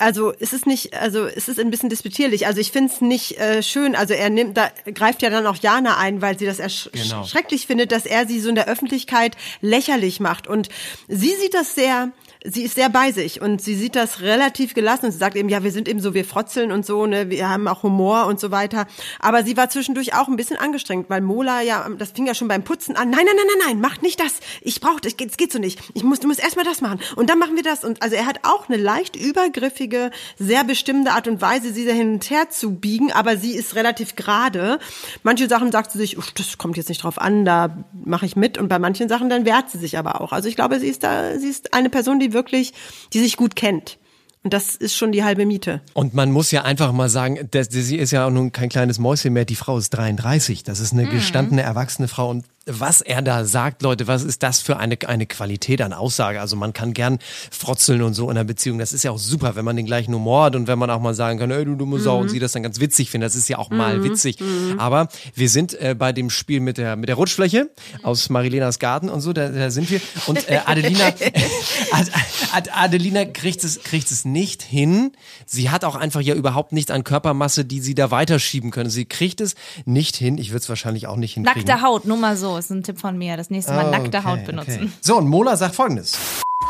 also 0.00 0.32
es 0.38 0.52
ist 0.52 0.64
nicht, 0.64 0.94
also 0.94 1.26
es 1.26 1.48
ist 1.48 1.58
ein 1.58 1.70
bisschen 1.70 1.88
disputierlich. 1.88 2.46
Also 2.46 2.60
ich 2.60 2.70
finde 2.70 2.92
es 2.92 3.00
nicht 3.00 3.36
äh, 3.40 3.64
schön. 3.64 3.96
Also 3.96 4.14
er 4.14 4.30
nimmt, 4.30 4.56
da 4.56 4.70
greift 4.94 5.22
ja 5.22 5.28
dann 5.28 5.44
auch 5.44 5.56
Jana 5.56 5.96
ein, 5.98 6.22
weil 6.22 6.38
sie 6.38 6.46
das 6.46 6.60
ersch 6.60 6.88
Genau. 6.92 7.24
schrecklich 7.24 7.66
findet, 7.66 7.90
dass 7.90 8.06
er 8.06 8.24
sie 8.28 8.38
so 8.38 8.48
in 8.48 8.54
der 8.54 8.68
Öffentlichkeit 8.68 9.36
lächerlich 9.60 10.20
macht. 10.20 10.46
Und 10.46 10.68
sie 11.08 11.34
sieht 11.34 11.52
das 11.52 11.74
sehr, 11.74 12.12
sie 12.44 12.62
ist 12.62 12.74
sehr 12.76 12.88
bei 12.88 13.12
sich 13.12 13.40
und 13.40 13.60
sie 13.60 13.74
sieht 13.74 13.96
das 13.96 14.20
relativ 14.20 14.74
gelassen 14.74 15.06
und 15.06 15.12
sie 15.12 15.18
sagt 15.18 15.36
eben, 15.36 15.48
ja, 15.48 15.62
wir 15.64 15.72
sind 15.72 15.88
eben 15.88 16.00
so, 16.00 16.14
wir 16.14 16.24
frotzeln 16.24 16.72
und 16.72 16.86
so, 16.86 17.06
ne, 17.06 17.30
wir 17.30 17.48
haben 17.48 17.68
auch 17.68 17.82
Humor 17.82 18.26
und 18.26 18.38
so 18.40 18.50
weiter. 18.50 18.86
Aber 19.20 19.44
sie 19.44 19.56
war 19.56 19.70
zwischendurch 19.70 20.14
auch 20.14 20.28
ein 20.28 20.36
bisschen 20.36 20.56
angestrengt, 20.56 21.10
weil 21.10 21.20
Mola 21.20 21.62
ja, 21.62 21.88
das 21.98 22.12
fing 22.12 22.26
ja 22.26 22.34
schon 22.34 22.48
beim 22.48 22.62
Putzen 22.62 22.96
an. 22.96 23.10
Nein, 23.10 23.24
nein, 23.24 23.34
nein, 23.36 23.46
nein, 23.48 23.66
nein, 23.68 23.80
mach 23.80 24.00
nicht 24.02 24.20
das. 24.20 24.40
Ich 24.62 24.80
brauche 24.80 25.00
das, 25.00 25.16
geht, 25.16 25.36
geht 25.36 25.52
so 25.52 25.58
nicht. 25.58 25.80
Ich 25.94 26.04
muss, 26.04 26.20
du 26.20 26.28
musst 26.28 26.40
erstmal 26.40 26.64
das 26.64 26.80
machen 26.80 27.00
und 27.16 27.28
dann 27.30 27.38
machen 27.38 27.56
wir 27.56 27.62
das. 27.62 27.84
Und 27.84 28.02
also 28.02 28.14
er 28.14 28.26
hat 28.26 28.40
auch 28.44 28.68
eine 28.68 28.78
leicht 28.78 29.16
übergriffige, 29.16 30.10
sehr 30.38 30.64
bestimmte 30.64 31.12
Art 31.12 31.28
und 31.28 31.40
Weise, 31.40 31.72
sie 31.72 31.86
da 31.86 31.92
hin 31.92 32.14
und 32.14 32.30
her 32.30 32.50
zu 32.50 32.74
biegen, 32.74 33.12
aber 33.12 33.36
sie 33.36 33.52
ist 33.52 33.74
relativ 33.74 34.16
gerade. 34.16 34.78
Manche 35.22 35.48
Sachen 35.48 35.72
sagt 35.72 35.92
sie 35.92 35.98
sich, 35.98 36.18
"Uff, 36.18 36.30
das 36.32 36.58
kommt 36.58 36.76
jetzt 36.76 36.88
nicht 36.88 37.02
drauf 37.02 37.20
an, 37.20 37.44
da 37.44 37.84
mache 37.92 38.26
ich 38.26 38.36
mit. 38.36 38.58
Und 38.58 38.68
bei 38.68 38.78
manchen 38.78 39.08
Sachen 39.08 39.28
dann 39.28 39.44
wehrt 39.44 39.70
sie 39.70 39.78
sich 39.78 39.98
aber 39.98 40.20
auch. 40.20 40.32
Also 40.32 40.48
ich 40.48 40.56
glaube, 40.56 40.78
sie 40.80 40.88
ist 40.88 41.02
da, 41.02 41.38
sie 41.38 41.48
ist 41.48 41.74
eine 41.74 41.90
Person, 41.90 42.20
die 42.20 42.27
wirklich, 42.32 42.72
die 43.12 43.20
sich 43.20 43.36
gut 43.36 43.56
kennt. 43.56 43.98
Und 44.44 44.54
das 44.54 44.76
ist 44.76 44.94
schon 44.96 45.10
die 45.12 45.24
halbe 45.24 45.44
Miete. 45.46 45.80
Und 45.94 46.14
man 46.14 46.30
muss 46.30 46.52
ja 46.52 46.62
einfach 46.62 46.92
mal 46.92 47.08
sagen, 47.08 47.48
sie 47.68 47.96
ist 47.96 48.12
ja 48.12 48.26
auch 48.26 48.30
nun 48.30 48.52
kein 48.52 48.68
kleines 48.68 48.98
Mäuschen 48.98 49.32
mehr. 49.32 49.44
Die 49.44 49.56
Frau 49.56 49.76
ist 49.76 49.90
33. 49.90 50.62
Das 50.62 50.78
ist 50.80 50.92
eine 50.92 51.04
Mhm. 51.06 51.10
gestandene, 51.10 51.62
erwachsene 51.62 52.06
Frau. 52.08 52.30
Und 52.30 52.44
was 52.68 53.00
er 53.00 53.22
da 53.22 53.44
sagt, 53.44 53.82
Leute, 53.82 54.06
was 54.06 54.22
ist 54.24 54.42
das 54.42 54.60
für 54.60 54.76
eine, 54.76 54.96
eine 55.06 55.26
Qualität 55.26 55.80
an 55.82 55.92
Aussage? 55.92 56.40
Also 56.40 56.56
man 56.56 56.72
kann 56.72 56.92
gern 56.94 57.18
frotzeln 57.50 58.02
und 58.02 58.14
so 58.14 58.24
in 58.30 58.36
einer 58.36 58.44
Beziehung. 58.44 58.78
Das 58.78 58.92
ist 58.92 59.02
ja 59.04 59.10
auch 59.10 59.18
super, 59.18 59.56
wenn 59.56 59.64
man 59.64 59.76
den 59.76 59.86
gleichen 59.86 60.14
Humor 60.14 60.44
hat 60.44 60.56
und 60.56 60.66
wenn 60.66 60.78
man 60.78 60.90
auch 60.90 61.00
mal 61.00 61.14
sagen 61.14 61.38
kann, 61.38 61.50
ey, 61.50 61.64
du 61.64 61.74
dumme 61.74 61.98
Sau, 62.00 62.16
Mhm. 62.16 62.22
und 62.22 62.28
sie 62.28 62.38
das 62.38 62.52
dann 62.52 62.62
ganz 62.62 62.80
witzig 62.80 63.10
findet. 63.10 63.28
Das 63.30 63.36
ist 63.36 63.48
ja 63.48 63.58
auch 63.58 63.70
mal 63.70 63.98
Mhm. 63.98 64.04
witzig. 64.04 64.40
Mhm. 64.40 64.78
Aber 64.78 65.08
wir 65.34 65.48
sind 65.48 65.74
äh, 65.80 65.94
bei 65.98 66.12
dem 66.12 66.30
Spiel 66.30 66.60
mit 66.60 66.78
der, 66.78 66.96
mit 66.96 67.08
der 67.08 67.16
Rutschfläche 67.16 67.70
aus 68.02 68.28
Marilenas 68.28 68.78
Garten 68.78 69.08
und 69.08 69.20
so, 69.20 69.32
da, 69.32 69.48
da 69.48 69.70
sind 69.70 69.90
wir. 69.90 70.00
Und 70.26 70.48
äh, 70.48 70.60
Adelina, 70.64 71.06
Ad, 71.92 72.10
Ad, 72.52 72.70
Adelina 72.72 73.24
kriegt 73.24 73.64
es, 73.64 73.82
kriegt 73.82 74.10
es 74.10 74.24
nicht 74.24 74.62
hin. 74.62 75.12
Sie 75.46 75.70
hat 75.70 75.84
auch 75.84 75.94
einfach 75.96 76.20
ja 76.20 76.34
überhaupt 76.34 76.72
nicht 76.72 76.90
an 76.90 77.04
Körpermasse, 77.04 77.64
die 77.64 77.80
sie 77.80 77.94
da 77.94 78.10
weiterschieben 78.10 78.70
können. 78.70 78.90
Sie 78.90 79.04
kriegt 79.04 79.40
es 79.40 79.54
nicht 79.84 80.16
hin. 80.16 80.38
Ich 80.38 80.50
würde 80.50 80.58
es 80.62 80.68
wahrscheinlich 80.68 81.06
auch 81.06 81.16
nicht 81.16 81.34
hinkriegen. 81.34 81.64
Nackte 81.66 81.82
Haut, 81.86 82.04
nur 82.04 82.16
mal 82.16 82.36
so, 82.36 82.57
ist 82.58 82.70
ein 82.70 82.82
Tipp 82.82 82.98
von 83.00 83.16
mir. 83.16 83.36
Das 83.36 83.50
nächste 83.50 83.72
Mal 83.72 83.86
Oh, 83.86 83.90
nackte 83.90 84.18
okay, 84.18 84.26
Haut 84.26 84.44
benutzen. 84.44 84.74
okay. 84.84 84.90
So, 85.00 85.16
und 85.16 85.28
Mola 85.28 85.56
sagt 85.56 85.74
folgendes. 85.74 86.12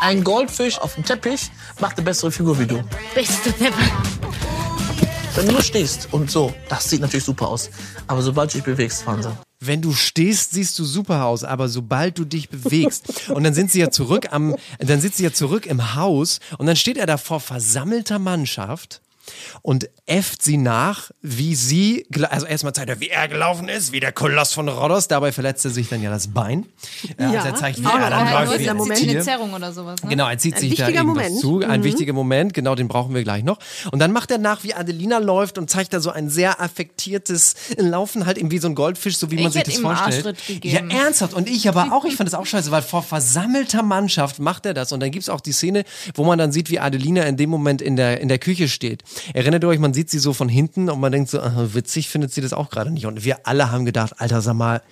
Ein 0.01 0.23
Goldfisch 0.23 0.79
auf 0.79 0.95
dem 0.95 1.05
Teppich 1.05 1.51
macht 1.81 1.97
eine 1.97 2.05
bessere 2.05 2.31
Figur 2.31 2.59
wie 2.59 2.67
du. 2.67 2.77
Du 3.15 3.51
deppert? 3.53 3.75
Wenn 5.35 5.47
du 5.47 5.53
nur 5.53 5.63
stehst 5.63 6.09
und 6.13 6.31
so, 6.31 6.53
das 6.69 6.91
sieht 6.91 7.01
natürlich 7.01 7.25
super 7.25 7.49
aus. 7.49 7.71
Aber 8.07 8.23
sobald 8.23 8.53
du 8.53 8.57
dich 8.59 8.65
bewegst, 8.65 9.07
Wahnsinn. 9.07 9.33
Wenn 9.61 9.83
du 9.83 9.93
stehst, 9.93 10.53
siehst 10.53 10.79
du 10.79 10.85
super 10.85 11.25
aus, 11.25 11.43
aber 11.45 11.69
sobald 11.69 12.19
du 12.19 12.25
dich 12.25 12.49
bewegst 12.49 13.29
und 13.31 13.43
dann 13.43 13.55
sind 13.55 13.71
sie 13.73 13.81
ja 13.81 13.91
zurück 13.91 14.29
am, 14.31 14.55
dann 14.79 15.01
sitzt 15.01 15.17
sie 15.19 15.25
ja 15.25 15.33
zurück 15.33 15.67
im 15.67 15.95
Haus 15.97 16.39
und 16.59 16.67
dann 16.67 16.77
steht 16.77 16.97
er 16.97 17.07
da 17.07 17.17
vor 17.19 17.41
versammelter 17.41 18.19
Mannschaft 18.21 19.01
und 19.63 19.89
äfft 20.07 20.43
sie 20.43 20.57
nach, 20.57 21.11
wie 21.23 21.55
sie, 21.55 22.07
also 22.31 22.47
erstmal 22.47 22.73
zeigt 22.73 22.89
er, 22.89 23.01
wie 23.01 23.09
er 23.09 23.29
gelaufen 23.29 23.69
ist, 23.69 23.93
wie 23.93 24.01
der 24.01 24.13
Koloss 24.13 24.53
von 24.53 24.69
Rhodos, 24.69 25.09
dabei 25.09 25.33
verletzt 25.33 25.65
er 25.65 25.71
sich 25.71 25.89
dann 25.89 26.03
ja 26.03 26.11
das 26.11 26.29
Bein. 26.29 26.67
Ja, 27.19 27.31
also 27.31 27.49
er 27.49 27.55
zeigt, 27.55 27.83
wie 27.83 27.87
auch 27.87 27.99
er 27.99 28.11
dann 28.11 28.47
läuft, 28.47 28.61
wie 28.61 28.67
Moment. 28.69 28.91
ein 28.93 28.97
sich 28.97 29.11
eine. 29.11 29.23
Zerrung 29.23 29.53
oder 29.53 29.73
sowas. 29.73 30.03
Ne? 30.03 30.11
Genau, 30.11 30.29
er 30.29 30.39
zieht 30.39 30.55
Ein 30.55 30.61
sich 30.61 30.75
da 30.77 30.89
irgendwas 30.89 31.07
Moment. 31.29 31.41
zu. 31.41 31.61
Ein 31.61 31.81
Mhm. 31.81 31.85
wichtiger 31.85 32.13
Moment, 32.13 32.55
genau, 32.55 32.75
den 32.75 32.89
brauchen 32.89 33.15
wir 33.15 33.23
gleich 33.25 33.45
noch. 33.45 33.59
Und 33.91 33.99
dann 33.99 34.13
macht 34.13 34.31
er 34.31 34.39
nach, 34.39 34.65
wie 34.65 34.75
Adelina 34.75 35.19
läuft 35.19 35.59
und 35.59 35.69
zeigt 35.71 35.93
da 35.93 36.01
so 36.01 36.11
ein 36.11 36.29
sehr 36.31 36.61
affektiertes 36.61 37.55
Laufen, 37.77 38.27
halt 38.27 38.39
irgendwie 38.39 38.59
so 38.59 38.69
ein 38.69 38.75
Goldfisch, 38.75 39.17
so 39.19 39.31
wie 39.31 39.37
man 39.37 39.47
Ich 39.47 39.53
sich 39.53 39.61
hätte 39.61 39.71
das 39.73 39.81
vorstellt. 39.81 40.37
Ja, 40.63 40.81
ernsthaft. 40.89 41.35
Und 41.35 41.49
ich 41.49 41.69
aber 41.69 41.93
auch, 41.93 42.05
ich 42.05 42.17
fand 42.17 42.27
das 42.29 42.35
auch 42.35 42.47
scheiße, 42.47 42.71
weil 42.71 42.83
vor 42.83 43.03
versammelter 43.03 43.83
Mannschaft 43.83 44.39
macht 44.39 44.67
er 44.67 44.75
das. 44.75 44.93
Und 44.93 45.01
dann 45.01 45.11
gibt's 45.11 45.29
auch 45.29 45.41
die 45.41 45.53
Szene, 45.53 45.85
wo 46.15 46.25
man 46.25 46.39
dann 46.39 46.53
sieht, 46.53 46.71
wie 46.71 46.81
Adelina 46.81 47.23
in 47.25 47.37
dem 47.37 47.51
Moment 47.51 47.83
in 47.83 47.97
der, 47.97 48.21
in 48.21 48.29
der 48.29 48.39
Küche 48.39 48.69
steht. 48.69 49.03
Erinnert 49.35 49.65
ihr 49.65 49.69
euch, 49.69 49.79
man 49.79 49.95
sieht 49.95 50.11
sie 50.11 50.19
so 50.19 50.33
von 50.33 50.49
hinten 50.49 50.91
und 50.91 51.01
man 51.01 51.13
denkt 51.13 51.31
so, 51.31 51.41
witzig 51.75 52.09
findet 52.09 52.33
sie 52.33 52.41
das 52.41 52.53
auch 52.53 52.71
gerade 52.71 52.91
nicht. 52.91 53.07
Und 53.07 53.25
wir 53.25 53.47
alle 53.47 53.71
haben 53.71 53.85
gedacht, 53.85 54.15
Alter, 54.19 54.41
sag 54.41 54.55
mal, 54.55 54.83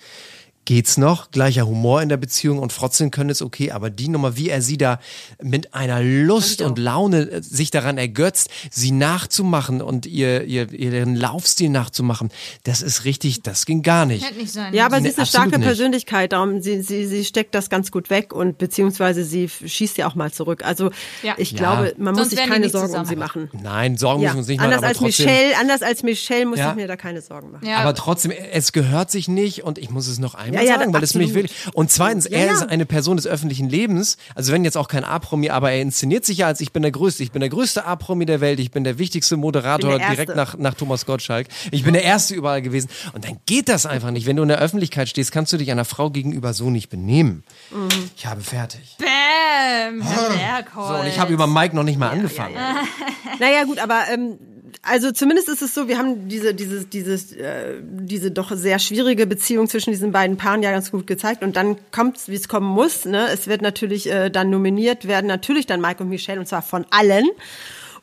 geht's 0.67 0.97
noch? 0.97 1.31
Gleicher 1.31 1.65
Humor 1.65 2.01
in 2.01 2.09
der 2.09 2.17
Beziehung 2.17 2.59
und 2.59 2.73
frotzeln 2.73 3.09
können 3.09 3.29
ist 3.29 3.41
okay, 3.41 3.71
aber 3.71 3.89
die 3.89 4.09
Nummer, 4.09 4.35
wie 4.35 4.49
er 4.49 4.61
sie 4.61 4.77
da 4.77 4.99
mit 5.41 5.73
einer 5.73 6.03
Lust 6.03 6.61
und 6.61 6.77
Laune 6.77 7.21
äh, 7.31 7.41
sich 7.41 7.71
daran 7.71 7.97
ergötzt, 7.97 8.49
sie 8.69 8.91
nachzumachen 8.91 9.81
und 9.81 10.05
ihr, 10.05 10.43
ihr, 10.43 10.71
ihren 10.73 11.15
Laufstil 11.15 11.69
nachzumachen, 11.69 12.29
das 12.65 12.81
ist 12.81 13.05
richtig, 13.05 13.41
das 13.43 13.65
ging 13.65 13.81
gar 13.81 14.05
nicht. 14.05 14.25
Hätte 14.27 14.37
nicht 14.39 14.51
sein 14.51 14.73
Ja, 14.73 14.85
aber 14.85 14.99
sie 15.01 15.07
ist 15.07 15.17
eine 15.17 15.25
starke 15.25 15.57
nicht. 15.57 15.61
Persönlichkeit, 15.65 16.33
darum 16.33 16.61
sie, 16.61 16.81
sie, 16.81 17.07
sie 17.07 17.23
steckt 17.23 17.55
das 17.55 17.69
ganz 17.69 17.89
gut 17.89 18.09
weg 18.09 18.33
und 18.33 18.57
beziehungsweise 18.57 19.23
sie 19.23 19.47
schießt 19.47 19.97
ja 19.97 20.07
auch 20.09 20.15
mal 20.15 20.33
zurück. 20.33 20.65
Also 20.65 20.91
Ja. 21.23 21.35
ich 21.37 21.51
Ja. 21.53 21.57
glaube, 21.59 21.95
man 21.97 22.13
Sonst 22.13 22.31
muss 22.31 22.39
sich 22.41 22.49
keine 22.49 22.69
Sorgen 22.69 22.93
um 22.93 23.05
sie 23.05 23.15
machen. 23.15 23.49
Nein, 23.63 23.95
Sorgen 23.95 24.21
Ja. 24.21 24.33
müssen 24.33 24.35
wir 24.35 24.39
uns 24.39 24.47
nicht 24.49 24.57
machen, 24.57 24.65
anders 24.65 24.79
aber 24.79 24.87
als 24.89 24.97
trotzdem. 24.97 25.25
Michelle, 25.27 25.57
anders 25.61 25.81
als 25.81 26.03
Michelle 26.03 26.45
muss 26.45 26.59
Ja. 26.59 26.71
ich 26.71 26.75
mir 26.75 26.87
da 26.87 26.97
keine 26.97 27.21
Sorgen 27.21 27.51
machen. 27.51 27.65
Ja. 27.65 27.77
Aber 27.77 27.95
trotzdem, 27.95 28.31
es 28.51 28.73
gehört 28.73 29.11
sich 29.11 29.29
nicht 29.29 29.63
und 29.63 29.77
ich 29.77 29.89
muss 29.89 30.07
es 30.07 30.19
noch 30.19 30.35
einmal 30.35 30.56
Ja, 30.57 30.73
ja, 30.73 30.79
sagen, 30.79 30.93
weil 30.93 31.03
es 31.03 31.13
mich 31.13 31.33
wirklich. 31.33 31.53
Und 31.73 31.91
zweitens, 31.91 32.25
Ja, 32.25 32.37
er 32.37 32.45
ja. 32.47 32.53
ist 32.53 32.69
eine 32.69 32.85
Person 32.85 33.17
des 33.17 33.27
öffentlichen 33.27 33.69
Lebens. 33.69 34.17
Also 34.35 34.53
wenn 34.53 34.63
jetzt 34.63 34.77
auch 34.77 34.87
kein 34.87 35.03
A-Promi, 35.03 35.49
aber 35.49 35.71
er 35.71 35.81
inszeniert 35.81 36.25
sich 36.25 36.39
ja 36.39 36.47
als 36.47 36.61
ich 36.61 36.71
bin 36.71 36.81
der 36.81 36.91
Größte. 36.91 37.23
Ich 37.23 37.31
bin 37.31 37.39
der 37.39 37.49
größte 37.49 37.85
A-Promi 37.85 38.25
der 38.25 38.41
Welt. 38.41 38.59
Ich 38.59 38.71
bin 38.71 38.83
der 38.83 38.97
wichtigste 38.97 39.37
Moderator 39.37 39.97
der 39.97 40.09
direkt 40.09 40.35
nach, 40.35 40.57
nach 40.57 40.73
Thomas 40.73 41.05
Gottschalk. 41.05 41.47
Ich 41.71 41.83
bin 41.83 41.93
der 41.93 42.03
Erste 42.03 42.35
überall 42.35 42.61
gewesen. 42.61 42.89
Und 43.13 43.25
dann 43.25 43.37
geht 43.45 43.69
das 43.69 43.85
einfach 43.85 44.11
nicht. 44.11 44.25
Wenn 44.25 44.35
du 44.35 44.43
in 44.43 44.49
der 44.49 44.59
Öffentlichkeit 44.59 45.09
stehst, 45.09 45.31
kannst 45.31 45.53
du 45.53 45.57
dich 45.57 45.71
einer 45.71 45.85
Frau 45.85 46.09
gegenüber 46.09 46.53
so 46.53 46.69
nicht 46.69 46.89
benehmen. 46.89 47.43
Mhm. 47.71 47.87
Ich 48.15 48.25
habe 48.25 48.41
fertig. 48.41 48.97
Bäm, 48.97 50.01
Herr 50.01 50.65
So, 50.75 50.95
und 51.01 51.07
ich 51.07 51.19
habe 51.19 51.33
über 51.33 51.47
Mike 51.47 51.75
noch 51.75 51.83
nicht 51.83 51.99
mal 51.99 52.09
angefangen. 52.09 52.55
Naja, 53.39 53.65
gut, 53.65 53.77
aber 53.77 54.05
ähm, 54.11 54.39
also 54.81 55.11
zumindest 55.11 55.49
ist 55.49 55.61
es 55.61 55.73
so, 55.73 55.87
wir 55.87 55.97
haben 55.97 56.27
diese, 56.27 56.53
dieses, 56.53 56.89
dieses, 56.89 57.31
äh, 57.33 57.75
diese 57.81 58.31
doch 58.31 58.51
sehr 58.55 58.79
schwierige 58.79 59.27
Beziehung 59.27 59.67
zwischen 59.67 59.91
diesen 59.91 60.11
beiden 60.11 60.37
Paaren 60.37 60.63
ja 60.63 60.71
ganz 60.71 60.91
gut 60.91 61.07
gezeigt. 61.07 61.43
Und 61.43 61.55
dann 61.55 61.77
kommt 61.91 62.27
wie 62.27 62.35
es 62.35 62.47
kommen 62.47 62.67
muss. 62.67 63.05
Ne? 63.05 63.27
Es 63.31 63.47
wird 63.47 63.61
natürlich 63.61 64.09
äh, 64.09 64.29
dann 64.29 64.49
nominiert 64.49 65.07
werden, 65.07 65.27
natürlich 65.27 65.65
dann 65.65 65.81
Mike 65.81 66.03
und 66.03 66.09
Michelle, 66.09 66.39
und 66.39 66.47
zwar 66.47 66.61
von 66.61 66.85
allen. 66.89 67.27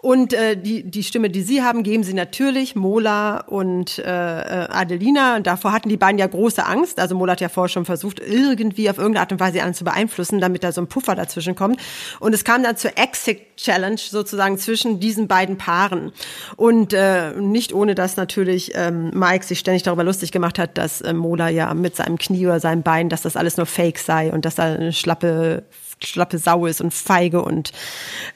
Und 0.05 0.35
äh, 0.35 0.55
die, 0.55 0.83
die 0.83 1.03
Stimme, 1.03 1.31
die 1.31 1.41
sie 1.41 1.63
haben, 1.63 1.83
geben 1.83 2.05
sie 2.05 2.13
natürlich 2.13 2.77
Mola 2.77 3.39
und 3.39 3.99
äh, 3.99 4.03
äh, 4.03 4.69
Adelina. 4.69 5.37
Und 5.37 5.47
davor 5.47 5.73
hatten 5.73 5.89
die 5.89 5.97
beiden 5.97 6.19
ja 6.19 6.27
große 6.27 6.67
Angst. 6.67 7.01
Also 7.01 7.15
Mola 7.15 7.33
hat 7.33 7.41
ja 7.41 7.49
vorher 7.49 7.71
schon 7.71 7.87
versucht, 7.87 8.21
irgendwie 8.21 8.91
auf 8.91 8.99
irgendeine 8.99 9.23
Art 9.23 9.33
und 9.33 9.41
Weise 9.41 9.61
anderen 9.61 9.73
zu 9.73 9.85
beeinflussen, 9.85 10.43
damit 10.43 10.63
da 10.63 10.73
so 10.73 10.83
ein 10.83 10.89
Puffer 10.89 11.15
dazwischen 11.15 11.55
kommt. 11.55 11.81
Und 12.21 12.35
es 12.35 12.45
kam 12.45 12.63
dann 12.63 12.77
zur 12.77 12.99
Exit 12.99 13.57
Challenge 13.57 13.97
sozusagen 13.97 14.59
zwischen 14.59 15.01
diesen 15.01 15.27
beiden 15.27 15.57
Paaren. 15.57 16.13
Und 16.57 16.93
äh, 16.93 17.31
nicht 17.41 17.73
ohne, 17.73 17.95
dass 17.95 18.19
natürlich 18.19 18.73
ähm, 18.75 19.11
Mike 19.15 19.47
sich 19.47 19.61
ständig 19.61 19.85
darüber 19.85 20.05
lustig 20.05 20.33
gemacht 20.33 20.59
hat, 20.59 20.77
dass 20.77 21.01
äh, 21.01 21.15
Mola 21.15 21.49
ja 21.49 21.73
mit 21.73 21.97
seinem 21.97 22.19
Knie 22.19 22.45
oder 22.45 22.61
seinem 22.61 22.83
Bein, 22.83 23.09
dass 23.09 23.23
das 23.23 23.37
alles 23.39 23.57
nur 23.57 23.65
Fake 23.65 23.99
sei 23.99 24.31
und 24.31 24.45
dass 24.45 24.57
da 24.57 24.65
eine 24.65 24.93
schlappe 24.93 25.63
schlappe 26.07 26.39
Sau 26.39 26.67
ist 26.67 26.81
und 26.81 26.93
feige 26.93 27.43
und 27.43 27.73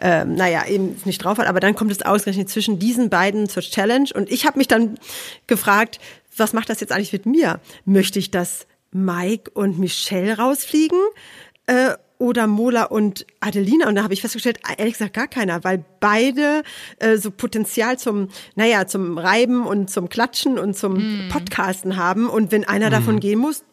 ähm, 0.00 0.34
naja, 0.34 0.66
eben 0.66 0.96
nicht 1.04 1.22
drauf 1.24 1.38
hat. 1.38 1.46
Aber 1.46 1.60
dann 1.60 1.74
kommt 1.74 1.92
es 1.92 2.02
ausgerechnet 2.02 2.48
zwischen 2.48 2.78
diesen 2.78 3.10
beiden 3.10 3.48
zur 3.48 3.62
Challenge. 3.62 4.08
Und 4.14 4.30
ich 4.30 4.46
habe 4.46 4.58
mich 4.58 4.68
dann 4.68 4.98
gefragt, 5.46 5.98
was 6.36 6.52
macht 6.52 6.70
das 6.70 6.80
jetzt 6.80 6.92
eigentlich 6.92 7.12
mit 7.12 7.26
mir? 7.26 7.60
Möchte 7.84 8.18
ich, 8.18 8.30
dass 8.30 8.66
Mike 8.92 9.50
und 9.52 9.78
Michelle 9.78 10.38
rausfliegen? 10.38 10.98
Äh, 11.66 11.94
oder 12.18 12.46
Mola 12.46 12.84
und 12.84 13.26
Adelina. 13.40 13.88
Und 13.88 13.94
da 13.94 14.02
habe 14.02 14.12
ich 14.12 14.20
festgestellt, 14.20 14.60
ehrlich 14.76 14.94
gesagt 14.94 15.14
gar 15.14 15.28
keiner, 15.28 15.62
weil 15.64 15.84
beide 16.00 16.62
äh, 16.98 17.16
so 17.16 17.30
Potenzial 17.30 17.98
zum, 17.98 18.28
naja, 18.56 18.86
zum 18.86 19.18
Reiben 19.18 19.66
und 19.66 19.88
zum 19.88 20.08
Klatschen 20.08 20.58
und 20.58 20.76
zum 20.76 21.28
Podcasten 21.30 21.96
haben. 21.96 22.28
Und 22.28 22.50
wenn 22.50 22.64
einer 22.64 22.90
davon 22.90 23.20
gehen 23.20 23.38
muss, 23.38 23.64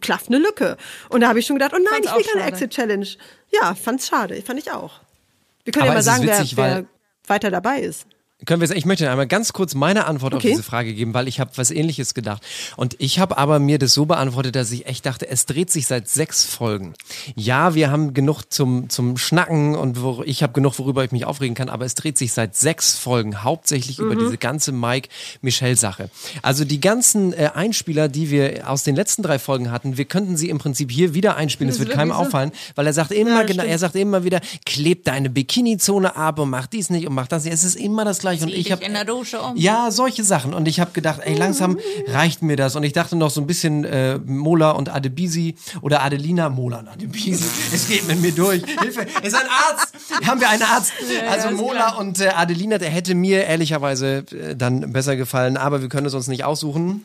klafft 0.00 0.28
eine 0.28 0.38
Lücke. 0.38 0.76
Und 1.08 1.20
da 1.20 1.28
habe 1.28 1.38
ich 1.38 1.46
schon 1.46 1.56
gedacht, 1.56 1.72
oh 1.74 1.78
nein, 1.78 2.02
Fand's 2.04 2.20
ich 2.20 2.26
will 2.26 2.40
keine. 2.40 2.46
Exit-Challenge. 2.52 3.06
Ja, 3.50 3.74
fand's 3.74 4.08
schade. 4.08 4.40
Fand 4.42 4.58
ich 4.58 4.70
auch. 4.70 5.00
Wir 5.64 5.72
können 5.72 5.84
Aber 5.84 5.92
ja 5.92 5.94
mal 5.94 6.02
sagen, 6.02 6.24
witzig, 6.24 6.56
wer, 6.56 6.64
wer 6.64 6.84
weiter 7.26 7.50
dabei 7.50 7.80
ist. 7.80 8.06
Können 8.46 8.60
wir, 8.62 8.70
ich 8.76 8.84
möchte 8.86 9.10
einmal 9.10 9.26
ganz 9.26 9.52
kurz 9.52 9.74
meine 9.74 10.06
Antwort 10.06 10.32
Okay. 10.32 10.46
auf 10.46 10.50
diese 10.52 10.62
Frage 10.62 10.94
geben, 10.94 11.12
weil 11.12 11.26
ich 11.26 11.40
habe 11.40 11.50
was 11.56 11.72
ähnliches 11.72 12.14
gedacht. 12.14 12.40
Und 12.76 12.94
ich 13.00 13.18
habe 13.18 13.36
aber 13.36 13.58
mir 13.58 13.80
das 13.80 13.94
so 13.94 14.06
beantwortet, 14.06 14.54
dass 14.54 14.70
ich 14.70 14.86
echt 14.86 15.04
dachte, 15.06 15.28
es 15.28 15.44
dreht 15.44 15.70
sich 15.72 15.88
seit 15.88 16.08
sechs 16.08 16.44
Folgen. 16.44 16.94
Ja, 17.34 17.74
wir 17.74 17.90
haben 17.90 18.14
genug 18.14 18.44
zum, 18.48 18.88
zum 18.90 19.16
Schnacken 19.16 19.74
und 19.74 20.00
wo, 20.02 20.22
ich 20.24 20.44
habe 20.44 20.52
genug, 20.52 20.78
worüber 20.78 21.02
ich 21.02 21.10
mich 21.10 21.24
aufregen 21.24 21.56
kann, 21.56 21.68
aber 21.68 21.84
es 21.84 21.96
dreht 21.96 22.16
sich 22.16 22.32
seit 22.32 22.54
sechs 22.54 22.96
Folgen 22.96 23.42
hauptsächlich 23.42 23.98
über 23.98 24.14
Mhm. 24.14 24.20
diese 24.20 24.38
ganze 24.38 24.70
Mike-Michelle-Sache. 24.70 26.08
Also 26.40 26.64
die 26.64 26.80
ganzen 26.80 27.32
äh, 27.32 27.50
Einspieler, 27.54 28.08
die 28.08 28.30
wir 28.30 28.70
aus 28.70 28.84
den 28.84 28.94
letzten 28.94 29.22
drei 29.24 29.40
Folgen 29.40 29.72
hatten, 29.72 29.96
wir 29.98 30.04
könnten 30.04 30.36
sie 30.36 30.48
im 30.48 30.58
Prinzip 30.58 30.92
hier 30.92 31.12
wieder 31.12 31.36
einspielen. 31.36 31.72
Es 31.72 31.80
wird 31.80 31.90
keinem 31.90 32.10
so. 32.10 32.14
auffallen, 32.18 32.52
weil 32.76 32.86
er 32.86 32.92
sagt 32.92 33.10
immer, 33.10 33.40
Ja, 33.40 33.42
genau, 33.42 33.64
er 33.64 33.78
sagt 33.78 33.96
immer 33.96 34.22
wieder, 34.22 34.40
kleb 34.64 35.02
deine 35.04 35.28
Bikini-Zone 35.28 36.14
ab 36.14 36.38
und 36.38 36.50
mach 36.50 36.68
dies 36.68 36.88
nicht 36.90 37.08
und 37.08 37.14
mach 37.14 37.26
das 37.26 37.42
nicht. 37.42 37.52
Es 37.52 37.64
ist 37.64 37.74
immer 37.74 38.04
das 38.04 38.20
Gleiche. 38.20 38.27
Und 38.30 38.50
Zieh 38.50 38.54
ich 38.54 38.72
habe 38.72 38.84
in 38.84 38.92
der 38.94 39.04
Dusche 39.04 39.40
um. 39.40 39.56
ja, 39.56 39.90
solche 39.90 40.24
Sachen. 40.24 40.54
Und 40.54 40.68
ich 40.68 40.80
habe 40.80 40.92
gedacht, 40.92 41.20
ey, 41.24 41.34
langsam 41.34 41.78
reicht 42.08 42.42
mir 42.42 42.56
das. 42.56 42.76
Und 42.76 42.82
ich 42.82 42.92
dachte 42.92 43.16
noch 43.16 43.30
so 43.30 43.40
ein 43.40 43.46
bisschen 43.46 43.84
äh, 43.84 44.18
Mola 44.18 44.72
und 44.72 44.88
Adebisi 44.88 45.56
oder 45.82 46.02
Adelina, 46.02 46.48
Mola 46.48 46.78
und 46.80 46.88
Adebisi. 46.88 47.44
Es 47.72 47.88
geht 47.88 48.06
mit 48.08 48.20
mir 48.20 48.32
durch. 48.32 48.62
Hilfe, 48.80 49.06
ist 49.22 49.34
ein 49.34 49.46
Arzt. 49.70 49.94
Haben 50.26 50.40
wir 50.40 50.48
einen 50.48 50.62
Arzt? 50.62 50.92
Ja, 51.12 51.30
also 51.30 51.50
Mola 51.50 51.88
klar. 51.90 51.98
und 51.98 52.20
äh, 52.20 52.28
Adelina, 52.28 52.78
der 52.78 52.90
hätte 52.90 53.14
mir 53.14 53.44
ehrlicherweise 53.44 54.24
äh, 54.32 54.56
dann 54.56 54.92
besser 54.92 55.16
gefallen. 55.16 55.56
Aber 55.56 55.80
wir 55.82 55.88
können 55.88 56.06
es 56.06 56.14
uns 56.14 56.28
nicht 56.28 56.44
aussuchen. 56.44 57.04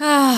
Ah, 0.00 0.34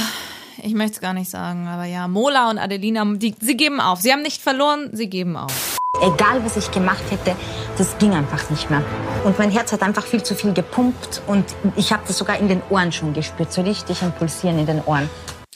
Ich 0.63 0.75
möchte 0.75 0.95
es 0.97 1.01
gar 1.01 1.13
nicht 1.15 1.31
sagen, 1.31 1.69
aber 1.69 1.85
ja, 1.85 2.07
Mola 2.09 2.51
und 2.51 2.59
Adelina, 2.59 3.05
die, 3.17 3.35
sie 3.41 3.57
geben 3.57 3.81
auf. 3.81 4.01
Sie 4.01 4.13
haben 4.13 4.23
nicht 4.23 4.41
verloren, 4.43 4.91
sie 4.93 5.09
geben 5.09 5.37
auf. 5.37 5.79
Egal, 6.03 6.43
was 6.45 6.57
ich 6.57 6.71
gemacht 6.71 7.03
hätte, 7.11 7.37
das 7.77 7.99
ging 7.99 8.13
einfach 8.13 8.49
nicht 8.49 8.71
mehr. 8.71 8.83
Und 9.25 9.39
mein 9.39 9.51
Herz 9.51 9.71
hat 9.73 9.83
einfach 9.83 10.07
viel 10.07 10.23
zu 10.23 10.35
viel 10.35 10.55
gepumpt 10.55 11.21
und 11.27 11.45
ich 11.77 11.93
habe 11.93 12.03
das 12.07 12.17
sogar 12.17 12.39
in 12.39 12.49
den 12.49 12.63
Ohren 12.71 12.91
schon 12.91 13.13
gespürt, 13.13 13.53
so 13.53 13.61
richtig 13.61 14.03
ein 14.03 14.13
Pulsieren 14.13 14.59
in 14.59 14.67
den 14.67 14.83
Ohren. 14.85 15.11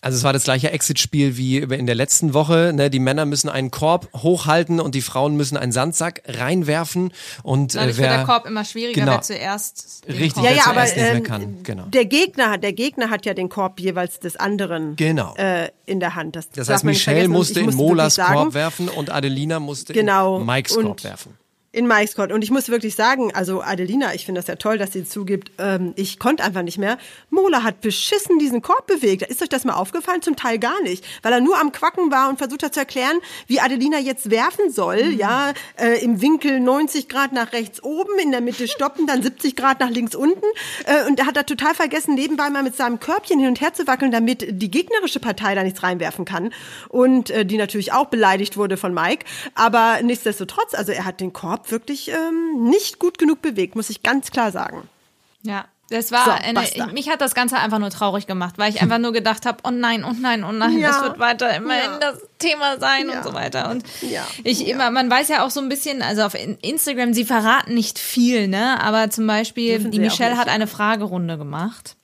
Also 0.04 0.18
es 0.18 0.24
war 0.24 0.32
das 0.32 0.44
gleiche 0.44 0.70
Exit-Spiel 0.70 1.36
wie 1.36 1.58
in 1.58 1.86
der 1.86 1.94
letzten 1.94 2.34
Woche. 2.34 2.72
Ne? 2.74 2.90
Die 2.90 2.98
Männer 2.98 3.24
müssen 3.24 3.48
einen 3.48 3.70
Korb 3.70 4.08
hochhalten 4.14 4.78
und 4.80 4.94
die 4.94 5.00
Frauen 5.00 5.36
müssen 5.36 5.56
einen 5.56 5.72
Sandsack 5.72 6.22
reinwerfen. 6.26 7.12
Und 7.42 7.74
Dadurch 7.74 7.96
äh, 7.96 8.02
wer 8.02 8.10
wird 8.10 8.18
der 8.20 8.26
Korb 8.26 8.46
immer 8.46 8.64
schwieriger, 8.64 9.00
Genau. 9.00 9.12
wer 9.12 9.22
zuerst. 9.22 10.02
Richtig, 10.06 10.34
Korb- 10.34 10.44
wer 10.44 10.50
Ja, 10.52 10.56
ja, 10.58 10.62
aber 10.66 10.74
zuerst 10.84 10.96
nicht 10.96 11.04
mehr 11.06 11.14
ähm, 11.16 11.22
kann. 11.22 11.62
Genau. 11.62 11.82
der 11.86 12.04
Gegner 12.04 12.50
hat, 12.50 12.62
der 12.62 12.72
Gegner 12.74 13.10
hat 13.10 13.24
ja 13.26 13.34
den 13.34 13.48
Korb 13.48 13.80
jeweils 13.80 14.20
des 14.20 14.36
anderen 14.36 14.96
Genau. 14.96 15.34
äh, 15.36 15.70
in 15.86 16.00
der 16.00 16.14
Hand. 16.14 16.36
Das, 16.36 16.50
Das 16.50 16.68
heißt, 16.68 16.84
Michelle 16.84 17.28
musste 17.28 17.60
ich 17.60 17.66
in 17.66 17.74
Molas 17.74 18.16
Korb 18.16 18.54
werfen 18.54 18.88
und 18.88 19.10
Adelina 19.10 19.58
musste 19.58 19.92
Genau. 19.94 20.38
in 20.40 20.46
Mikes 20.46 20.76
Und- 20.76 20.84
Korb 20.84 21.04
werfen. 21.04 21.34
In 21.74 21.88
Mikes 21.88 22.14
Court. 22.14 22.30
Und 22.30 22.44
ich 22.44 22.52
muss 22.52 22.68
wirklich 22.68 22.94
sagen, 22.94 23.34
also 23.34 23.60
Adelina, 23.60 24.14
ich 24.14 24.24
finde 24.24 24.40
das 24.40 24.46
ja 24.46 24.54
toll, 24.54 24.78
dass 24.78 24.92
sie 24.92 25.04
zugibt, 25.04 25.50
ähm, 25.58 25.92
ich 25.96 26.20
konnte 26.20 26.44
einfach 26.44 26.62
nicht 26.62 26.78
mehr. 26.78 26.98
Mola 27.30 27.64
hat 27.64 27.80
beschissen 27.80 28.38
diesen 28.38 28.62
Korb 28.62 28.86
bewegt. 28.86 29.22
Ist 29.22 29.42
euch 29.42 29.48
das 29.48 29.64
mal 29.64 29.74
aufgefallen? 29.74 30.22
Zum 30.22 30.36
Teil 30.36 30.60
gar 30.60 30.80
nicht. 30.82 31.04
Weil 31.22 31.32
er 31.32 31.40
nur 31.40 31.60
am 31.60 31.72
Quacken 31.72 32.12
war 32.12 32.28
und 32.28 32.38
versucht 32.38 32.62
hat 32.62 32.74
zu 32.74 32.80
erklären, 32.80 33.18
wie 33.48 33.58
Adelina 33.58 33.98
jetzt 33.98 34.30
werfen 34.30 34.70
soll. 34.70 35.02
Mhm. 35.02 35.18
Ja, 35.18 35.52
äh, 35.76 36.00
im 36.04 36.20
Winkel 36.22 36.60
90 36.60 37.08
Grad 37.08 37.32
nach 37.32 37.52
rechts 37.52 37.82
oben, 37.82 38.20
in 38.22 38.30
der 38.30 38.40
Mitte 38.40 38.68
stoppen, 38.68 39.08
dann 39.08 39.24
70 39.24 39.56
Grad 39.56 39.80
nach 39.80 39.90
links 39.90 40.14
unten. 40.14 40.46
Äh, 40.84 41.08
und 41.08 41.18
er 41.18 41.26
hat 41.26 41.36
da 41.36 41.42
total 41.42 41.74
vergessen, 41.74 42.14
nebenbei 42.14 42.50
mal 42.50 42.62
mit 42.62 42.76
seinem 42.76 43.00
Körbchen 43.00 43.40
hin 43.40 43.48
und 43.48 43.60
her 43.60 43.74
zu 43.74 43.88
wackeln, 43.88 44.12
damit 44.12 44.46
die 44.48 44.70
gegnerische 44.70 45.18
Partei 45.18 45.56
da 45.56 45.64
nichts 45.64 45.82
reinwerfen 45.82 46.24
kann. 46.24 46.52
Und 46.88 47.30
äh, 47.30 47.44
die 47.44 47.56
natürlich 47.56 47.92
auch 47.92 48.06
beleidigt 48.06 48.56
wurde 48.56 48.76
von 48.76 48.94
Mike. 48.94 49.26
Aber 49.56 49.98
nichtsdestotrotz, 50.02 50.74
also 50.74 50.92
er 50.92 51.04
hat 51.04 51.20
den 51.20 51.32
Korb 51.32 51.63
wirklich 51.70 52.08
ähm, 52.10 52.68
nicht 52.68 52.98
gut 52.98 53.18
genug 53.18 53.42
bewegt, 53.42 53.76
muss 53.76 53.90
ich 53.90 54.02
ganz 54.02 54.30
klar 54.30 54.52
sagen. 54.52 54.88
Ja. 55.42 55.66
Das 55.90 56.10
war 56.10 56.24
So, 56.24 56.30
eine, 56.30 56.92
mich 56.94 57.10
hat 57.10 57.20
das 57.20 57.34
Ganze 57.34 57.58
einfach 57.58 57.78
nur 57.78 57.90
traurig 57.90 58.26
gemacht, 58.26 58.54
weil 58.56 58.72
ich 58.72 58.80
einfach 58.80 58.96
nur 58.96 59.12
gedacht 59.12 59.44
habe, 59.44 59.58
oh 59.64 59.70
nein, 59.70 60.02
oh 60.02 60.14
nein, 60.18 60.42
oh 60.42 60.50
nein, 60.50 60.78
Ja. 60.78 60.88
das 60.88 61.02
wird 61.02 61.18
weiter 61.18 61.54
immerhin 61.54 61.90
Ja. 61.90 61.98
das 61.98 62.20
Thema 62.38 62.78
sein 62.80 63.08
Ja. 63.10 63.18
und 63.18 63.24
so 63.24 63.34
weiter. 63.34 63.70
Und 63.70 63.84
Ja. 64.00 64.26
ich 64.44 64.66
immer, 64.66 64.90
man 64.90 65.10
weiß 65.10 65.28
ja 65.28 65.44
auch 65.44 65.50
so 65.50 65.60
ein 65.60 65.68
bisschen, 65.68 66.00
also 66.00 66.22
auf 66.22 66.34
In- 66.34 66.56
Instagram, 66.62 67.12
sie 67.12 67.26
verraten 67.26 67.74
nicht 67.74 67.98
viel, 67.98 68.48
ne? 68.48 68.80
Aber 68.82 69.10
zum 69.10 69.26
Beispiel, 69.26 69.72
Dürfen 69.74 69.90
die 69.90 69.98
Michelle 70.00 70.38
hat 70.38 70.48
eine 70.48 70.66
Fragerunde 70.66 71.36
gemacht. 71.36 71.96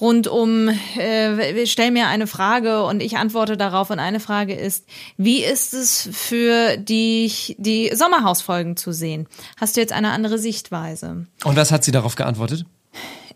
Rund 0.00 0.28
um, 0.28 0.68
äh, 0.68 1.66
stell 1.66 1.90
mir 1.90 2.08
eine 2.08 2.26
Frage 2.26 2.84
und 2.84 3.02
ich 3.02 3.18
antworte 3.18 3.56
darauf. 3.56 3.90
Und 3.90 3.98
eine 3.98 4.20
Frage 4.20 4.54
ist, 4.54 4.86
wie 5.16 5.42
ist 5.42 5.74
es 5.74 6.08
für 6.12 6.76
dich, 6.76 7.56
die 7.58 7.90
Sommerhausfolgen 7.94 8.76
zu 8.76 8.92
sehen? 8.92 9.26
Hast 9.58 9.76
du 9.76 9.80
jetzt 9.80 9.92
eine 9.92 10.10
andere 10.10 10.38
Sichtweise? 10.38 11.26
Und 11.44 11.56
was 11.56 11.70
hat 11.70 11.84
sie 11.84 11.92
darauf 11.92 12.14
geantwortet? 12.14 12.64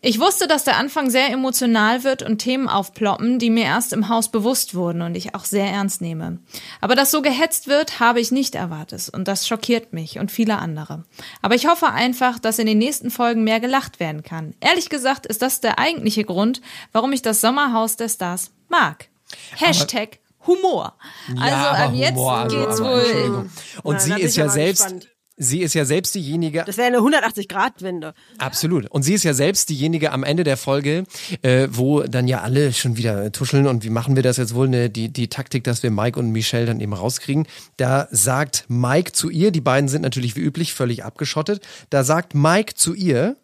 Ich 0.06 0.20
wusste, 0.20 0.46
dass 0.46 0.64
der 0.64 0.76
Anfang 0.76 1.08
sehr 1.08 1.30
emotional 1.30 2.04
wird 2.04 2.22
und 2.22 2.36
Themen 2.36 2.68
aufploppen, 2.68 3.38
die 3.38 3.48
mir 3.48 3.64
erst 3.64 3.94
im 3.94 4.10
Haus 4.10 4.30
bewusst 4.30 4.74
wurden 4.74 5.00
und 5.00 5.16
ich 5.16 5.34
auch 5.34 5.46
sehr 5.46 5.66
ernst 5.66 6.02
nehme. 6.02 6.40
Aber 6.82 6.94
dass 6.94 7.10
so 7.10 7.22
gehetzt 7.22 7.68
wird, 7.68 8.00
habe 8.00 8.20
ich 8.20 8.30
nicht 8.30 8.54
erwartet 8.54 9.08
und 9.14 9.28
das 9.28 9.48
schockiert 9.48 9.94
mich 9.94 10.18
und 10.18 10.30
viele 10.30 10.58
andere. 10.58 11.04
Aber 11.40 11.54
ich 11.54 11.66
hoffe 11.66 11.86
einfach, 11.86 12.38
dass 12.38 12.58
in 12.58 12.66
den 12.66 12.76
nächsten 12.76 13.10
Folgen 13.10 13.44
mehr 13.44 13.60
gelacht 13.60 13.98
werden 13.98 14.22
kann. 14.22 14.52
Ehrlich 14.60 14.90
gesagt 14.90 15.24
ist 15.24 15.40
das 15.40 15.62
der 15.62 15.78
eigentliche 15.78 16.24
Grund, 16.24 16.60
warum 16.92 17.14
ich 17.14 17.22
das 17.22 17.40
Sommerhaus 17.40 17.96
der 17.96 18.10
Stars 18.10 18.50
mag. 18.68 19.08
Hashtag 19.56 20.18
Humor. 20.46 20.92
Also 21.40 21.56
aber 21.56 21.78
ab 21.78 21.92
jetzt 21.94 22.16
Humor, 22.16 22.36
also, 22.36 22.56
geht's 22.58 22.80
aber 22.80 22.90
wohl. 22.90 23.50
Und 23.82 23.94
Na, 23.94 23.98
sie 24.00 24.20
ist 24.20 24.36
ja 24.36 24.44
aber 24.44 24.52
selbst, 24.52 24.82
gespannt. 24.82 25.13
Sie 25.36 25.60
ist 25.60 25.74
ja 25.74 25.84
selbst 25.84 26.14
diejenige, 26.14 26.64
Das 26.66 26.76
wäre 26.76 26.88
eine 26.88 26.98
180-Grad-Wende. 26.98 28.14
Absolut. 28.38 28.86
Und 28.86 29.02
sie 29.02 29.14
ist 29.14 29.24
ja 29.24 29.34
selbst 29.34 29.68
diejenige 29.68 30.12
am 30.12 30.22
Ende 30.22 30.44
der 30.44 30.56
Folge, 30.56 31.04
äh, 31.42 31.68
wo 31.70 32.02
dann 32.02 32.28
ja 32.28 32.40
alle 32.42 32.72
schon 32.72 32.96
wieder 32.96 33.32
tuscheln 33.32 33.66
und 33.66 33.84
wie 33.84 33.90
machen 33.90 34.16
wir 34.16 34.22
das 34.22 34.36
jetzt 34.36 34.54
wohl, 34.54 34.68
ne, 34.68 34.90
die, 34.90 35.08
die 35.12 35.28
Taktik, 35.28 35.64
dass 35.64 35.82
wir 35.82 35.90
Mike 35.90 36.18
und 36.18 36.30
Michelle 36.30 36.66
dann 36.66 36.80
eben 36.80 36.92
rauskriegen. 36.92 37.46
Da 37.76 38.08
sagt 38.10 38.66
Mike 38.68 39.12
zu 39.12 39.30
ihr, 39.30 39.50
die 39.50 39.60
beiden 39.60 39.88
sind 39.88 40.02
natürlich 40.02 40.36
wie 40.36 40.40
üblich 40.40 40.72
völlig 40.74 41.04
abgeschottet, 41.04 41.66
da 41.90 42.04
sagt 42.04 42.34
Mike 42.34 42.74
zu 42.74 42.94
ihr, 42.94 43.36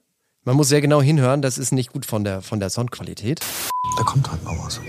man 0.45 0.57
muss 0.57 0.69
sehr 0.69 0.81
genau 0.81 1.03
hinhören, 1.03 1.43
das 1.43 1.59
ist 1.59 1.73
nicht 1.73 1.93
gut 1.93 2.07
von 2.07 2.25
der, 2.25 2.41
von 2.41 2.61
der 2.61 2.71
Soundqualität. 2.71 3.41
Da 3.97 4.05
kommt 4.05 4.31
halt 4.31 4.43
noch 4.45 4.65
was. 4.65 4.81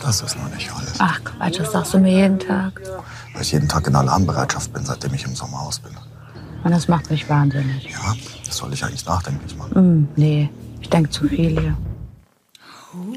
Das 0.00 0.22
ist 0.22 0.36
noch 0.36 0.48
nicht 0.54 0.70
alles. 0.72 0.94
Ach 0.98 1.22
Quatsch, 1.24 1.58
das 1.58 1.72
sagst 1.72 1.92
du 1.92 1.98
mir 1.98 2.12
jeden 2.12 2.38
Tag. 2.38 2.80
Weil 3.38 3.44
ich 3.44 3.52
jeden 3.52 3.68
Tag 3.68 3.86
in 3.86 3.94
Alarmbereitschaft 3.94 4.72
bin, 4.72 4.84
seitdem 4.84 5.14
ich 5.14 5.24
im 5.24 5.36
Sommerhaus 5.36 5.78
bin. 5.78 5.92
Und 6.64 6.72
das 6.72 6.88
macht 6.88 7.08
mich 7.08 7.28
wahnsinnig. 7.28 7.84
Ja, 7.88 8.16
das 8.44 8.56
soll 8.56 8.72
ich 8.72 8.82
eigentlich 8.82 9.06
nachdenklich 9.06 9.54
machen. 9.56 9.74
Hm, 9.76 10.08
nee, 10.16 10.50
ich 10.80 10.88
denke 10.90 11.10
zu 11.10 11.28
viel 11.28 11.50
hier. 11.50 11.76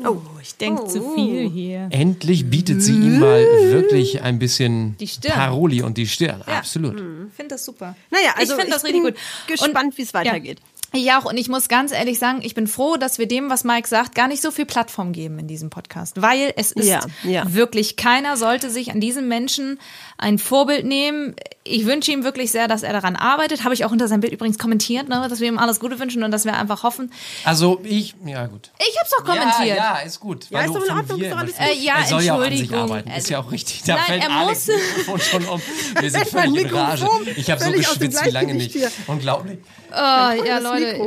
Oh, 0.08 0.18
ich 0.40 0.56
denke 0.58 0.86
zu 0.86 1.16
viel 1.16 1.50
hier. 1.50 1.88
Endlich 1.90 2.48
bietet 2.48 2.84
sie 2.84 2.94
ihm 2.94 3.18
mal 3.20 3.42
wirklich 3.72 4.22
ein 4.22 4.38
bisschen 4.38 4.96
Die 5.00 5.08
Stirn. 5.08 5.34
Paroli 5.34 5.82
und 5.82 5.98
die 5.98 6.06
Stirn. 6.06 6.44
Ja. 6.46 6.60
Absolut. 6.60 6.98
Ich 6.98 7.34
finde 7.36 7.56
das 7.56 7.66
super. 7.66 7.96
Naja, 8.12 8.36
also 8.36 8.54
ich 8.54 8.60
finde 8.60 8.74
das 8.74 8.84
ich 8.84 8.90
richtig 8.90 9.04
bin 9.04 9.14
gut. 9.14 9.60
gespannt, 9.60 9.98
wie 9.98 10.04
es 10.04 10.14
weitergeht. 10.14 10.60
Ja. 10.60 10.66
Ich 10.94 11.12
auch. 11.14 11.26
Und 11.26 11.38
ich 11.38 11.48
muss 11.48 11.70
ganz 11.70 11.92
ehrlich 11.92 12.20
sagen, 12.20 12.40
ich 12.42 12.54
bin 12.54 12.68
froh, 12.68 12.98
dass 12.98 13.18
wir 13.18 13.28
dem, 13.28 13.50
was 13.50 13.64
Mike 13.64 13.88
sagt, 13.88 14.14
gar 14.14 14.28
nicht 14.28 14.42
so 14.42 14.52
viel 14.52 14.66
Plattform 14.66 15.14
geben 15.14 15.40
in 15.40 15.48
diesem 15.48 15.70
Podcast. 15.70 16.22
Weil 16.22 16.54
es 16.58 16.72
ist 16.72 16.88
Ja, 16.88 17.02
ja. 17.24 17.54
wirklich, 17.54 17.96
keiner 17.96 18.36
sollte 18.36 18.70
sich 18.70 18.92
an 18.92 19.00
diesem 19.00 19.28
Menschen 19.28 19.80
ein 20.18 20.38
Vorbild 20.38 20.86
nehmen. 20.86 21.36
Ich 21.72 21.86
wünsche 21.86 22.12
ihm 22.12 22.24
wirklich 22.24 22.52
sehr, 22.52 22.68
dass 22.68 22.84
er 22.84 22.94
daran 22.94 23.16
arbeitet. 23.16 23.64
Habe 23.64 23.74
ich 23.74 23.86
auch 23.86 23.92
unter 23.92 24.08
seinem 24.08 24.22
Bild 24.22 24.34
übrigens 24.34 24.58
kommentiert, 24.60 25.08
ne, 25.10 25.26
dass 25.30 25.40
wir 25.40 25.48
ihm 25.48 25.58
alles 25.58 25.80
Gute 25.80 26.00
wünschen 26.00 26.24
und 26.24 26.32
dass 26.32 26.46
wir 26.46 26.54
einfach 26.56 26.84
hoffen. 26.84 27.12
Also 27.46 27.80
ich, 27.84 28.14
ja 28.26 28.48
gut. 28.48 28.70
Ich 28.80 28.98
habe 28.98 29.08
es 29.08 29.14
auch 29.20 29.26
kommentiert. 29.26 29.78
Ja, 29.78 29.98
ja, 30.00 30.00
ist 30.00 30.20
gut. 30.20 30.48
Ja, 30.50 30.62
ist 30.62 30.76
doch 30.76 30.84
in 30.84 30.92
Ordnung, 30.92 31.22
ist 31.22 31.32
doch 31.32 31.38
alles 31.38 31.56
gut. 31.58 31.66
Äh, 31.68 31.74
ja, 31.80 31.94
er 32.00 32.06
soll 32.06 32.22
ja 32.24 32.36
auch 32.36 32.42
an 32.42 32.58
sich 32.58 32.74
arbeiten. 32.74 33.12
Ist 33.12 33.30
ja 33.30 33.40
auch 33.40 33.52
richtig. 33.52 33.84
Da 33.84 33.96
Nein, 33.96 34.04
fällt 34.06 34.24
er 34.24 34.32
Alex 34.32 34.68
muss- 34.68 34.78
Mikrofon 34.98 35.20
schon 35.20 35.46
um. 35.46 35.62
Wir 36.00 36.12
sind 36.12 36.28
völlig 36.28 36.62
in 36.62 36.76
Rage. 36.76 37.08
Ich 37.36 37.50
habe 37.52 37.64
so 37.64 37.72
geschwitzt 37.72 38.26
wie 38.26 38.30
lange 38.30 38.54
nicht. 38.54 38.72
hier. 38.74 38.92
Unglaublich. 39.08 39.60
Oh, 39.92 39.96
ja, 39.96 40.60
Leute, 40.60 40.98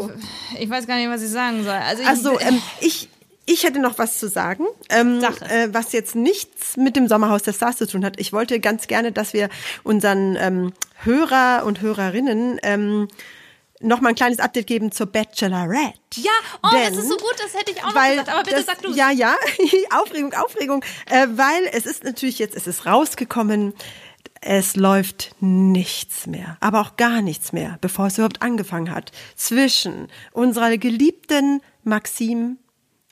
ich, 0.55 0.62
ich 0.62 0.70
weiß 0.70 0.87
gar 0.87 0.96
nicht, 0.96 1.09
was 1.09 1.22
ich 1.22 1.31
sagen 1.31 1.64
soll. 1.64 1.72
Also 1.72 2.03
ich, 2.03 2.09
Also, 2.09 2.40
ähm, 2.40 2.61
ich, 2.81 3.09
ich 3.46 3.64
hätte 3.64 3.78
noch 3.78 3.98
was 3.98 4.18
zu 4.18 4.28
sagen, 4.28 4.64
ähm, 4.88 5.22
äh, 5.48 5.68
was 5.70 5.92
jetzt 5.92 6.14
nichts 6.14 6.76
mit 6.76 6.96
dem 6.96 7.09
Sommerhaus 7.09 7.42
der 7.42 7.52
Stars 7.52 7.76
zu 7.76 7.87
tun 7.87 8.04
hat. 8.04 8.18
Ich 8.18 8.33
wollte 8.33 8.59
ganz 8.61 8.87
gerne, 8.87 9.12
dass 9.12 9.33
wir 9.33 9.48
unseren 9.83 10.37
ähm, 10.37 10.72
Hörer 11.02 11.64
und 11.66 11.80
Hörerinnen 11.80 12.59
ähm, 12.62 13.09
noch 13.80 14.00
mal 14.00 14.11
ein 14.11 14.14
kleines 14.14 14.38
Update 14.38 14.66
geben 14.66 14.92
zur 14.92 15.07
Bachelorette. 15.07 15.98
ja, 16.14 16.30
oh, 16.62 16.68
Denn- 16.72 16.94
das 16.94 17.02
ist 17.04 17.09
so 17.11 17.16
gut, 17.16 17.35
das 17.38 17.54
hätte 17.54 17.72
ich 17.72 17.85
auch 17.85 17.92
noch 17.94 18.02
gesagt. 18.09 18.28
Aber 18.30 18.42
bitte 18.44 18.57
das, 18.57 18.66
sag 18.66 18.80
du 18.83 18.92
Ja, 18.92 19.11
ja, 19.11 19.35
Aufregung, 19.90 20.33
Aufregung. 20.33 20.85
Äh, 21.07 21.26
weil 21.33 21.68
es 21.72 21.85
ist 21.85 22.04
natürlich 22.04 22.38
jetzt, 22.38 22.57
es 22.57 22.66
ist 22.66 22.87
rausgekommen, 22.87 23.74
es 24.40 24.76
läuft 24.76 25.35
nichts 25.40 26.26
mehr, 26.26 26.57
aber 26.61 26.80
auch 26.80 26.96
gar 26.96 27.22
nichts 27.22 27.52
mehr, 27.52 27.78
bevor 27.80 28.07
es 28.07 28.14
überhaupt 28.18 28.42
angefangen 28.42 28.90
hat, 28.90 29.11
zwischen 29.37 30.09
unserer 30.33 30.76
geliebten 30.76 31.61
Maxim, 31.83 32.59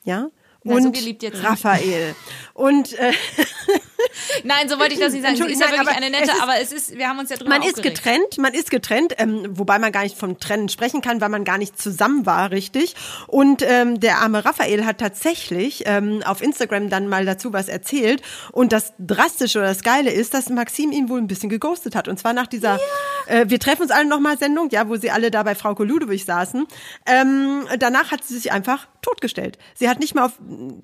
ja, 0.03 0.29
Na, 0.63 0.81
so 0.81 0.87
und 0.87 1.23
jetzt 1.23 1.33
nicht. 1.35 1.45
Raphael. 1.45 2.15
Und 2.53 2.93
äh, 2.99 3.13
Nein, 4.43 4.69
so 4.69 4.79
wollte 4.79 4.93
ich 4.93 4.99
das 4.99 5.13
nicht 5.13 5.23
sagen. 5.23 5.35
Sie 5.35 5.43
ist 5.43 5.59
ja 5.61 5.67
wirklich 5.67 5.81
aber 5.87 5.91
eine 5.97 6.09
nette, 6.09 6.23
ist- 6.31 6.41
aber 6.41 6.57
es 6.59 6.71
ist, 6.71 6.97
wir 6.97 7.07
haben 7.07 7.19
uns 7.19 7.29
ja 7.29 7.37
drüber 7.37 7.49
Man 7.49 7.61
ist 7.61 7.75
aufgeregt. 7.77 8.03
getrennt, 8.03 8.37
man 8.37 8.53
ist 8.53 8.71
getrennt, 8.71 9.13
ähm, 9.17 9.45
wobei 9.51 9.79
man 9.79 9.91
gar 9.91 10.03
nicht 10.03 10.17
vom 10.17 10.39
Trennen 10.39 10.69
sprechen 10.69 11.01
kann, 11.01 11.21
weil 11.21 11.29
man 11.29 11.43
gar 11.43 11.57
nicht 11.57 11.81
zusammen 11.81 12.25
war, 12.25 12.51
richtig. 12.51 12.95
Und 13.27 13.61
ähm, 13.65 13.99
der 13.99 14.17
arme 14.19 14.43
Raphael 14.45 14.85
hat 14.85 14.97
tatsächlich 14.99 15.83
ähm, 15.85 16.21
auf 16.25 16.41
Instagram 16.41 16.89
dann 16.89 17.07
mal 17.07 17.25
dazu 17.25 17.53
was 17.53 17.67
erzählt. 17.67 18.21
Und 18.51 18.71
das 18.73 18.93
Drastische 18.99 19.59
oder 19.59 19.67
das 19.67 19.83
Geile 19.83 20.11
ist, 20.11 20.33
dass 20.33 20.49
Maxim 20.49 20.91
ihn 20.91 21.09
wohl 21.09 21.19
ein 21.19 21.27
bisschen 21.27 21.49
geghostet 21.49 21.95
hat. 21.95 22.07
Und 22.07 22.19
zwar 22.19 22.33
nach 22.33 22.47
dieser 22.47 22.79
äh, 23.27 23.45
Wir 23.47 23.59
treffen 23.59 23.83
uns 23.83 23.91
alle 23.91 24.05
nochmal 24.07 24.37
Sendung, 24.37 24.69
ja, 24.71 24.87
wo 24.89 24.95
sie 24.97 25.11
alle 25.11 25.31
da 25.31 25.43
bei 25.43 25.55
Frau 25.55 25.73
Ludwig 25.83 26.25
saßen. 26.25 26.65
Ähm, 27.05 27.67
danach 27.79 28.11
hat 28.11 28.23
sie 28.23 28.35
sich 28.35 28.51
einfach 28.51 28.87
totgestellt. 29.01 29.57
Sie 29.75 29.89
hat 29.89 29.99
nicht 29.99 30.15
mehr 30.15 30.25
auf, 30.25 30.33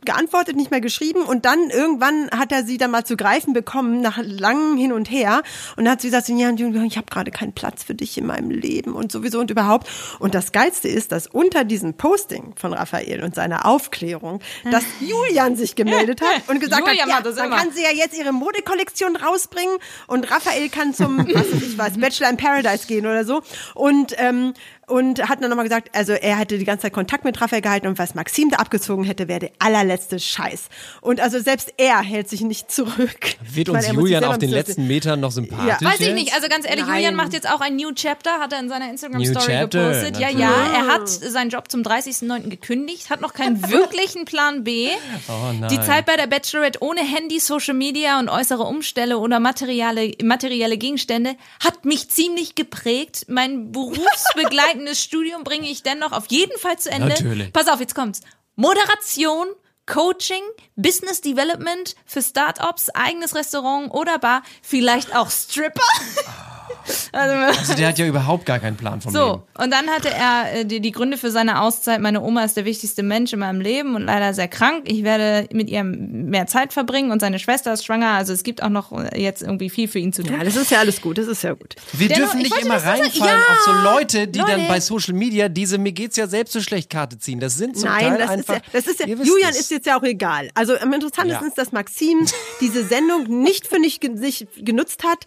geantwortet, 0.04 0.56
nicht 0.56 0.72
mehr 0.72 0.82
geschrieben 0.82 1.22
und 1.24 1.46
dann 1.46 1.70
irgendwann 1.70 2.30
hat 2.32 2.52
er 2.52 2.64
sie 2.64 2.78
dann 2.78 2.92
mal 2.92 3.06
zu 3.10 3.18
greifen 3.18 3.54
bekommen, 3.54 4.02
nach 4.02 4.20
langem 4.22 4.78
Hin 4.78 4.94
und 4.94 5.10
her. 5.10 5.42
Und 5.76 5.86
dann 5.86 5.94
hat 5.94 6.02
sie 6.02 6.08
gesagt, 6.10 6.30
ja, 6.30 6.52
ich 6.52 6.98
habe 6.98 7.08
gerade 7.10 7.32
keinen 7.32 7.54
Platz 7.54 7.84
für 7.84 7.96
dich 7.96 8.18
in 8.18 8.28
meinem 8.28 8.52
Leben 8.52 8.94
und 8.94 9.12
sowieso 9.12 9.40
und 9.40 9.50
überhaupt. 9.50 9.90
Und 10.20 10.36
das 10.36 10.52
Geilste 10.52 10.88
ist, 10.88 11.12
dass 11.12 11.26
unter 11.26 11.64
diesem 11.64 11.96
Posting 11.96 12.54
von 12.56 12.72
Raphael 12.72 13.24
und 13.24 13.34
seiner 13.34 13.66
Aufklärung, 13.66 14.42
dass 14.72 14.84
Julian 15.02 15.56
sich 15.56 15.76
gemeldet 15.76 16.22
hat 16.22 16.48
und 16.48 16.60
gesagt 16.60 16.88
Julian 16.88 17.12
hat, 17.12 17.26
ja, 17.26 17.32
dann 17.32 17.46
immer. 17.48 17.58
kann 17.58 17.72
sie 17.72 17.82
ja 17.82 17.92
jetzt 17.92 18.16
ihre 18.16 18.32
Modekollektion 18.32 19.16
rausbringen 19.16 19.78
und 20.06 20.30
Raphael 20.30 20.70
kann 20.70 20.94
zum, 20.94 21.18
was 21.18 21.52
weiß 21.52 21.62
ich 21.64 21.78
was, 21.78 21.98
Bachelor 22.00 22.30
in 22.30 22.38
Paradise 22.38 22.86
gehen 22.86 23.08
oder 23.08 23.26
so. 23.26 23.42
Und, 23.74 24.14
ähm, 24.18 24.54
und 24.90 25.28
hat 25.30 25.42
dann 25.42 25.50
nochmal 25.50 25.66
gesagt, 25.66 25.96
also 25.96 26.14
er 26.14 26.38
hätte 26.38 26.58
die 26.58 26.66
ganze 26.66 26.84
Zeit 26.84 26.94
Kontakt 26.94 27.24
mit 27.24 27.40
Raphael 27.40 27.62
gehalten 27.62 27.88
und 27.88 28.00
was 28.00 28.16
Maxim 28.16 28.50
da 28.50 28.58
abgezogen 28.58 29.04
hätte, 29.04 29.28
wäre 29.28 29.40
der 29.40 29.52
allerletzte 29.60 30.20
Scheiß. 30.20 30.66
Und 31.02 31.20
also 31.20 31.40
selbst 31.40 31.74
er 31.78 32.02
hält 32.02 32.30
sich 32.30 32.42
nicht 32.42 32.72
zurück. 32.72 33.36
Wird 33.42 33.70
uns 33.70 33.88
Julian 33.88 34.24
auf 34.24 34.38
den 34.38 34.50
letzten 34.50 34.88
Metern 34.88 35.20
noch 35.20 35.32
sympathisch? 35.32 35.88
Weiß 35.88 36.00
ich 36.00 36.14
nicht, 36.14 36.34
also 36.34 36.48
ganz 36.48 36.66
ehrlich, 36.66 36.86
Nein. 36.86 36.96
Julian 36.96 37.16
macht 37.16 37.34
jetzt 37.34 37.50
auch 37.50 37.62
ein 37.62 37.76
New 37.76 37.92
Chapter, 37.94 38.40
hat 38.40 38.54
er 38.54 38.60
in 38.60 38.70
seiner 38.70 38.90
Instagram 38.90 39.22
New 39.22 39.30
Story 39.30 39.46
Chapter, 39.46 39.90
gepostet. 39.90 40.18
Ja, 40.20 40.28
natürlich. 40.28 40.46
ja, 40.46 40.74
er 40.74 40.88
hat 40.88 41.10
seinen 41.10 41.50
Job 41.50 41.70
zum 41.70 41.82
30.09. 41.82 42.50
gekündigt, 42.50 43.10
hat 43.10 43.22
noch 43.22 43.34
keinen 43.34 43.70
wirklichen 43.70 44.26
Plan 44.26 44.64
B. 44.64 44.90
Oh 45.28 45.54
nein. 45.60 45.70
Die 45.70 45.80
Zeit 45.82 46.06
bei 46.06 46.16
der 46.16 46.28
Bachelorette 46.28 46.80
ohne 46.82 47.02
Handy, 47.02 47.40
Social 47.40 47.74
Media 47.74 48.20
und 48.20 48.30
äußere 48.30 48.64
Umstände 48.64 49.20
oder 49.20 49.40
materielle, 49.40 50.14
materielle 50.24 50.78
Gegenstände 50.78 51.36
hat 51.64 51.86
mich 51.86 52.10
ziemlich 52.10 52.56
geprägt. 52.56 53.26
Mein 53.28 53.72
berufsbegleitendes 54.80 55.04
Studium 55.04 55.44
bringe 55.44 55.70
ich 55.70 55.84
dennoch 55.84 56.12
auf 56.12 56.26
jeden 56.30 56.58
Fall 56.58 56.78
zu 56.78 56.90
Ende. 56.90 57.10
Natürlich. 57.10 57.54
Pass 57.54 57.68
auf, 57.68 57.80
jetzt 57.80 57.96
kommt's. 57.96 58.22
Moderation, 58.56 59.48
Coaching, 59.86 60.44
Business 60.76 61.22
Development 61.22 61.96
für 62.06 62.22
Startups, 62.22 62.90
eigenes 62.90 63.36
Restaurant 63.36 63.92
oder 63.94 64.20
Bar, 64.20 64.44
vielleicht 64.62 65.16
auch 65.16 65.30
Stripper. 65.30 65.82
Also, 67.12 67.60
Also 67.60 67.74
der 67.74 67.88
hat 67.90 67.98
ja 67.98 68.06
überhaupt 68.06 68.46
gar 68.46 68.60
keinen 68.60 68.76
Plan 68.78 69.02
vom 69.02 69.14
Leben. 69.14 69.24
so, 69.26 69.44
und 69.64 69.72
dann 69.72 69.88
hatte 69.90 70.10
er 70.10 70.60
äh, 70.62 70.66
die, 70.66 70.80
die 70.80 70.92
Gründe 70.92 71.18
für 71.18 71.32
seine 71.32 71.62
Auszeit. 71.62 72.00
Meine 72.02 72.22
Oma 72.22 72.44
ist 72.44 72.56
der 72.58 72.66
wichtigste 72.66 73.02
Mensch 73.04 73.34
in 73.34 73.40
meinem 73.40 73.62
Leben 73.62 73.96
und 73.96 74.04
leider 74.04 74.34
sehr 74.34 74.48
krank. 74.48 74.84
Ich 74.86 75.04
werde 75.04 75.48
mit 75.52 75.70
ihr 75.70 75.84
mehr 75.84 76.46
Zeit 76.48 76.72
verbringen 76.74 77.12
und 77.12 77.20
seine 77.20 77.40
Schwester 77.40 77.74
ist 77.74 77.86
schwanger. 77.86 78.12
Also 78.12 78.34
es 78.34 78.44
gibt 78.44 78.62
auch 78.64 78.70
noch 78.70 78.92
jetzt 79.16 79.42
irgendwie 79.42 79.70
viel 79.70 79.88
für 79.88 80.00
ihn 80.00 80.14
zu 80.14 80.24
tun. 80.24 80.38
Ja, 80.38 80.44
das 80.44 80.56
ist 80.56 80.70
ja 80.72 80.80
alles 80.80 81.02
gut, 81.02 81.18
das 81.18 81.28
ist 81.28 81.44
ja 81.44 81.54
gut. 81.54 81.76
Wir 81.94 82.08
Dennoch, 82.10 82.32
dürfen 82.32 82.42
ich 82.42 82.52
nicht 82.54 82.62
immer 82.66 82.76
reinfallen 82.84 83.14
Ja, 83.40 83.54
auf 83.54 83.60
so 83.66 83.72
Leute, 83.72 84.28
die 84.28 84.40
dann 84.40 84.48
Leute. 84.52 84.68
bei 84.68 84.80
Social 84.80 85.14
Media 85.14 85.50
diese 85.50 85.78
mir 85.78 85.92
geht's 85.92 86.16
ja 86.16 86.28
selbst 86.28 86.54
so 86.54 86.62
schlecht 86.62 86.90
Karte 86.90 87.18
ziehen. 87.18 87.40
Das 87.40 87.56
sind 87.56 87.76
zum 87.78 87.90
Nein, 87.90 88.10
Teil 88.10 88.18
das 88.20 88.30
einfach. 88.30 88.56
ist 88.56 88.64
ja, 88.66 88.72
das 88.74 88.88
ist 88.88 89.00
ja 89.00 89.08
Julian 89.08 89.50
ist 89.52 89.72
jetzt 89.72 89.86
ja 89.88 89.98
auch 89.98 90.04
egal. 90.04 90.50
Also 90.54 90.78
am 90.78 90.94
interessantesten 90.94 91.44
Ja. 91.46 91.48
ist, 91.50 91.58
dass 91.58 91.72
Maxim 91.72 92.26
diese 92.62 92.84
Sendung 92.86 93.42
nicht 93.42 93.68
für 93.68 93.78
sich 94.16 94.48
genutzt 94.58 95.04
hat, 95.04 95.26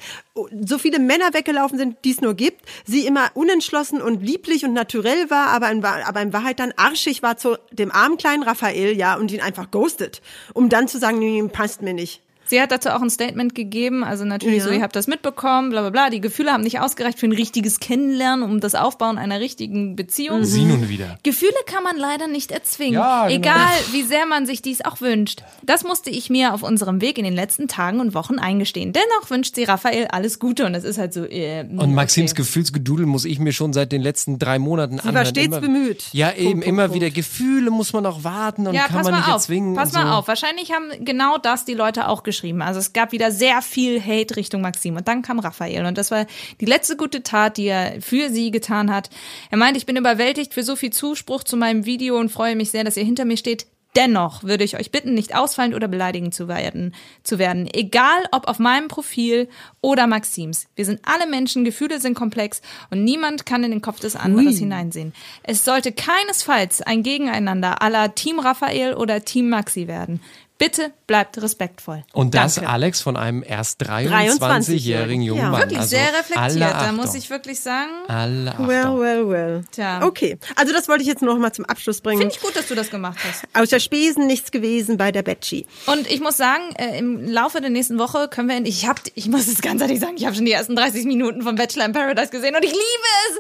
so 0.64 0.78
viele 0.78 0.98
Männer 0.98 1.31
weggelaufen 1.34 1.78
sind, 1.78 1.96
die 2.04 2.10
es 2.12 2.20
nur 2.20 2.34
gibt, 2.34 2.64
sie 2.84 3.06
immer 3.06 3.30
unentschlossen 3.34 4.00
und 4.00 4.22
lieblich 4.22 4.64
und 4.64 4.72
naturell 4.72 5.30
war, 5.30 5.48
aber 5.48 5.70
in, 5.70 5.84
aber 5.84 6.22
in 6.22 6.32
Wahrheit 6.32 6.58
dann 6.60 6.72
arschig 6.76 7.22
war 7.22 7.36
zu 7.36 7.56
dem 7.70 7.90
armen 7.90 8.16
kleinen 8.16 8.42
Raphael, 8.42 8.96
ja, 8.96 9.16
und 9.16 9.30
ihn 9.32 9.40
einfach 9.40 9.70
ghostet, 9.70 10.22
um 10.54 10.68
dann 10.68 10.88
zu 10.88 10.98
sagen, 10.98 11.18
nee, 11.18 11.42
passt 11.48 11.82
mir 11.82 11.94
nicht. 11.94 12.22
Sie 12.52 12.60
hat 12.60 12.70
dazu 12.70 12.90
auch 12.90 13.00
ein 13.00 13.08
Statement 13.08 13.54
gegeben, 13.54 14.04
also 14.04 14.26
natürlich 14.26 14.58
Ja. 14.58 14.64
so, 14.64 14.70
ihr 14.70 14.82
habt 14.82 14.94
das 14.94 15.06
mitbekommen, 15.06 15.70
bla 15.70 15.80
bla 15.80 15.88
bla. 15.88 16.10
Die 16.10 16.20
Gefühle 16.20 16.52
haben 16.52 16.62
nicht 16.62 16.80
ausgereicht 16.80 17.18
für 17.18 17.24
ein 17.24 17.32
richtiges 17.32 17.80
Kennenlernen, 17.80 18.44
um 18.44 18.60
das 18.60 18.74
Aufbauen 18.74 19.16
einer 19.16 19.40
richtigen 19.40 19.96
Beziehung. 19.96 20.44
Sie 20.44 20.66
nun 20.66 20.90
wieder. 20.90 21.16
Gefühle 21.22 21.54
kann 21.64 21.82
man 21.82 21.96
leider 21.96 22.26
nicht 22.28 22.50
erzwingen, 22.50 22.92
Ja, 22.92 23.22
genau. 23.28 23.38
egal 23.38 23.70
wie 23.92 24.02
sehr 24.02 24.26
man 24.26 24.44
sich 24.44 24.60
dies 24.60 24.84
auch 24.84 25.00
wünscht. 25.00 25.42
Das 25.62 25.82
musste 25.82 26.10
ich 26.10 26.28
mir 26.28 26.52
auf 26.52 26.62
unserem 26.62 27.00
Weg 27.00 27.16
in 27.16 27.24
den 27.24 27.32
letzten 27.34 27.68
Tagen 27.68 28.00
und 28.00 28.12
Wochen 28.12 28.38
eingestehen. 28.38 28.92
Dennoch 28.92 29.30
wünscht 29.30 29.54
sie 29.54 29.64
Raphael 29.64 30.08
alles 30.08 30.38
Gute 30.38 30.66
und 30.66 30.74
es 30.74 30.84
ist 30.84 30.98
halt 30.98 31.14
so. 31.14 31.24
Äh, 31.24 31.64
Und 31.74 31.94
Maxims 31.94 32.32
okay. 32.32 32.42
Gefühlsgedudel 32.42 33.06
muss 33.06 33.24
ich 33.24 33.38
mir 33.38 33.54
schon 33.54 33.72
seit 33.72 33.92
den 33.92 34.02
letzten 34.02 34.38
drei 34.38 34.58
Monaten 34.58 34.98
Sie 35.02 35.14
war 35.14 35.24
stets 35.24 35.46
immer, 35.46 35.60
bemüht. 35.62 36.04
Ja, 36.12 36.30
eben, 36.34 36.50
Punkt, 36.50 36.66
immer 36.66 36.82
Punkt, 36.88 36.96
wieder. 36.96 37.10
Gefühle 37.10 37.70
muss 37.70 37.94
man 37.94 38.04
auch 38.04 38.24
warten 38.24 38.66
und 38.66 38.74
ja, 38.74 38.88
kann 38.88 39.04
man 39.04 39.12
mal 39.12 39.18
nicht 39.20 39.28
auf. 39.28 39.34
erzwingen. 39.36 39.74
Pass 39.74 39.88
und 39.88 39.94
so. 39.94 40.04
mal 40.06 40.18
auf. 40.18 40.28
Wahrscheinlich 40.28 40.70
haben 40.72 40.90
genau 41.02 41.38
das 41.38 41.64
die 41.64 41.72
Leute 41.72 42.08
auch 42.08 42.22
geschrieben. 42.22 42.41
Also 42.62 42.80
es 42.80 42.92
gab 42.92 43.12
wieder 43.12 43.30
sehr 43.30 43.62
viel 43.62 44.02
Hate 44.02 44.36
Richtung 44.36 44.60
Maxim. 44.60 44.96
Und 44.96 45.06
dann 45.06 45.22
kam 45.22 45.38
Raphael. 45.38 45.86
Und 45.86 45.98
das 45.98 46.10
war 46.10 46.26
die 46.60 46.66
letzte 46.66 46.96
gute 46.96 47.22
Tat, 47.22 47.56
die 47.56 47.66
er 47.66 48.00
für 48.00 48.30
sie 48.30 48.50
getan 48.50 48.92
hat. 48.92 49.10
Er 49.50 49.58
meint, 49.58 49.76
ich 49.76 49.86
bin 49.86 49.96
überwältigt 49.96 50.54
für 50.54 50.64
so 50.64 50.76
viel 50.76 50.90
Zuspruch 50.90 51.44
zu 51.44 51.56
meinem 51.56 51.86
Video 51.86 52.18
und 52.18 52.30
freue 52.30 52.56
mich 52.56 52.70
sehr, 52.70 52.84
dass 52.84 52.96
ihr 52.96 53.04
hinter 53.04 53.24
mir 53.24 53.36
steht. 53.36 53.66
Dennoch 53.94 54.42
würde 54.42 54.64
ich 54.64 54.78
euch 54.78 54.90
bitten, 54.90 55.12
nicht 55.12 55.34
ausfallend 55.34 55.74
oder 55.74 55.86
beleidigend 55.86 56.32
zu 56.32 56.48
werden, 56.48 56.94
zu 57.24 57.38
werden. 57.38 57.68
Egal 57.70 58.22
ob 58.30 58.48
auf 58.48 58.58
meinem 58.58 58.88
Profil 58.88 59.48
oder 59.82 60.06
Maxims. 60.06 60.66
Wir 60.74 60.86
sind 60.86 61.00
alle 61.04 61.28
Menschen, 61.28 61.64
Gefühle 61.64 62.00
sind 62.00 62.14
komplex 62.14 62.62
und 62.90 63.04
niemand 63.04 63.44
kann 63.44 63.64
in 63.64 63.70
den 63.70 63.82
Kopf 63.82 64.00
des 64.00 64.16
anderen 64.16 64.46
Ui. 64.46 64.54
hineinsehen. 64.54 65.12
Es 65.42 65.66
sollte 65.66 65.92
keinesfalls 65.92 66.80
ein 66.80 67.02
Gegeneinander 67.02 67.82
aller 67.82 68.14
Team 68.14 68.38
Raphael 68.38 68.94
oder 68.94 69.26
Team 69.26 69.50
Maxi 69.50 69.88
werden. 69.88 70.22
Bitte 70.62 70.92
bleibt 71.08 71.42
respektvoll. 71.42 72.04
Und 72.12 72.34
das, 72.36 72.54
Danke. 72.54 72.70
Alex, 72.70 73.00
von 73.00 73.16
einem 73.16 73.42
erst 73.44 73.82
23-jährigen. 73.82 74.38
23-jährigen 74.38 75.22
jungen 75.22 75.40
Ja. 75.42 75.50
Mann. 75.50 75.60
Wirklich 75.62 75.78
also 75.80 75.90
sehr 75.90 76.12
reflektiert, 76.16 76.60
da 76.72 76.92
muss 76.92 77.14
ich 77.16 77.28
wirklich 77.30 77.58
sagen. 77.58 77.90
Alle 78.06 78.52
Achtung. 78.52 78.68
Well, 78.68 78.98
well, 79.00 79.28
well. 79.28 79.64
Tja. 79.72 80.04
Okay, 80.04 80.38
also 80.54 80.72
das 80.72 80.86
wollte 80.86 81.02
ich 81.02 81.08
jetzt 81.08 81.20
noch 81.20 81.36
mal 81.38 81.52
zum 81.52 81.64
Abschluss 81.64 82.00
bringen. 82.00 82.20
Finde 82.20 82.34
ich 82.36 82.40
gut, 82.40 82.54
dass 82.54 82.68
du 82.68 82.76
das 82.76 82.90
gemacht 82.90 83.18
hast. 83.26 83.42
Außer 83.60 83.80
Spesen 83.80 84.28
nichts 84.28 84.52
gewesen 84.52 84.96
bei 84.98 85.10
der 85.10 85.22
Betschi. 85.22 85.66
Und 85.86 86.08
ich 86.08 86.20
muss 86.20 86.36
sagen, 86.36 86.62
äh, 86.76 86.96
im 86.96 87.28
Laufe 87.28 87.60
der 87.60 87.70
nächsten 87.70 87.98
Woche 87.98 88.28
können 88.28 88.48
wir, 88.48 88.64
ich 88.64 88.86
hab, 88.86 89.00
ich 89.16 89.26
muss 89.28 89.48
es 89.48 89.62
ganz 89.62 89.80
ehrlich 89.82 89.98
sagen, 89.98 90.14
ich 90.16 90.26
habe 90.26 90.36
schon 90.36 90.44
die 90.44 90.52
ersten 90.52 90.76
30 90.76 91.06
Minuten 91.06 91.42
von 91.42 91.56
Bachelor 91.56 91.86
in 91.86 91.92
Paradise 91.92 92.30
gesehen 92.30 92.54
und 92.54 92.64
ich 92.64 92.70
liebe 92.70 92.82
es. 93.30 93.38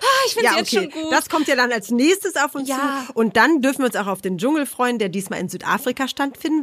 Ah, 0.00 0.26
ich 0.26 0.32
finde 0.34 0.48
es 0.48 0.52
Ja, 0.54 0.58
jetzt 0.58 0.72
okay. 0.74 0.90
schon 0.92 1.02
gut. 1.04 1.12
Das 1.12 1.28
kommt 1.28 1.46
ja 1.46 1.54
dann 1.54 1.70
als 1.70 1.90
nächstes 1.92 2.34
auf 2.34 2.56
uns 2.56 2.68
Ja. 2.68 3.04
zu. 3.06 3.12
Und 3.12 3.36
dann 3.36 3.62
dürfen 3.62 3.78
wir 3.78 3.86
uns 3.86 3.96
auch 3.96 4.08
auf 4.08 4.22
den 4.22 4.38
Dschungel 4.38 4.66
freuen, 4.66 4.98
der 4.98 5.08
diesmal 5.08 5.38
in 5.38 5.48
Südafrika 5.48 6.08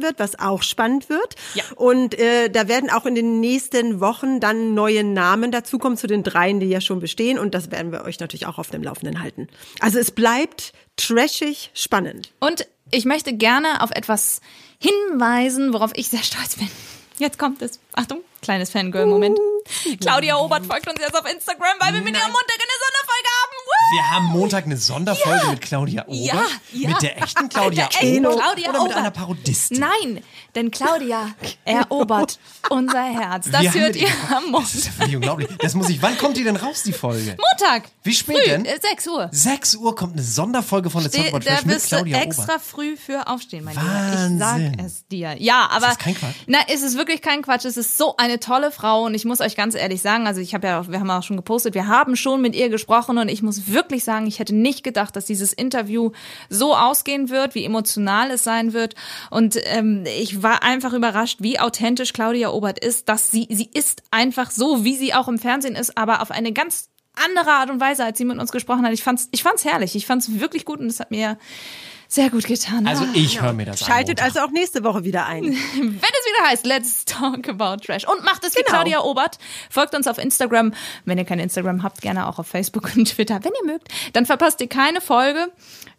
stattfinden 0.02 0.18
wird, 0.18 0.18
was 0.18 0.38
auch 0.38 0.62
spannend 0.62 1.08
wird. 1.08 1.34
Ja. 1.54 1.64
Und 1.76 2.18
äh, 2.18 2.50
da 2.50 2.68
werden 2.68 2.90
auch 2.90 3.06
in 3.06 3.14
den 3.14 3.40
nächsten 3.40 4.00
Wochen 4.00 4.40
dann 4.40 4.74
neue 4.74 5.04
Namen 5.04 5.50
dazukommen 5.50 5.96
zu 5.96 6.06
den 6.06 6.22
dreien, 6.22 6.60
die 6.60 6.66
ja 6.66 6.80
schon 6.80 7.00
bestehen. 7.00 7.38
Und 7.38 7.54
das 7.54 7.70
werden 7.70 7.92
wir 7.92 8.04
euch 8.04 8.20
natürlich 8.20 8.46
auch 8.46 8.58
auf 8.58 8.70
dem 8.70 8.82
Laufenden 8.82 9.22
halten. 9.22 9.48
Also 9.80 9.98
es 9.98 10.10
bleibt 10.10 10.72
trashig 10.96 11.70
spannend. 11.74 12.32
Und 12.40 12.66
ich 12.90 13.04
möchte 13.04 13.32
gerne 13.32 13.82
auf 13.82 13.90
etwas 13.90 14.40
hinweisen, 14.78 15.72
worauf 15.72 15.92
ich 15.94 16.08
sehr 16.08 16.22
stolz 16.22 16.56
bin. 16.56 16.68
Jetzt 17.18 17.38
kommt 17.38 17.62
es. 17.62 17.78
Achtung, 17.92 18.20
kleines 18.40 18.70
Fangirl-Moment. 18.70 19.38
Claudia 20.00 20.36
Obert 20.38 20.66
folgt 20.66 20.88
uns 20.88 20.98
jetzt 21.00 21.14
auf 21.14 21.30
Instagram, 21.30 21.76
weil 21.78 21.94
wir 21.94 22.00
mit 22.00 22.16
ihr 22.16 22.24
am 22.24 22.32
Montag 22.32 22.58
eine 22.58 22.76
Sonderfolge 22.82 23.21
haben. 23.21 23.21
Wir 23.92 24.10
haben 24.10 24.24
Montag 24.26 24.64
eine 24.64 24.78
Sonderfolge 24.78 25.48
mit 25.48 25.60
Claudia 25.60 26.04
Obert. 26.06 26.24
Ja, 26.24 26.44
ja. 26.72 26.88
Mit 26.88 27.02
der 27.02 27.22
echten 27.22 27.48
Claudia 27.50 27.84
Mit 27.84 27.94
der 27.94 28.02
echten 28.02 28.22
Claudia 28.22 28.70
oder 28.70 28.84
mit 28.84 28.92
einer 28.94 29.10
Parodistin? 29.10 29.80
Nein, 29.80 30.24
denn 30.54 30.70
Claudia 30.70 31.28
erobert 31.64 32.38
unser 32.70 33.02
Herz. 33.02 33.48
Das 33.50 33.62
Wir 33.62 33.74
hört 33.74 33.96
ihr 33.96 34.08
am 34.30 34.42
Das 34.44 34.50
Montag. 34.50 34.74
ist 34.74 34.84
ja 34.86 34.92
völlig 34.92 35.16
unglaublich. 35.16 35.48
Das 35.60 35.74
muss 35.74 35.88
ich. 35.88 36.02
Wann 36.02 36.16
kommt 36.18 36.36
die 36.36 36.44
denn 36.44 36.56
raus, 36.56 36.82
die 36.82 36.92
Folge? 36.92 37.36
Montag. 37.38 37.84
Wie 38.02 38.12
spät 38.14 38.36
Früh, 38.38 38.44
denn? 38.50 38.64
äh, 38.64 38.78
6 38.80 39.08
Uhr. 39.08 39.28
6 39.32 39.76
Uhr 39.76 39.94
kommt 39.94 40.12
eine 40.14 40.22
Sonderfolge 40.22 40.90
von 40.90 41.02
der 41.02 41.10
Zauberwort 41.12 41.46
da 41.46 41.58
bist 41.64 41.86
du 41.92 41.96
Claudia 41.96 42.20
extra 42.20 42.44
Obert. 42.44 42.60
früh 42.62 42.96
für 42.96 43.26
aufstehen, 43.28 43.64
mein 43.64 43.74
Lieber. 43.74 43.86
Ich 43.86 44.40
Wahnsinn. 44.40 44.76
sag 44.78 44.84
es 44.86 45.06
dir. 45.08 45.36
Ja, 45.38 45.68
aber. 45.70 45.86
das 45.88 45.98
kein 45.98 46.14
Quatsch? 46.14 46.34
Na, 46.46 46.58
es 46.68 46.82
ist 46.82 46.96
wirklich 46.96 47.22
kein 47.22 47.42
Quatsch. 47.42 47.64
Es 47.64 47.76
ist 47.76 47.96
so 47.96 48.16
eine 48.16 48.40
tolle 48.40 48.70
Frau 48.72 49.04
und 49.04 49.14
ich 49.14 49.24
muss 49.24 49.40
euch 49.40 49.56
ganz 49.56 49.74
ehrlich 49.74 50.02
sagen, 50.02 50.26
also 50.26 50.40
ich 50.40 50.54
habe 50.54 50.66
ja, 50.66 50.86
wir 50.88 51.00
haben 51.00 51.10
auch 51.10 51.22
schon 51.22 51.36
gepostet, 51.36 51.74
wir 51.74 51.86
haben 51.86 52.16
schon 52.16 52.40
mit 52.42 52.54
ihr 52.54 52.68
gesprochen 52.68 53.18
und 53.18 53.28
ich 53.28 53.42
muss 53.42 53.68
wirklich 53.68 54.04
sagen, 54.04 54.26
ich 54.26 54.38
hätte 54.38 54.54
nicht 54.54 54.82
gedacht, 54.84 55.16
dass 55.16 55.24
dieses 55.24 55.52
Interview 55.52 56.10
so 56.48 56.74
ausgehen 56.76 57.30
wird, 57.30 57.54
wie 57.54 57.64
emotional 57.64 58.30
es 58.30 58.44
sein 58.44 58.72
wird. 58.72 58.94
Und 59.30 59.56
ähm, 59.64 60.04
ich 60.18 60.41
war 60.42 60.62
einfach 60.62 60.92
überrascht, 60.92 61.38
wie 61.40 61.58
authentisch 61.58 62.12
Claudia 62.12 62.50
Obert 62.50 62.78
ist, 62.78 63.08
dass 63.08 63.30
sie, 63.30 63.46
sie 63.50 63.68
ist 63.72 64.02
einfach 64.10 64.50
so, 64.50 64.84
wie 64.84 64.96
sie 64.96 65.14
auch 65.14 65.28
im 65.28 65.38
Fernsehen 65.38 65.74
ist, 65.76 65.96
aber 65.98 66.22
auf 66.22 66.30
eine 66.30 66.52
ganz 66.52 66.88
andere 67.14 67.50
Art 67.52 67.68
und 67.70 67.80
Weise, 67.80 68.04
als 68.04 68.16
sie 68.18 68.24
mit 68.24 68.38
uns 68.38 68.52
gesprochen 68.52 68.84
hat. 68.86 68.92
Ich 68.92 69.02
fand's, 69.02 69.28
ich 69.32 69.42
fand's 69.42 69.64
herrlich. 69.64 69.94
Ich 69.96 70.06
fand's 70.06 70.40
wirklich 70.40 70.64
gut 70.64 70.80
und 70.80 70.86
es 70.86 70.98
hat 70.98 71.10
mir 71.10 71.36
sehr 72.08 72.30
gut 72.30 72.44
getan. 72.46 72.86
Also 72.86 73.04
Ah. 73.04 73.08
ich 73.14 73.40
höre 73.42 73.52
mir 73.52 73.66
das 73.66 73.80
Schaltet 73.80 74.20
an. 74.20 74.26
also 74.26 74.40
auch 74.40 74.50
nächste 74.50 74.82
Woche 74.84 75.04
wieder 75.04 75.26
ein. 75.26 75.44
Wenn 75.44 75.52
es 75.52 75.94
wieder 75.94 76.48
heißt, 76.48 76.66
let's 76.66 77.04
talk 77.04 77.48
about 77.48 77.82
Trash. 77.84 78.06
Und 78.08 78.24
macht 78.24 78.44
es 78.44 78.54
wie 78.54 78.60
Genau. 78.62 78.70
Claudia 78.70 79.00
Obert. 79.02 79.38
Folgt 79.70 79.94
uns 79.94 80.06
auf 80.06 80.16
Instagram. 80.18 80.72
Wenn 81.04 81.18
ihr 81.18 81.24
kein 81.24 81.38
Instagram 81.38 81.82
habt, 81.82 82.00
gerne 82.02 82.26
auch 82.28 82.38
auf 82.38 82.46
Facebook 82.46 82.90
und 82.96 83.06
Twitter. 83.08 83.40
Wenn 83.42 83.52
ihr 83.62 83.72
mögt, 83.72 83.88
dann 84.14 84.24
verpasst 84.26 84.60
ihr 84.62 84.68
keine 84.68 85.00
Folge. 85.02 85.50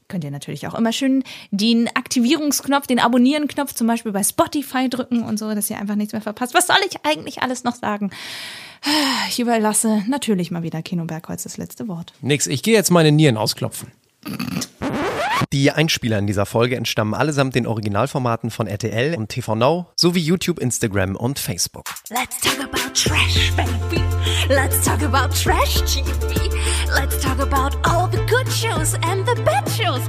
Könnt 0.07 0.23
ihr 0.23 0.31
natürlich 0.31 0.67
auch 0.67 0.73
immer 0.73 0.93
schön 0.93 1.23
den 1.51 1.87
Aktivierungsknopf, 1.95 2.87
den 2.87 2.99
Abonnieren-Knopf 2.99 3.73
zum 3.73 3.87
Beispiel 3.87 4.11
bei 4.11 4.23
Spotify 4.23 4.89
drücken 4.89 5.23
und 5.23 5.37
so, 5.37 5.53
dass 5.53 5.69
ihr 5.69 5.79
einfach 5.79 5.95
nichts 5.95 6.13
mehr 6.13 6.21
verpasst. 6.21 6.53
Was 6.53 6.67
soll 6.67 6.77
ich 6.87 6.97
eigentlich 7.03 7.41
alles 7.41 7.63
noch 7.63 7.75
sagen? 7.75 8.11
Ich 9.29 9.39
überlasse 9.39 10.03
natürlich 10.07 10.51
mal 10.51 10.63
wieder 10.63 10.81
Kino 10.81 11.05
Bergholz 11.05 11.43
das 11.43 11.57
letzte 11.57 11.87
Wort. 11.87 12.13
Nix, 12.21 12.47
ich 12.47 12.63
gehe 12.63 12.73
jetzt 12.73 12.91
meine 12.91 13.11
Nieren 13.11 13.37
ausklopfen. 13.37 13.91
Die 15.53 15.71
Einspieler 15.71 16.17
in 16.17 16.27
dieser 16.27 16.45
Folge 16.45 16.75
entstammen 16.75 17.13
allesamt 17.13 17.55
den 17.55 17.67
Originalformaten 17.67 18.49
von 18.49 18.67
RTL 18.67 19.15
und 19.15 19.29
TV 19.29 19.55
Now 19.55 19.87
sowie 19.95 20.19
YouTube, 20.19 20.59
Instagram 20.59 21.15
und 21.15 21.37
Facebook. 21.37 21.83
Let's 22.09 22.39
talk 22.41 22.59
about 22.59 22.93
trash, 22.93 23.51
baby. 23.55 24.03
Let's 24.49 24.83
talk 24.83 25.01
about 25.03 25.33
trash 25.33 25.81
TV. 25.81 26.49
Let's 26.95 27.21
talk 27.21 27.39
about 27.39 27.77
all 27.87 28.02
the 28.02 28.02
shows 28.49 28.95
and 29.03 29.25
the 29.25 29.35
bad 29.43 29.67
shows 29.69 30.07